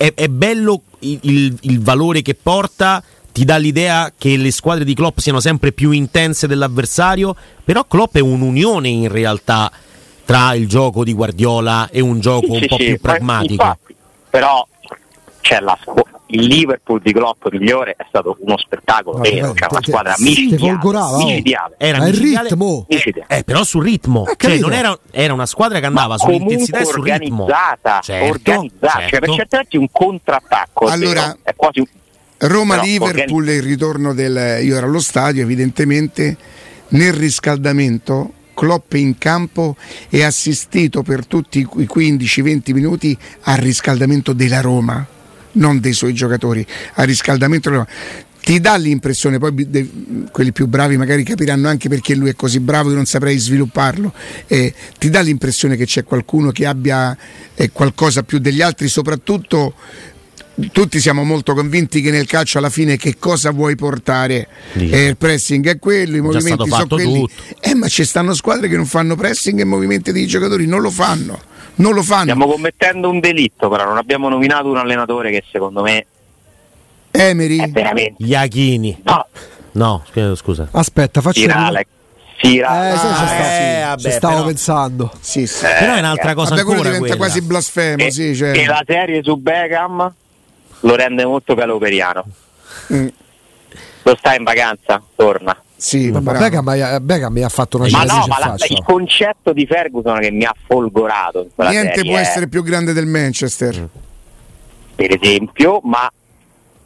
è, 0.07 0.13
è 0.13 0.27
bello 0.27 0.81
il, 0.99 1.19
il- 1.21 1.57
il 1.61 1.81
valore 1.81 2.21
che 2.21 2.35
porta, 2.35 3.03
ti 3.31 3.43
dà 3.45 3.57
l'idea 3.57 4.13
che 4.17 4.37
le 4.37 4.51
squadre 4.51 4.85
di 4.85 4.93
Klopp 4.93 5.17
siano 5.19 5.39
sempre 5.39 5.71
più 5.71 5.91
intense 5.91 6.47
dell'avversario, 6.47 7.35
però 7.63 7.83
Klopp 7.85 8.15
è 8.15 8.21
un'unione 8.21 8.87
in 8.87 9.09
realtà 9.09 9.71
tra 10.23 10.53
il 10.53 10.67
gioco 10.67 11.03
di 11.03 11.13
Guardiola 11.13 11.89
e 11.91 11.99
un 12.01 12.19
gioco 12.19 12.45
Sì, 12.55 12.61
un 12.61 12.65
po' 12.67 12.77
sì, 12.77 12.83
più 12.85 12.93
ma 12.93 12.99
pragmatico. 13.01 13.53
infatti, 13.63 13.95
però 14.29 14.65
c'è 15.45 15.59
la 15.59 15.77
squ- 15.79 16.09
il 16.29 16.43
Liverpool 16.47 16.99
di 17.03 17.13
Klopp 17.13 17.45
migliore 17.51 17.93
è 17.95 18.03
stato 18.07 18.35
uno 18.39 18.57
spettacolo 18.57 19.17
Vabbè, 19.17 19.31
vero, 19.31 19.53
c'è 19.53 19.67
una 19.69 19.79
squadra 19.83 20.15
micidiale, 20.17 20.57
folgorava, 20.57 21.11
oh. 21.11 21.23
micidiale. 21.23 21.75
Era 21.77 21.99
Ma 21.99 22.07
il 22.07 22.13
micidiale- 22.17 22.49
ritmo. 22.49 22.85
Micidiale. 22.89 23.37
Eh, 23.37 23.43
però 23.43 23.63
sul 23.63 23.83
ritmo, 23.83 24.25
Eh, 24.25 24.35
cioè, 24.35 24.73
era, 24.73 24.99
era 25.11 25.33
una 25.33 25.45
squadra 25.45 25.79
che 25.79 25.85
andava 25.85 26.17
sull'intensità 26.17 26.79
e 26.79 26.85
sul 26.85 27.03
ritmo. 27.03 27.43
organizzata, 27.43 27.99
Certo, 28.01 28.25
organizzata. 28.51 28.99
Cioè, 29.07 29.19
per 29.19 29.29
certo. 29.29 29.35
certi 29.35 29.55
versi 29.55 29.77
un 29.77 29.87
contrattacco 29.91 30.85
Allora, 30.87 31.21
vero, 31.21 31.37
è 31.43 31.53
quasi 31.55 31.79
un 31.79 31.85
Roma-Liverpool 32.37 33.47
e 33.47 33.53
il 33.55 33.63
ritorno 33.63 34.13
del... 34.15 34.63
Io 34.63 34.75
ero 34.75 34.87
allo 34.87 34.99
stadio, 34.99 35.43
evidentemente, 35.43 36.35
nel 36.89 37.13
riscaldamento 37.13 38.31
Klopp 38.55 38.93
in 38.93 39.17
campo 39.19 39.75
e 40.09 40.23
assistito 40.23 41.03
per 41.03 41.27
tutti 41.27 41.59
i 41.59 41.67
15-20 41.67 42.73
minuti 42.73 43.15
al 43.43 43.57
riscaldamento 43.57 44.33
della 44.33 44.61
Roma, 44.61 45.05
non 45.55 45.79
dei 45.79 45.93
suoi 45.93 46.13
giocatori, 46.13 46.65
al 46.93 47.05
riscaldamento. 47.05 47.87
Ti 48.41 48.59
dà 48.59 48.75
l'impressione, 48.75 49.39
poi 49.39 49.67
de- 49.67 49.89
quelli 50.31 50.51
più 50.51 50.67
bravi 50.67 50.97
magari 50.97 51.23
capiranno 51.23 51.67
anche 51.67 51.89
perché 51.89 52.13
lui 52.13 52.29
è 52.29 52.35
così 52.35 52.59
bravo, 52.59 52.89
io 52.89 52.95
non 52.95 53.05
saprei 53.05 53.39
svilupparlo, 53.39 54.13
eh, 54.45 54.71
ti 54.99 55.09
dà 55.09 55.21
l'impressione 55.21 55.75
che 55.75 55.85
c'è 55.85 56.03
qualcuno 56.03 56.51
che 56.51 56.67
abbia 56.67 57.17
eh, 57.55 57.71
qualcosa 57.71 58.21
più 58.21 58.37
degli 58.37 58.61
altri, 58.61 58.87
soprattutto 58.87 59.73
tutti 60.71 60.99
siamo 61.01 61.23
molto 61.23 61.53
convinti 61.53 62.01
che 62.01 62.11
nel 62.11 62.27
calcio 62.27 62.59
alla 62.59 62.69
fine 62.69 62.97
che 62.97 63.17
cosa 63.17 63.51
vuoi 63.51 63.75
portare? 63.75 64.47
Eh, 64.73 65.07
il 65.07 65.17
pressing 65.17 65.67
è 65.67 65.79
quello, 65.79 66.15
i 66.15 66.21
movimenti 66.21 66.69
sono 66.69 66.87
quelli. 66.87 67.27
Eh, 67.59 67.75
ma 67.75 67.87
ci 67.87 68.05
stanno 68.05 68.33
squadre 68.33 68.69
che 68.69 68.75
non 68.75 68.85
fanno 68.85 69.15
pressing 69.15 69.59
e 69.59 69.65
movimenti 69.65 70.11
dei 70.11 70.27
giocatori, 70.27 70.65
non 70.65 70.81
lo 70.81 70.91
fanno. 70.91 71.41
Non 71.77 71.93
lo 71.93 72.01
fanno. 72.03 72.23
Stiamo 72.23 72.47
commettendo 72.47 73.09
un 73.09 73.19
delitto, 73.19 73.67
però 73.69 73.83
non 73.85 73.97
abbiamo 73.97 74.29
nominato 74.29 74.69
un 74.69 74.77
allenatore 74.77 75.29
che 75.31 75.43
secondo 75.51 75.81
me 75.81 76.05
Emery, 77.11 77.59
è 77.59 77.67
veramente 77.69 78.23
Iachini. 78.23 79.01
no, 79.03 79.27
No, 79.73 80.03
scusa, 80.09 80.35
scusa. 80.35 80.67
Aspetta, 80.71 81.19
faccio 81.21 81.39
Sirale. 81.41 81.79
Eh, 81.81 81.87
Sirale. 82.47 82.97
sai, 82.97 82.99
ci 82.99 83.05
Ah, 83.05 83.27
stavo, 83.27 83.43
eh, 83.43 83.81
vabbè, 83.85 84.01
ci 84.01 84.11
stavo 84.11 84.33
però- 84.35 84.45
pensando. 84.47 85.11
sì, 85.19 85.47
sì. 85.47 85.65
Eh, 85.65 85.75
Però 85.79 85.93
è 85.95 85.99
un'altra 85.99 86.33
cosa 86.33 86.49
Vabbè, 86.51 86.63
quello 86.63 86.79
ancora 86.81 86.95
diventa 86.95 87.15
quella. 87.17 87.31
quasi 87.31 87.41
blasfemo, 87.45 88.03
e, 88.03 88.11
sì, 88.11 88.35
cioè. 88.35 88.57
e 88.57 88.65
la 88.65 88.83
serie 88.85 89.21
su 89.23 89.35
Beckham 89.37 90.13
lo 90.81 90.95
rende 90.95 91.25
molto 91.25 91.55
caloperiano. 91.55 92.25
Mm, 92.93 93.07
Lo 94.03 94.15
sta 94.17 94.35
in 94.35 94.43
vacanza, 94.43 95.01
torna. 95.15 95.57
Sì, 95.85 96.09
Ma. 96.11 96.19
Beckham, 96.19 96.65
mi- 96.67 96.99
Beckham 97.01 97.31
mi 97.33 97.43
ha 97.43 97.49
fatto 97.49 97.77
una 97.77 97.87
Ma 97.89 98.01
cicatrice 98.01 98.19
no, 98.19 98.25
ma 98.27 98.39
la- 98.47 98.65
il 98.67 98.83
concetto 98.83 99.53
di 99.53 99.65
Ferguson 99.67 100.19
che 100.19 100.31
mi 100.31 100.43
ha 100.43 100.53
folgorato 100.65 101.41
in 101.43 101.49
quella 101.53 101.69
Niente 101.69 101.95
serie, 101.97 102.09
può 102.09 102.17
eh, 102.19 102.21
essere 102.21 102.47
più 102.47 102.63
grande 102.63 102.91
del 102.93 103.05
Manchester. 103.05 103.87
per 104.95 105.19
esempio, 105.21 105.81
ma 105.83 106.11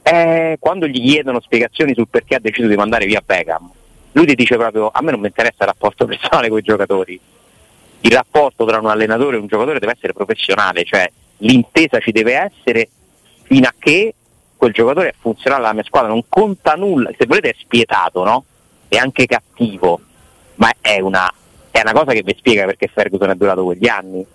eh, 0.02 0.58
quando 0.60 0.86
gli 0.88 1.02
chiedono 1.02 1.40
spiegazioni 1.40 1.94
sul 1.94 2.08
perché 2.10 2.36
ha 2.36 2.40
deciso 2.40 2.68
di 2.68 2.76
mandare 2.76 3.06
via 3.06 3.22
Beckham, 3.26 3.70
lui 4.14 4.26
ti 4.26 4.36
dice 4.36 4.58
proprio 4.58 4.90
a 4.92 5.02
me 5.02 5.12
non 5.12 5.20
mi 5.22 5.28
interessa 5.28 5.58
il 5.64 5.68
rapporto 5.68 6.06
personale 6.08 6.50
con 6.50 6.58
i 6.58 6.62
giocatori. 6.64 7.20
Il 8.02 8.12
rapporto 8.12 8.66
tra 8.66 8.80
un 8.80 8.88
allenatore 8.88 9.38
e 9.38 9.40
un 9.40 9.48
giocatore 9.48 9.80
deve 9.80 9.94
essere 9.96 10.14
professionale, 10.14 10.84
cioè 10.84 11.10
l'intesa 11.38 12.00
ci 12.00 12.12
deve 12.12 12.34
essere 12.52 12.90
fino 13.44 13.66
a 13.68 13.74
che 13.80 14.14
quel 14.58 14.74
giocatore 14.74 15.10
è 15.10 15.14
funzionale 15.18 15.64
alla 15.64 15.74
mia 15.74 15.84
squadra, 15.84 16.10
non 16.10 16.24
conta 16.28 16.74
nulla, 16.74 17.12
se 17.18 17.26
volete 17.26 17.50
è 17.52 17.56
spietato, 17.58 18.24
no? 18.26 18.44
È 18.90 18.98
anche 18.98 19.26
cattivo, 19.26 20.02
ma 20.56 20.70
è 20.82 21.00
una, 21.00 21.32
è 21.72 21.80
una 21.80 21.94
cosa 21.94 22.12
che 22.12 22.24
vi 22.24 22.36
spiega 22.38 22.66
perché 22.66 22.88
Ferguson 22.88 23.30
è 23.30 23.36
durato 23.36 23.64
quegli 23.64 23.88
anni. 23.88 24.26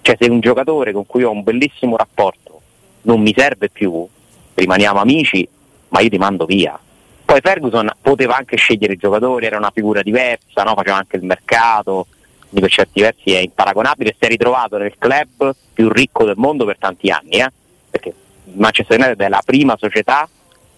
Cioè 0.00 0.16
se 0.18 0.28
un 0.28 0.40
giocatore 0.40 0.92
con 0.92 1.06
cui 1.06 1.22
ho 1.22 1.30
un 1.30 1.44
bellissimo 1.44 1.96
rapporto 1.96 2.60
non 3.02 3.20
mi 3.20 3.32
serve 3.36 3.68
più, 3.68 4.06
rimaniamo 4.54 4.98
amici, 4.98 5.46
ma 5.88 6.00
io 6.00 6.08
ti 6.08 6.18
mando 6.18 6.44
via. 6.44 6.78
Poi 7.24 7.40
Ferguson 7.40 7.90
poteva 8.00 8.36
anche 8.36 8.56
scegliere 8.56 8.94
i 8.94 8.96
giocatori, 8.96 9.46
era 9.46 9.58
una 9.58 9.70
figura 9.70 10.02
diversa, 10.02 10.62
no? 10.62 10.74
faceva 10.74 10.96
anche 10.96 11.16
il 11.16 11.24
mercato, 11.24 12.06
quindi 12.48 12.60
per 12.60 12.70
certi 12.70 13.00
versi 13.02 13.32
è 13.32 13.38
imparagonabile, 13.40 14.16
si 14.18 14.24
è 14.24 14.28
ritrovato 14.28 14.78
nel 14.78 14.94
club 14.96 15.54
più 15.74 15.90
ricco 15.90 16.24
del 16.24 16.36
mondo 16.36 16.64
per 16.64 16.78
tanti 16.78 17.10
anni, 17.10 17.40
eh? 17.40 17.52
perché 17.90 18.14
Manchester 18.54 18.98
United 18.98 19.20
è 19.20 19.28
la 19.28 19.42
prima 19.44 19.76
società 19.78 20.26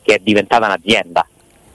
che 0.03 0.15
è 0.15 0.19
diventata 0.19 0.67
un'azienda 0.67 1.25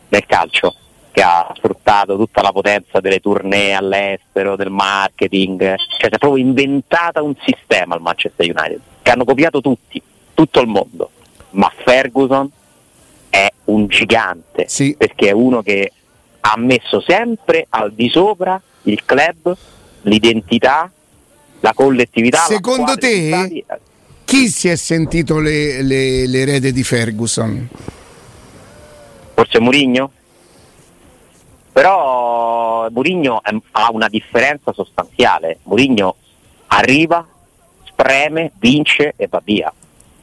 nel 0.10 0.26
calcio, 0.26 0.76
che 1.16 1.22
ha 1.22 1.50
sfruttato 1.56 2.18
tutta 2.18 2.42
la 2.42 2.52
potenza 2.52 3.00
delle 3.00 3.22
tournée 3.22 3.74
all'estero, 3.74 4.58
del 4.58 4.70
marketing, 4.70 5.60
cioè 5.62 5.78
si 5.78 6.06
è 6.08 6.18
proprio 6.18 6.44
inventata 6.44 7.22
un 7.22 7.34
sistema 7.46 7.96
al 7.96 8.02
Manchester 8.02 8.46
United, 8.46 8.82
che 9.02 9.12
hanno 9.12 9.24
copiato 9.24 9.62
tutti, 9.62 10.02
tutto 10.34 10.60
il 10.60 10.68
mondo, 10.68 11.10
ma 11.52 11.72
Ferguson 11.86 12.52
è 13.30 13.50
un 13.66 13.88
gigante, 13.88 14.66
Sì. 14.68 14.94
perché 14.98 15.30
è 15.30 15.32
uno 15.32 15.62
che 15.62 15.90
ha 16.42 16.58
messo 16.58 17.00
sempre 17.00 17.66
al 17.70 17.94
di 17.94 18.10
sopra 18.10 18.62
il 18.84 19.06
club, 19.06 19.56
l'identità, 20.02 20.92
la 21.62 21.74
collettività. 21.74 22.40
la 22.40 22.56
Secondo 22.56 22.92
squadra, 22.92 23.08
te? 23.08 23.66
Chi 24.26 24.50
si 24.50 24.68
è 24.68 24.76
sentito 24.76 25.40
le, 25.40 25.82
le, 25.82 26.28
le 26.28 26.40
erede 26.40 26.74
di 26.74 26.84
Ferguson? 26.84 27.70
forse 29.34 29.60
Murigno? 29.62 30.12
Però 31.76 32.88
Murigno 32.90 33.44
è- 33.44 33.54
ha 33.72 33.90
una 33.92 34.08
differenza 34.08 34.72
sostanziale. 34.72 35.60
Murigno 35.64 36.16
arriva, 36.68 37.28
preme, 37.94 38.54
vince 38.60 39.14
e 39.18 39.28
va 39.28 39.42
via. 39.44 39.74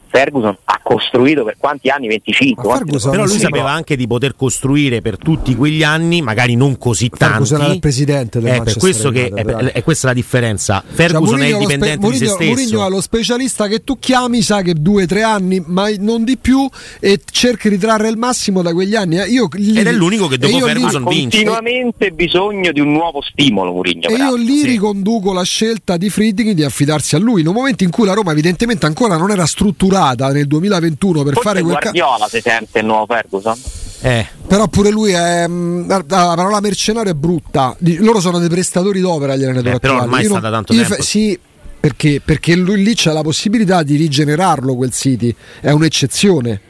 Ferguson 0.07 0.57
costruito 0.83 1.43
per 1.43 1.55
quanti 1.57 1.89
anni? 1.89 2.07
25. 2.07 2.55
Ma 2.63 2.69
quanti- 2.69 2.83
Ferguson- 2.85 3.11
Però 3.11 3.23
lui 3.23 3.33
sì, 3.33 3.39
sapeva 3.39 3.71
anche 3.71 3.95
di 3.95 4.05
poter 4.07 4.35
costruire 4.35 5.01
per 5.01 5.17
tutti 5.17 5.55
quegli 5.55 5.83
anni, 5.83 6.21
magari 6.21 6.55
non 6.55 6.77
così 6.77 7.09
tanti. 7.09 7.25
Ferguson 7.33 7.61
era 7.61 7.73
il 7.73 7.79
presidente 7.79 8.39
del 8.39 8.47
Eh, 8.47 8.51
per 8.51 8.57
Manchester 8.57 8.81
questo 8.81 9.09
che 9.11 9.19
United, 9.31 9.37
è, 9.49 9.63
dai. 9.63 9.71
è 9.73 9.83
questa 9.83 10.07
la 10.07 10.13
differenza. 10.13 10.83
Cioè, 10.85 10.93
Ferguson 10.95 11.35
è 11.41 11.49
Mourinho 11.51 11.55
lo 11.57 11.61
indipendente 11.63 12.05
spe- 12.07 12.11
di 12.11 12.17
se 12.17 12.25
stesso. 12.31 12.49
Mourinho 12.51 12.85
è 12.85 12.89
lo 12.89 13.01
specialista 13.01 13.67
che 13.67 13.83
tu 13.83 13.97
chiami, 13.99 14.41
sa 14.41 14.61
che 14.61 14.73
due 14.73 15.03
o 15.03 15.05
tre 15.05 15.23
anni, 15.23 15.63
ma 15.65 15.87
non 15.99 16.23
di 16.23 16.37
più, 16.37 16.67
e 16.99 17.19
cerchi 17.31 17.69
di 17.69 17.77
trarre 17.77 18.09
il 18.09 18.17
massimo 18.17 18.61
da 18.61 18.73
quegli 18.73 18.95
anni. 18.95 19.19
eh. 19.19 19.27
Io, 19.29 19.47
lì- 19.53 19.77
Ed 19.77 19.87
è 19.87 19.91
l'unico 19.91 20.27
che 20.27 20.37
dopo 20.37 20.59
Ferguson 20.59 21.05
ha 21.05 21.09
vince. 21.09 21.43
continuamente 21.43 22.11
bisogno 22.11 22.71
di 22.71 22.79
un 22.79 22.91
nuovo 22.91 23.21
stimolo 23.21 23.71
Mourinho. 23.71 24.07
E 24.09 24.13
io 24.15 24.35
lì 24.35 24.59
Sì. 24.59 24.65
riconduco 24.67 25.31
la 25.33 25.43
scelta 25.43 25.97
di 25.97 26.09
Friedrich 26.09 26.51
di 26.53 26.63
affidarsi 26.63 27.15
a 27.15 27.19
lui 27.19 27.41
in 27.41 27.47
un 27.47 27.53
momento 27.53 27.83
in 27.83 27.89
cui 27.89 28.05
la 28.05 28.13
Roma 28.13 28.31
evidentemente 28.31 28.85
ancora 28.85 29.17
non 29.17 29.31
era 29.31 29.45
strutturata 29.45 30.31
nel 30.31 30.47
2021 30.79 31.23
per 31.23 31.33
Forse 31.33 31.49
fare 31.49 31.61
quel 31.61 31.75
ca- 31.75 31.91
Guardiola 31.91 32.27
si 32.27 32.41
sente 32.41 32.79
il 32.79 32.85
nuovo 32.85 33.05
Ferguson? 33.07 33.59
Eh, 34.01 34.27
però 34.47 34.67
pure 34.67 34.89
lui 34.89 35.11
è 35.13 35.47
mm, 35.47 35.87
la 35.87 36.03
la 36.07 36.33
parola 36.35 36.59
mercenario 36.59 37.11
è 37.11 37.15
brutta. 37.15 37.75
Loro 37.99 38.19
sono 38.19 38.39
dei 38.39 38.49
prestatori 38.49 38.99
d'opera 38.99 39.35
gli 39.35 39.43
allenatori 39.43 39.75
Eh, 39.75 39.79
però 39.79 40.01
ormai 40.01 40.27
non- 40.27 40.41
da 40.41 40.49
tanto 40.51 40.73
io 40.73 40.85
tempo. 40.85 41.01
sì 41.01 41.39
perché, 41.79 42.21
perché 42.23 42.55
lui 42.55 42.81
lì 42.83 42.95
c'è 42.95 43.11
la 43.11 43.21
possibilità 43.21 43.83
di 43.83 43.95
rigenerarlo 43.95 44.75
quel 44.75 44.91
City. 44.91 45.33
È 45.61 45.71
un'eccezione. 45.71 46.61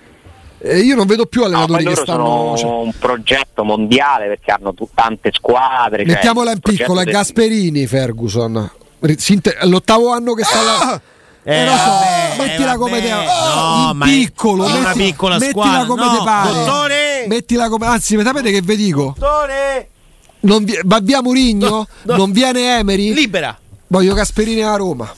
E 0.65 0.79
io 0.79 0.95
non 0.95 1.05
vedo 1.07 1.25
più 1.25 1.41
No, 1.41 1.47
allenatori 1.47 1.83
poi 1.83 1.93
che 1.93 1.99
stanno 2.01 2.25
sono 2.25 2.57
cioè, 2.57 2.69
un 2.85 2.93
progetto 2.97 3.63
mondiale 3.63 4.27
perché 4.27 4.51
hanno 4.51 4.73
tu- 4.73 4.87
tante 4.93 5.31
squadre. 5.33 6.05
cioè, 6.05 6.13
mettiamola 6.13 6.49
in 6.51 6.55
il 6.55 6.61
progetto 6.61 6.83
piccolo 6.83 7.01
è 7.01 7.03
del- 7.03 7.13
Gasperini 7.13 7.85
Ferguson. 7.87 8.71
È 8.99 9.65
l'ottavo 9.65 10.11
anno 10.11 10.33
che 10.33 10.43
sta 10.45 10.61
là 10.63 11.01
Eh, 11.45 11.65
lo 11.65 11.71
so, 11.71 11.75
vabbè, 11.89 12.35
mettila 12.47 12.73
eh, 12.73 12.77
come 12.77 13.01
te 13.01 13.09
vabbè. 13.09 13.27
oh, 13.27 13.83
No, 13.85 13.89
in 13.91 13.97
ma 13.97 14.05
è- 14.05 14.09
piccolo 14.09 14.65
è 14.65 14.71
una 14.71 14.87
metti- 14.87 15.03
piccola 15.03 15.37
mettila 15.37 15.51
squadra. 15.51 15.85
come 15.85 16.03
No, 16.05 16.11
te 16.17 16.23
pare 16.23 16.53
dottore! 16.53 17.25
mettila 17.27 17.69
come 17.69 17.85
anzi 17.85 18.17
sapete 18.23 18.51
che 18.51 18.61
vi 18.61 18.75
dico 18.77 19.13
Dottore! 19.17 19.89
non 20.41 20.63
vi- 20.63 20.79
va 20.83 20.99
via 21.01 21.21
Murigno 21.21 21.69
No, 21.69 21.87
no. 22.03 22.15
non 22.15 22.31
viene 22.31 22.77
Emery 22.77 23.13
Libera! 23.13 23.57
voglio 23.87 24.13
Gasperini 24.13 24.61
a 24.61 24.75
Roma 24.75 25.13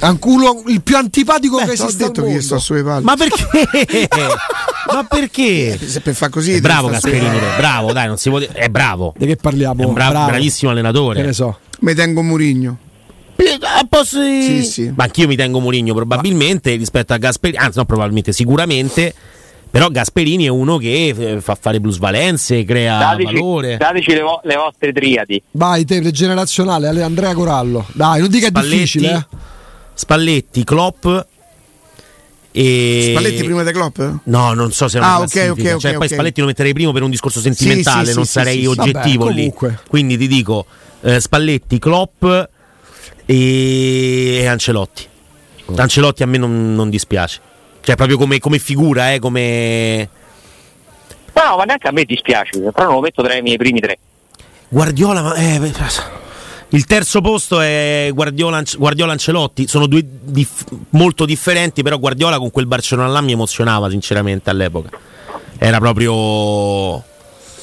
Anculo 0.00 0.62
il 0.66 0.82
più 0.82 0.96
antipatico 0.96 1.56
che 1.56 1.70
Ho 1.70 1.72
esiste 1.72 2.04
detto 2.04 2.22
che 2.22 2.40
sto 2.42 2.58
sulle 2.58 2.82
palle. 2.82 3.02
Ma 3.02 3.16
perché? 3.16 4.08
Ma 4.92 5.04
perché? 5.04 5.78
Se 5.82 6.00
per 6.00 6.14
far 6.14 6.28
così 6.28 6.52
È 6.52 6.60
bravo 6.60 6.88
stare 6.88 7.00
sulle 7.00 7.12
Gasperini, 7.18 7.40
palle. 7.44 7.56
bravo, 7.56 7.92
dai, 7.92 8.06
non 8.06 8.18
si 8.18 8.28
può 8.28 8.38
dire. 8.38 8.52
È 8.52 8.68
bravo. 8.68 9.14
di 9.16 9.24
che 9.26 9.36
parliamo 9.36 9.82
È 9.82 9.86
un 9.86 9.94
bra- 9.94 10.10
Bravo. 10.10 10.26
bravissimo 10.26 10.70
allenatore. 10.70 11.20
che 11.20 11.26
ne 11.26 11.32
so 11.32 11.58
Mi 11.80 11.94
tengo 11.94 12.22
Murigno. 12.22 12.76
Ah, 13.62 13.86
posso- 13.88 14.18
Sì, 14.20 14.62
sì. 14.64 14.92
Ma 14.94 15.04
anch'io 15.04 15.26
mi 15.26 15.36
tengo 15.36 15.60
Mourinho 15.60 15.92
probabilmente 15.94 16.74
rispetto 16.76 17.12
a 17.12 17.16
Gasperini, 17.18 17.62
anzi 17.62 17.78
no 17.78 17.84
probabilmente, 17.84 18.32
sicuramente. 18.32 19.14
Però 19.70 19.88
Gasperini 19.88 20.44
è 20.46 20.48
uno 20.48 20.78
che 20.78 21.08
eh, 21.08 21.40
fa 21.42 21.54
fare 21.60 21.80
plusvalenze, 21.80 22.64
crea 22.64 22.96
Dateci, 22.98 23.34
valore. 23.34 23.76
dateci 23.76 24.12
le, 24.12 24.20
vo- 24.22 24.40
le 24.44 24.56
vostre 24.56 24.92
triadi. 24.92 25.42
vai 25.50 25.84
te 25.84 26.00
generazionale 26.12 26.88
Ale- 26.88 27.02
Andrea 27.02 27.34
Corallo 27.34 27.84
dai 27.92 28.20
non 28.20 28.30
dica 28.30 28.46
è 28.46 28.48
Spalletti, 28.50 28.74
difficile 28.76 29.12
eh. 29.30 29.36
Spalletti, 29.92 30.64
Klopp 30.64 31.06
e 32.52 33.08
Spalletti 33.10 33.44
prima 33.44 33.62
di 33.64 33.72
Klopp? 33.72 33.98
No, 34.24 34.54
non 34.54 34.72
so 34.72 34.88
se 34.88 34.96
è 34.96 35.00
una 35.00 35.14
Ah, 35.14 35.20
ok, 35.20 35.28
classifica. 35.30 35.68
ok, 35.68 35.74
ok, 35.74 35.80
cioè, 35.80 35.94
poi. 35.98 36.08
Spalletti 36.08 36.40
lo 36.40 36.46
metterei 36.46 36.72
primo 36.72 36.92
per 36.92 37.02
un 37.02 37.10
discorso 37.10 37.40
sentimentale, 37.40 38.04
Sì, 38.06 38.10
sì, 38.12 38.16
non 38.16 38.24
sì, 38.24 38.30
sarei 38.32 38.66
oggettivo 38.66 39.24
Vabbè, 39.24 39.34
lì. 39.34 39.52
comunque. 39.52 39.78
Quindi 39.88 40.16
ti 40.16 40.26
dico 40.26 40.64
eh, 41.02 41.20
Spalletti, 41.20 41.78
Klopp 41.78 42.24
e, 43.26 44.38
e 44.40 44.46
Ancelotti. 44.46 45.06
Ancelotti 45.74 46.22
a 46.22 46.26
me 46.26 46.38
non, 46.38 46.74
non 46.74 46.88
dispiace. 46.88 47.40
Cioè, 47.80 47.96
proprio 47.96 48.16
come, 48.16 48.38
come 48.38 48.58
figura, 48.58 49.12
eh, 49.12 49.18
come. 49.18 50.08
No, 51.34 51.42
no, 51.50 51.56
ma 51.56 51.64
neanche 51.64 51.88
a 51.88 51.92
me 51.92 52.04
dispiace, 52.04 52.58
però 52.58 52.86
non 52.86 52.94
lo 52.94 53.00
metto 53.00 53.22
tra 53.22 53.34
i 53.34 53.42
miei 53.42 53.56
primi 53.56 53.80
tre. 53.80 53.98
Guardiola, 54.68 55.22
ma. 55.22 55.34
eh, 55.34 55.72
il 56.70 56.84
terzo 56.84 57.20
posto 57.20 57.60
è 57.60 58.10
Guardiola, 58.12 58.62
Guardiola 58.76 59.12
Ancelotti. 59.12 59.68
Sono 59.68 59.86
due 59.86 60.04
dif- 60.04 60.66
molto 60.90 61.24
differenti, 61.24 61.82
però 61.82 61.98
Guardiola 61.98 62.38
con 62.38 62.50
quel 62.50 62.66
Barcellona 62.66 63.08
là 63.08 63.20
mi 63.20 63.32
emozionava, 63.32 63.88
sinceramente, 63.90 64.50
all'epoca. 64.50 64.90
Era 65.58 65.78
proprio 65.78 67.02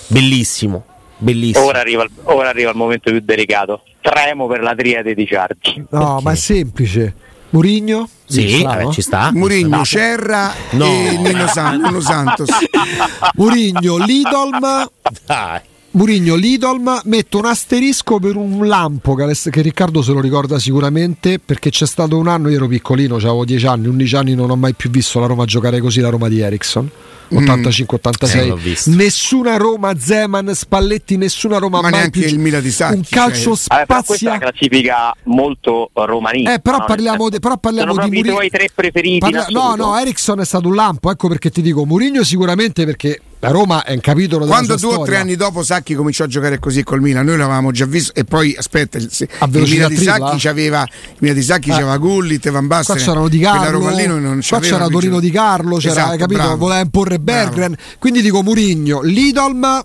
bellissimo. 0.07 0.85
Bellissimo. 1.17 1.65
Ora 1.65 1.79
arriva, 1.79 2.05
ora 2.23 2.49
arriva 2.49 2.69
il 2.69 2.77
momento 2.77 3.11
più 3.11 3.19
delicato. 3.21 3.83
Tremo 4.03 4.47
per 4.47 4.61
la 4.61 4.75
triade 4.75 5.13
di 5.13 5.25
Ciardi. 5.25 5.85
no 5.89 5.97
Perché? 5.99 6.23
ma 6.23 6.31
è 6.31 6.35
semplice 6.35 7.13
Murigno 7.51 8.09
Sì, 8.25 8.61
vabbè, 8.63 8.89
ci 8.91 9.01
sta. 9.01 9.31
Murigno, 9.31 9.83
sta. 9.85 9.97
Cerra 9.99 10.51
No. 10.71 10.85
e 10.85 11.17
Nino, 11.17 11.47
San- 11.47 11.79
Nuno 11.79 11.99
Santos. 12.01 12.49
Murigno 13.35 13.97
Lidolm 13.97 14.89
Dai. 15.25 15.59
Murigno 15.91 16.33
Lidolm 16.35 17.01
metto 17.05 17.37
un 17.37 17.45
asterisco 17.45 18.17
per 18.19 18.35
un 18.35 18.67
lampo 18.67 19.13
che, 19.13 19.61
Riccardo 19.61 20.01
se 20.01 20.11
lo 20.11 20.19
ricorda 20.19 20.57
sicuramente 20.57 21.37
perché 21.39 21.69
c'è 21.69 21.85
stato 21.85 22.17
un 22.17 22.27
anno 22.27 22.49
io 22.49 22.55
ero 22.55 22.67
piccolino 22.67 23.15
avevo 23.17 23.45
10 23.45 23.67
anni 23.67 23.87
11 23.87 24.15
anni 24.15 24.33
non 24.35 24.49
ho 24.49 24.55
mai 24.55 24.73
più 24.73 24.89
visto 24.89 25.19
la 25.19 25.27
Roma 25.27 25.45
giocare 25.45 25.79
così 25.79 26.01
la 26.01 26.09
Roma 26.09 26.27
di 26.29 26.39
Ericsson. 26.41 26.89
85-86 27.31 28.37
Eh, 28.37 28.45
l'ho 28.47 28.55
visto. 28.55 28.89
nessuna 28.91 29.57
Roma 29.57 29.93
Zeman 29.97 30.53
Spalletti 30.53 31.17
nessuna 31.17 31.57
Roma 31.57 31.81
Ma 31.81 31.89
mai 31.89 32.09
più 32.09 32.21
il 32.23 32.39
Milan 32.39 32.61
di 32.61 32.71
Sacchi, 32.71 32.95
un 32.95 33.03
calcio 33.09 33.55
cioè. 33.55 33.65
Vabbè, 33.67 33.85
però 33.85 34.01
questa 34.03 34.13
è 34.13 34.17
spazia 34.17 34.29
una 34.29 34.39
classifica 34.39 35.15
molto 35.23 35.89
romanista. 35.93 36.53
eh, 36.53 36.59
però, 36.59 36.77
no? 36.79 36.85
parliamo 36.85 37.29
de- 37.29 37.39
però 37.39 37.57
parliamo 37.57 37.91
di 37.93 37.97
proprio 37.97 38.19
i 38.19 38.23
tuoi 38.23 38.49
tre 38.49 38.69
preferiti. 38.73 39.19
Parla- 39.19 39.47
no, 39.49 39.75
no, 39.75 39.97
Ericsson 39.97 40.39
è 40.41 40.45
stato 40.45 40.67
un 40.67 40.75
lampo, 40.75 41.11
ecco 41.11 41.27
perché 41.27 41.49
ti 41.49 41.61
dico 41.61 41.85
Mourinho 41.85 42.23
sicuramente 42.23 42.85
perché 42.85 43.19
la 43.43 43.51
Roma 43.51 43.83
è 43.83 43.91
un 43.91 43.99
capitolo 43.99 44.45
della 44.45 44.55
Quando 44.55 44.77
due 44.77 44.95
o 44.95 45.03
tre 45.03 45.17
anni 45.17 45.35
dopo 45.35 45.63
Sacchi 45.63 45.95
cominciò 45.95 46.23
a 46.23 46.27
giocare 46.27 46.59
così 46.59 46.81
col 46.83 47.01
Milan, 47.01 47.25
noi 47.25 47.35
l'avevamo 47.37 47.71
già 47.71 47.85
visto 47.85 48.13
e 48.15 48.23
poi 48.23 48.55
aspetta, 48.57 48.97
il, 48.97 49.09
A 49.39 49.49
il 49.51 49.61
Milan 49.63 49.89
di? 49.89 49.97
Sacchi 49.97 50.37
c'aveva 50.37 50.83
il 50.83 51.15
Milan 51.19 51.35
di 51.35 51.43
Sacchi 51.43 51.69
Eh. 51.69 51.73
c'aveva 51.73 51.97
Gullit, 51.97 52.49
Van 52.49 52.67
Qua 52.67 52.77
Basten. 52.77 52.95
c'erano 52.95 53.27
Di 53.27 53.39
Carlo, 53.39 53.79
qua 53.79 54.59
c'era 54.61 54.87
Torino. 54.87 55.19
Di 55.19 55.29
Carlo, 55.29 55.75
c'era, 55.75 55.91
Esatto, 55.91 56.11
hai 56.11 56.17
capito, 56.17 56.39
bravo. 56.39 56.55
voleva 56.57 56.79
imporre 56.79 57.19
Bravo. 57.19 57.49
Bergren. 57.49 57.75
Quindi 57.99 58.21
dico 58.21 58.41
Murigno, 58.43 59.01
Lidolm 59.01 59.83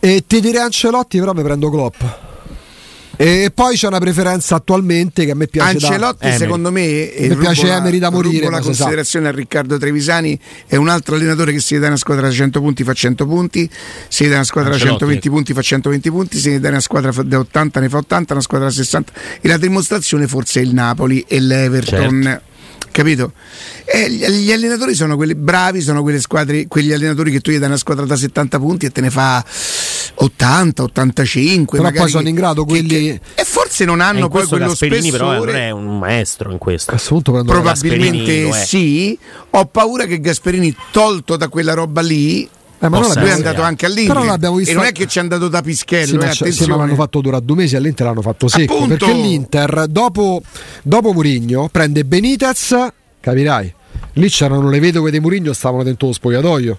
e 0.00 0.24
ti 0.26 0.40
direi 0.40 0.62
Ancelotti, 0.62 1.20
però 1.20 1.32
mi 1.32 1.42
prendo 1.42 1.70
Klopp. 1.70 2.02
E 3.22 3.50
poi 3.54 3.76
c'è 3.76 3.86
una 3.86 3.98
preferenza 3.98 4.54
attualmente 4.54 5.26
che 5.26 5.32
a 5.32 5.34
me 5.34 5.46
piace 5.46 5.76
da- 5.78 5.86
Ancelotti 5.88 6.24
Emery. 6.24 6.38
secondo 6.38 6.70
me 6.72 7.12
Mi 7.18 7.36
piace 7.36 7.66
la- 7.66 7.76
Emery 7.76 7.98
da 7.98 8.10
morire, 8.10 8.48
la 8.48 8.56
si 8.56 8.62
sa. 8.62 8.68
considerazione 8.68 9.28
a 9.28 9.30
Riccardo 9.30 9.76
Trevisani 9.76 10.40
è 10.66 10.76
un 10.76 10.88
altro 10.88 11.16
allenatore 11.16 11.52
che 11.52 11.60
si 11.60 11.78
dà 11.78 11.88
una 11.88 11.96
squadra 11.98 12.28
da 12.28 12.32
100 12.32 12.60
punti 12.62 12.82
fa 12.82 12.94
100 12.94 13.26
punti 13.26 13.68
gli 14.16 14.26
dà 14.26 14.36
una 14.36 14.44
squadra 14.44 14.70
da 14.70 14.76
Ancelotti. 14.76 15.00
120 15.00 15.28
punti 15.28 15.52
fa 15.52 15.60
120 15.60 16.10
punti 16.10 16.38
se 16.38 16.50
gli 16.52 16.58
dà 16.60 16.68
una 16.70 16.80
squadra 16.80 17.12
da 17.22 17.38
80 17.40 17.80
ne 17.80 17.88
fa 17.90 17.98
80 17.98 18.32
una 18.32 18.42
squadra 18.42 18.68
da 18.68 18.72
60 18.72 19.12
e 19.42 19.48
la 19.48 19.58
dimostrazione 19.58 20.26
forse 20.26 20.60
è 20.60 20.62
il 20.62 20.72
Napoli 20.72 21.22
e 21.28 21.40
l'Everton 21.40 22.22
Certo. 22.22 22.48
Capito? 22.90 23.32
E 23.84 24.10
gli, 24.10 24.52
allenatori 24.52 24.94
sono 24.94 25.16
quelli 25.16 25.34
bravi 25.34 25.80
sono 25.80 26.02
quelle 26.02 26.20
squadre 26.20 26.66
quegli 26.68 26.92
allenatori 26.92 27.30
che 27.32 27.40
tu 27.40 27.50
gli 27.50 27.58
dai 27.58 27.68
una 27.68 27.76
squadra 27.76 28.04
da 28.04 28.16
70 28.16 28.58
punti 28.58 28.86
e 28.86 28.90
te 28.90 29.00
ne 29.00 29.10
fa 29.10 29.44
80 30.14 30.82
85 30.84 31.78
Però 31.78 31.90
poi 31.90 32.08
sono 32.10 32.28
in 32.28 32.34
grado 32.34 32.64
che- 32.64 32.70
quelli- 32.70 32.88
che- 32.88 33.20
e 33.34 33.44
forse 33.44 33.84
non 33.84 34.00
hanno 34.00 34.20
poi 34.28 34.30
questo 34.30 34.56
quello 34.56 34.66
Gasperini 34.70 35.10
però 35.10 35.28
spessore 35.30 35.50
allora 35.52 35.66
è 35.66 35.70
un 35.70 35.98
maestro 35.98 36.50
in 36.52 36.58
questo. 36.58 36.90
A 36.90 36.94
questo 36.94 37.14
punto 37.14 37.32
prendo 37.32 37.52
Proba- 37.52 37.72
Probabilmente 37.72 38.52
sì. 38.52 39.18
Ho 39.50 39.66
paura 39.66 40.04
che 40.04 40.20
Gasperini, 40.20 40.74
tolto 40.90 41.36
da 41.36 41.48
quella 41.48 41.74
roba 41.74 42.00
lì, 42.00 42.48
Eh, 42.82 42.88
ma 42.88 42.98
lui 42.98 43.28
è 43.28 43.30
andato 43.30 43.60
anche 43.60 43.84
all'Inter. 43.84 44.14
Però 44.14 44.24
l'abbiamo 44.26 44.56
visto 44.56 44.72
E 44.72 44.74
non 44.74 44.84
è 44.84 44.92
che 44.92 45.06
ci 45.06 45.18
è 45.18 45.20
andato 45.20 45.48
da 45.48 45.60
Pischello, 45.60 46.06
Sì, 46.06 46.14
eh, 46.14 46.46
ma, 46.46 46.50
sì, 46.50 46.66
ma 46.66 46.76
l'hanno 46.76 46.94
fatto 46.94 47.20
durare 47.20 47.44
due 47.44 47.56
mesi, 47.56 47.76
all'Inter 47.76 48.06
l'hanno 48.06 48.22
fatto 48.22 48.48
secco. 48.48 48.72
Appunto. 48.72 49.04
Perché 49.04 49.12
l'Inter, 49.12 49.86
dopo, 49.86 50.40
dopo 50.82 51.12
Murigno, 51.12 51.68
prende 51.70 52.04
Benitez, 52.04 52.74
capirai. 53.20 53.74
Lì 54.14 54.28
c'erano 54.30 54.70
le 54.70 54.80
vedove 54.80 55.10
di 55.10 55.20
Murigno, 55.20 55.52
stavano 55.52 55.82
dentro 55.82 56.06
lo 56.08 56.12
spogliatoio. 56.14 56.78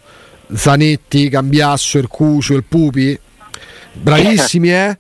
Zanetti, 0.53 1.29
Cambiasso, 1.29 1.99
il 1.99 2.07
Cucio, 2.07 2.55
il 2.55 2.63
Pupi. 2.63 3.17
Bravissimi, 3.93 4.71
eh? 4.71 4.97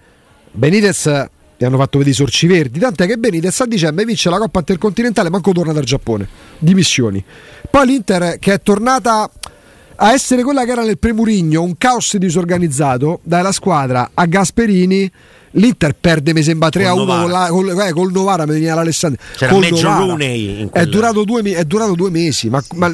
Benitez 0.51 1.29
gli 1.57 1.65
hanno 1.65 1.77
fatto 1.77 1.97
vedere 1.97 2.15
i 2.15 2.17
sorci 2.17 2.45
verdi. 2.45 2.79
Tant'è 2.79 3.07
che 3.07 3.17
Benitez 3.17 3.59
a 3.59 3.65
dicembre 3.65 4.05
vince 4.05 4.29
la 4.29 4.37
Coppa 4.37 4.59
Intercontinentale, 4.59 5.29
manco 5.29 5.51
torna 5.51 5.73
dal 5.73 5.83
Giappone. 5.83 6.27
Dimissioni. 6.59 7.23
Poi 7.69 7.87
l'Inter 7.87 8.37
che 8.37 8.53
è 8.53 8.61
tornata 8.61 9.29
a 10.03 10.13
essere 10.13 10.41
quella 10.43 10.63
che 10.65 10.71
era 10.71 10.83
nel 10.83 10.97
pre-Murigno, 10.97 11.61
un 11.61 11.77
caos 11.77 12.15
disorganizzato, 12.17 13.19
dai 13.23 13.43
la 13.43 13.51
squadra 13.51 14.09
a 14.13 14.25
Gasperini 14.25 15.11
L'Inter 15.55 15.93
perde, 15.99 16.33
mi 16.33 16.43
sembra 16.43 16.69
3 16.69 16.87
a 16.87 16.91
Col 16.91 17.01
1 17.01 17.21
con 17.23 17.29
la- 17.29 17.47
col, 17.49 17.77
eh, 17.81 17.91
col 17.91 18.09
Novara, 18.13 18.45
mi 18.45 18.53
veniva 18.53 18.73
l'Alessandro. 18.75 19.21
C'era 19.35 19.57
Meggio. 19.57 19.89
Rooney 19.89 20.69
È 20.71 20.85
durato, 20.85 21.25
due, 21.25 21.41
è 21.41 21.65
durato 21.65 21.93
due 21.93 22.09
mesi. 22.09 22.47
Ma, 22.49 22.63
ma- 22.75 22.89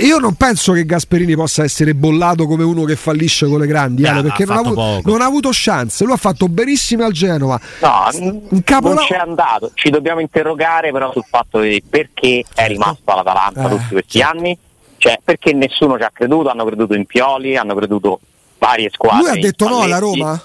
io 0.00 0.16
non 0.18 0.32
penso 0.36 0.72
che 0.72 0.86
Gasperini 0.86 1.34
possa 1.36 1.64
essere 1.64 1.94
bollato 1.94 2.46
come 2.46 2.64
uno 2.64 2.84
che 2.84 2.96
fallisce 2.96 3.44
con 3.46 3.60
le 3.60 3.66
grandi, 3.66 4.00
Beh, 4.00 4.08
Ale, 4.08 4.18
ha 4.20 4.22
perché 4.22 4.46
non 4.46 4.56
ha, 4.56 4.60
avuto, 4.60 5.00
non 5.04 5.20
ha 5.20 5.26
avuto 5.26 5.50
chance. 5.52 6.02
Lui 6.04 6.14
ha 6.14 6.16
fatto 6.16 6.48
benissimo 6.48 7.04
al 7.04 7.12
Genova. 7.12 7.60
No, 7.82 8.08
Un 8.48 8.62
capolavoro- 8.64 8.94
non 8.94 9.04
c'è 9.06 9.16
andato. 9.28 9.70
Ci 9.74 9.90
dobbiamo 9.90 10.20
interrogare 10.20 10.92
però 10.92 11.12
sul 11.12 11.24
fatto 11.28 11.60
di 11.60 11.82
perché 11.86 12.42
è 12.54 12.68
rimasto 12.68 13.02
all'Atalanta 13.04 13.66
Eh, 13.66 13.68
tutti 13.68 13.88
questi 13.90 14.22
anni. 14.22 14.56
Cioè, 15.02 15.18
perché 15.24 15.52
nessuno 15.52 15.96
ci 15.98 16.04
ha 16.04 16.12
creduto, 16.14 16.48
hanno 16.48 16.64
creduto 16.64 16.94
in 16.94 17.06
Pioli, 17.06 17.56
hanno 17.56 17.74
creduto 17.74 18.20
varie 18.56 18.88
squadre. 18.88 19.30
Lui 19.30 19.30
ha 19.30 19.40
detto 19.40 19.68
no 19.68 19.80
alla. 19.80 19.98
Roma? 19.98 20.40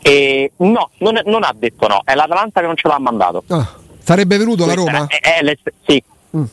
E 0.00 0.52
no, 0.56 0.88
non, 1.00 1.20
non 1.26 1.44
ha 1.44 1.52
detto 1.54 1.86
no, 1.86 2.00
è 2.06 2.14
l'Atalanta 2.14 2.60
che 2.60 2.66
non 2.66 2.76
ce 2.76 2.88
l'ha 2.88 2.98
mandato. 2.98 3.44
Ah, 3.48 3.74
sarebbe 4.02 4.38
venuto 4.38 4.64
alla 4.64 4.72
Roma? 4.72 5.06
È, 5.06 5.18
è 5.20 5.58
sì. 5.86 6.02
Mm. 6.34 6.44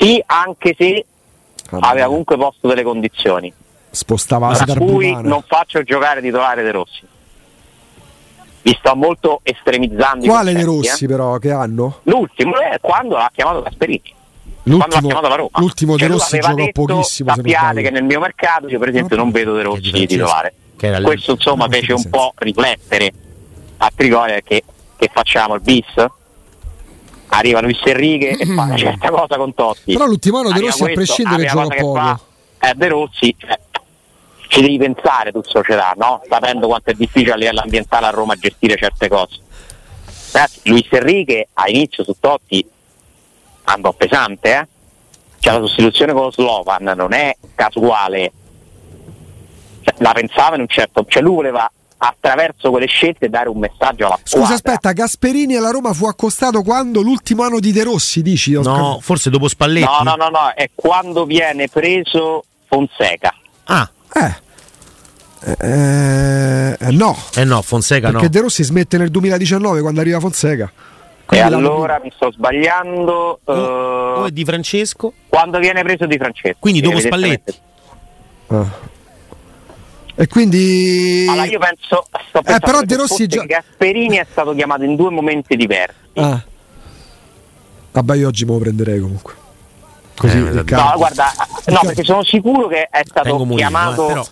Sì, 0.00 0.20
anche 0.26 0.74
se 0.76 1.06
Vabbè. 1.70 1.86
aveva 1.86 2.06
comunque 2.06 2.36
posto 2.36 2.66
delle 2.66 2.82
condizioni. 2.82 3.52
Spostava 3.90 4.50
la 4.50 4.74
cui 4.74 5.16
non 5.22 5.44
faccio 5.46 5.80
giocare 5.84 6.20
titolare 6.20 6.64
De 6.64 6.72
Rossi. 6.72 7.06
Vi 8.62 8.76
sto 8.80 8.96
molto 8.96 9.42
estremizzando. 9.44 10.26
Quale 10.26 10.52
De 10.52 10.64
Rossi 10.64 11.04
eh. 11.04 11.06
però 11.06 11.38
che 11.38 11.52
hanno? 11.52 12.00
L'ultimo 12.02 12.58
è 12.58 12.78
quando 12.80 13.14
l'ha 13.14 13.30
chiamato 13.32 13.62
Gasperini. 13.62 14.16
L'ultimo, 14.68 15.06
chiamato 15.06 15.28
la 15.28 15.34
Roma. 15.34 15.50
l'ultimo 15.54 15.96
Cioè, 15.98 16.06
De 16.08 16.12
Rossi 16.14 16.34
aveva 16.36 16.48
giocò 16.50 16.64
detto, 16.64 16.84
pochissimo. 16.84 17.34
Sappiate 17.34 17.82
che 17.82 17.90
nel 17.90 18.04
mio 18.04 18.20
mercato 18.20 18.68
io 18.68 18.78
per 18.78 18.88
esempio 18.88 19.16
non 19.16 19.30
vedo 19.30 19.52
De 19.52 19.58
di 19.58 19.64
Rossi 19.64 19.80
Francesco, 19.90 20.06
titolare. 20.06 20.54
Questo 21.02 21.32
insomma 21.32 21.64
Non 21.64 21.72
fece 21.72 21.92
un 21.92 21.98
senza. 21.98 22.16
po' 22.16 22.32
riflettere 22.36 23.12
a 23.78 23.92
Trigoria 23.94 24.40
che, 24.40 24.62
che 24.96 25.10
facciamo 25.12 25.54
il 25.54 25.60
bis? 25.60 25.84
Arriva 27.30 27.60
Luis 27.60 27.78
Enrique 27.84 28.30
e 28.38 28.46
fa 28.46 28.62
una 28.62 28.76
certa 28.76 29.10
cosa 29.10 29.36
con 29.36 29.52
Totti. 29.54 29.92
Però 29.92 30.06
l'ultimo 30.06 30.38
anno 30.38 30.52
De 30.52 30.60
Rossi 30.60 30.82
a 30.82 30.86
questo, 30.86 30.94
prescindere 30.94 31.42
la 31.42 31.48
prima 31.50 31.62
gioca 31.64 31.80
poco. 31.80 31.94
fa 31.98 32.20
È 32.58 32.72
De 32.74 32.88
Rossi, 32.88 33.34
cioè, 33.38 33.58
ci 34.48 34.60
devi 34.62 34.78
pensare 34.78 35.30
tu 35.30 35.40
società, 35.44 35.94
no? 35.98 36.22
Sapendo 36.28 36.66
quanto 36.68 36.90
è 36.90 36.94
difficile 36.94 37.32
a 37.32 37.36
livello 37.36 37.60
ambientale 37.60 38.06
a 38.06 38.10
Roma 38.10 38.34
gestire 38.36 38.76
certe 38.76 39.08
cose. 39.08 39.40
Ragazzi, 40.32 40.60
Luis 40.64 40.86
Enrique 40.90 41.48
a 41.52 41.68
inizio 41.68 42.02
su 42.04 42.14
Totti 42.18 42.66
andò 43.72 43.92
pesante, 43.92 44.54
eh? 44.54 44.66
Cioè 45.40 45.54
la 45.54 45.66
sostituzione 45.66 46.12
con 46.12 46.22
lo 46.22 46.30
Slovan 46.30 46.92
non 46.96 47.12
è 47.12 47.36
casuale. 47.54 48.32
Cioè, 49.82 49.94
la 49.98 50.12
pensava 50.12 50.56
in 50.56 50.62
un 50.62 50.68
certo. 50.68 51.04
Cioè 51.06 51.22
lui 51.22 51.36
voleva 51.36 51.70
attraverso 52.00 52.70
quelle 52.70 52.86
scelte 52.86 53.28
dare 53.28 53.48
un 53.48 53.58
messaggio 53.58 54.06
alla 54.06 54.18
squadra. 54.22 54.48
Scusa, 54.48 54.54
aspetta, 54.54 54.92
Gasperini 54.92 55.56
alla 55.56 55.70
Roma 55.70 55.92
fu 55.92 56.06
accostato 56.06 56.62
quando 56.62 57.00
l'ultimo 57.02 57.42
anno 57.42 57.60
di 57.60 57.72
De 57.72 57.84
Rossi, 57.84 58.22
dici? 58.22 58.52
No, 58.52 58.98
forse 59.00 59.30
dopo 59.30 59.48
Spalletti. 59.48 59.86
No, 59.86 60.02
no, 60.02 60.16
no, 60.16 60.28
no, 60.28 60.52
è 60.54 60.70
quando 60.74 61.24
viene 61.24 61.68
preso 61.68 62.44
Fonseca. 62.66 63.34
Ah, 63.64 63.90
Eh. 64.14 64.46
Eh, 65.40 66.76
eh, 66.80 66.90
no, 66.90 67.16
eh 67.36 67.44
no, 67.44 67.62
Fonseca 67.62 68.08
perché 68.10 68.24
no. 68.24 68.28
De 68.28 68.40
Rossi 68.40 68.64
smette 68.64 68.98
nel 68.98 69.10
2019 69.10 69.80
quando 69.82 70.00
arriva 70.00 70.18
Fonseca. 70.18 70.70
E 71.30 71.36
Quindi 71.36 71.50
l'anno 71.50 71.68
allora 71.72 72.00
mi 72.02 72.10
sto 72.14 72.32
sbagliando. 72.32 73.40
O, 73.44 73.52
eh, 73.54 74.20
o 74.20 74.24
è 74.26 74.30
di 74.30 74.44
Francesco? 74.44 75.12
quando 75.28 75.58
viene 75.58 75.82
preso 75.82 76.06
di 76.06 76.16
Francesco. 76.16 76.56
Quindi 76.58 76.80
dopo. 76.80 76.98
Spalletti. 76.98 77.54
Ah. 78.46 78.66
E 80.14 80.26
quindi. 80.26 81.26
Allora 81.28 81.44
io 81.46 81.58
penso, 81.58 82.06
sto 82.28 82.40
pensando 82.42 82.56
Eh, 82.56 82.58
però 82.60 82.78
che 82.80 82.86
De 82.86 82.96
Rossi 82.96 83.26
già- 83.26 83.44
Gasperini 83.44 84.16
è 84.16 84.26
stato 84.30 84.54
chiamato 84.54 84.84
in 84.84 84.96
due 84.96 85.10
momenti 85.10 85.54
diversi. 85.54 85.94
Ah. 86.14 86.42
Vabbè, 87.92 88.16
io 88.16 88.28
oggi 88.28 88.44
me 88.46 88.52
lo 88.52 88.58
prenderei 88.58 88.98
comunque. 88.98 89.34
Così 90.16 90.38
Eh. 90.38 90.42
No, 90.74 90.92
guarda, 90.96 91.30
no, 91.66 91.80
perché 91.82 92.04
sono 92.04 92.24
sicuro 92.24 92.66
che 92.68 92.88
è 92.90 93.02
stato 93.04 93.36
Tengo 93.36 93.54
chiamato. 93.54 94.04
eh, 94.04 94.08
però. 94.08 94.24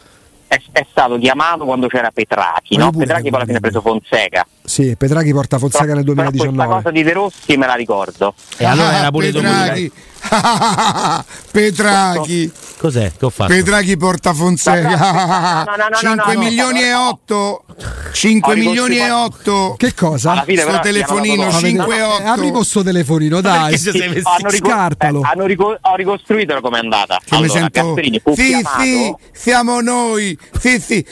È, 0.48 0.60
è 0.72 0.86
stato 0.90 1.18
chiamato 1.18 1.64
quando 1.64 1.88
c'era 1.88 2.10
Petrachi, 2.10 2.76
no? 2.76 2.90
Petrachi 2.90 3.28
poi 3.28 3.34
alla 3.34 3.44
fine 3.44 3.56
ha 3.58 3.60
preso. 3.60 3.80
Fonseca. 3.82 4.46
Sì, 4.66 4.96
Petrachi 4.96 5.32
porta 5.32 5.58
Fonseca 5.58 5.94
nel 5.94 6.04
Però 6.04 6.14
questa 6.14 6.30
2019. 6.30 6.74
cosa 6.74 6.90
di 6.90 7.02
De 7.02 7.12
Rossi 7.12 7.56
me 7.56 7.66
la 7.66 7.74
ricordo. 7.74 8.34
E 8.56 8.64
allora 8.64 8.98
era 8.98 9.10
pure 9.10 9.30
Petraghi. 9.30 9.92
Petraghi. 11.50 12.52
Cos'è? 12.78 13.12
Che 13.16 13.24
ho 13.24 13.30
fatto? 13.30 13.52
Petraghi 13.52 13.96
porta 13.96 14.34
Fonseca. 14.34 15.64
No, 15.64 15.64
no, 15.64 15.76
no, 15.76 15.88
no, 15.90 15.96
5 15.96 16.14
no, 16.16 16.32
no, 16.32 16.38
milioni 16.38 16.82
e 16.82 16.90
no. 16.90 17.08
8. 17.08 17.64
5 18.12 18.52
Ho 18.52 18.56
milioni 18.56 18.96
e 18.96 19.04
ricostruito- 19.04 19.54
8. 19.54 19.74
Che 19.78 19.94
cosa? 19.94 20.32
Sto 20.34 20.44
però 20.46 20.80
telefonino 20.80 21.34
chiamano 21.48 21.50
dopo. 21.52 21.66
5 21.66 21.94
e 21.94 21.98
Eh, 21.98 22.02
8. 22.02 22.22
Aprimo 22.24 22.62
sto 22.64 22.82
telefonino, 22.82 23.40
dai. 23.40 23.78
Scartalo. 23.78 25.20
eh, 25.20 25.28
hanno 25.32 25.46
rico- 25.46 25.78
ho 25.80 25.94
ricostruito 25.96 26.60
come 26.60 26.76
è 26.78 26.80
andata. 26.80 27.18
Che 27.24 27.38
mi 27.38 27.48
sento. 27.48 27.94
Sì, 28.34 28.46
chiamato. 28.48 28.82
sì, 28.82 29.14
siamo 29.32 29.80
noi. 29.80 30.38
Sì, 30.58 30.78
sì. 30.80 31.06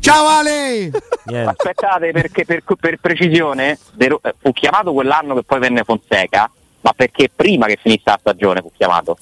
Ciao 0.00 0.26
Ale. 0.26 0.63
Niente. 1.24 1.50
Aspettate, 1.50 2.12
perché 2.12 2.44
per, 2.44 2.62
per 2.78 2.98
precisione 3.00 3.78
De 3.92 4.06
eh, 4.06 4.34
fu 4.40 4.52
chiamato 4.52 4.92
quell'anno 4.92 5.34
che 5.34 5.42
poi 5.44 5.58
venne 5.60 5.82
Fonseca, 5.84 6.50
ma 6.80 6.92
perché 6.94 7.30
prima 7.34 7.66
che 7.66 7.78
finisse 7.80 8.02
la 8.06 8.18
stagione 8.20 8.60
fu 8.60 8.70
chiamato. 8.76 9.16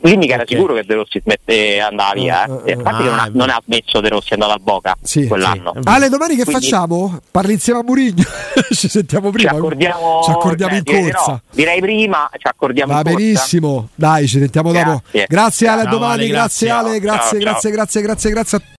Lì 0.00 0.18
mica 0.18 0.34
era 0.34 0.44
sicuro 0.46 0.74
che 0.74 0.84
De 0.84 0.92
Rossi 0.96 1.18
smette, 1.18 1.80
andava 1.80 2.12
via. 2.12 2.44
Eh, 2.44 2.50
Eh. 2.66 2.70
eh, 2.72 2.74
A 2.74 2.82
parte 2.82 3.02
che 3.04 3.08
non 3.08 3.18
ah, 3.18 3.22
ha, 3.22 3.26
è 3.26 3.30
non 3.32 3.48
ha 3.48 3.62
smesso 3.64 4.00
De 4.02 4.08
Rossi, 4.10 4.30
è 4.30 4.32
andato 4.34 4.52
al 4.52 4.60
Boca 4.60 4.94
Sì. 5.00 5.26
quell'anno. 5.26 5.72
Sì. 5.76 5.80
Ale, 5.84 6.08
domani 6.10 6.36
che 6.36 6.44
Quindi- 6.44 6.62
facciamo? 6.62 7.20
Parli 7.30 7.52
insieme 7.54 7.78
a 7.78 7.82
Murigno. 7.84 8.22
Ci 8.70 8.88
sentiamo 8.90 9.28
Ci 9.30 9.32
prima. 9.38 9.52
accordiamo, 9.52 10.20
Ci 10.24 10.30
accordiamo 10.30 10.82
cioè, 10.84 10.96
in 10.98 11.10
corsa. 11.10 11.30
no. 11.30 11.40
Direi 11.52 11.80
prima, 11.80 12.28
ci 12.38 12.46
accordiamo 12.46 12.92
Va 12.92 12.98
in 12.98 13.04
corsa. 13.04 13.18
benissimo. 13.18 13.88
Dai, 13.94 14.28
ci 14.28 14.38
sentiamo 14.40 14.72
dopo. 14.72 14.84
Grazie. 15.10 15.26
Grazie 15.26 15.68
Ale, 15.68 15.80
a 15.82 15.86
domani. 15.86 16.12
Ale, 16.24 16.26
grazie 16.28 16.66
grazie. 16.66 16.88
Ale, 16.90 17.00
grazie, 17.00 17.20
Ciao, 17.30 17.38
grazie, 17.38 17.40
ciao. 17.70 17.70
grazie, 17.72 18.00
grazie, 18.02 18.30
grazie 18.30 18.58
a 18.58 18.62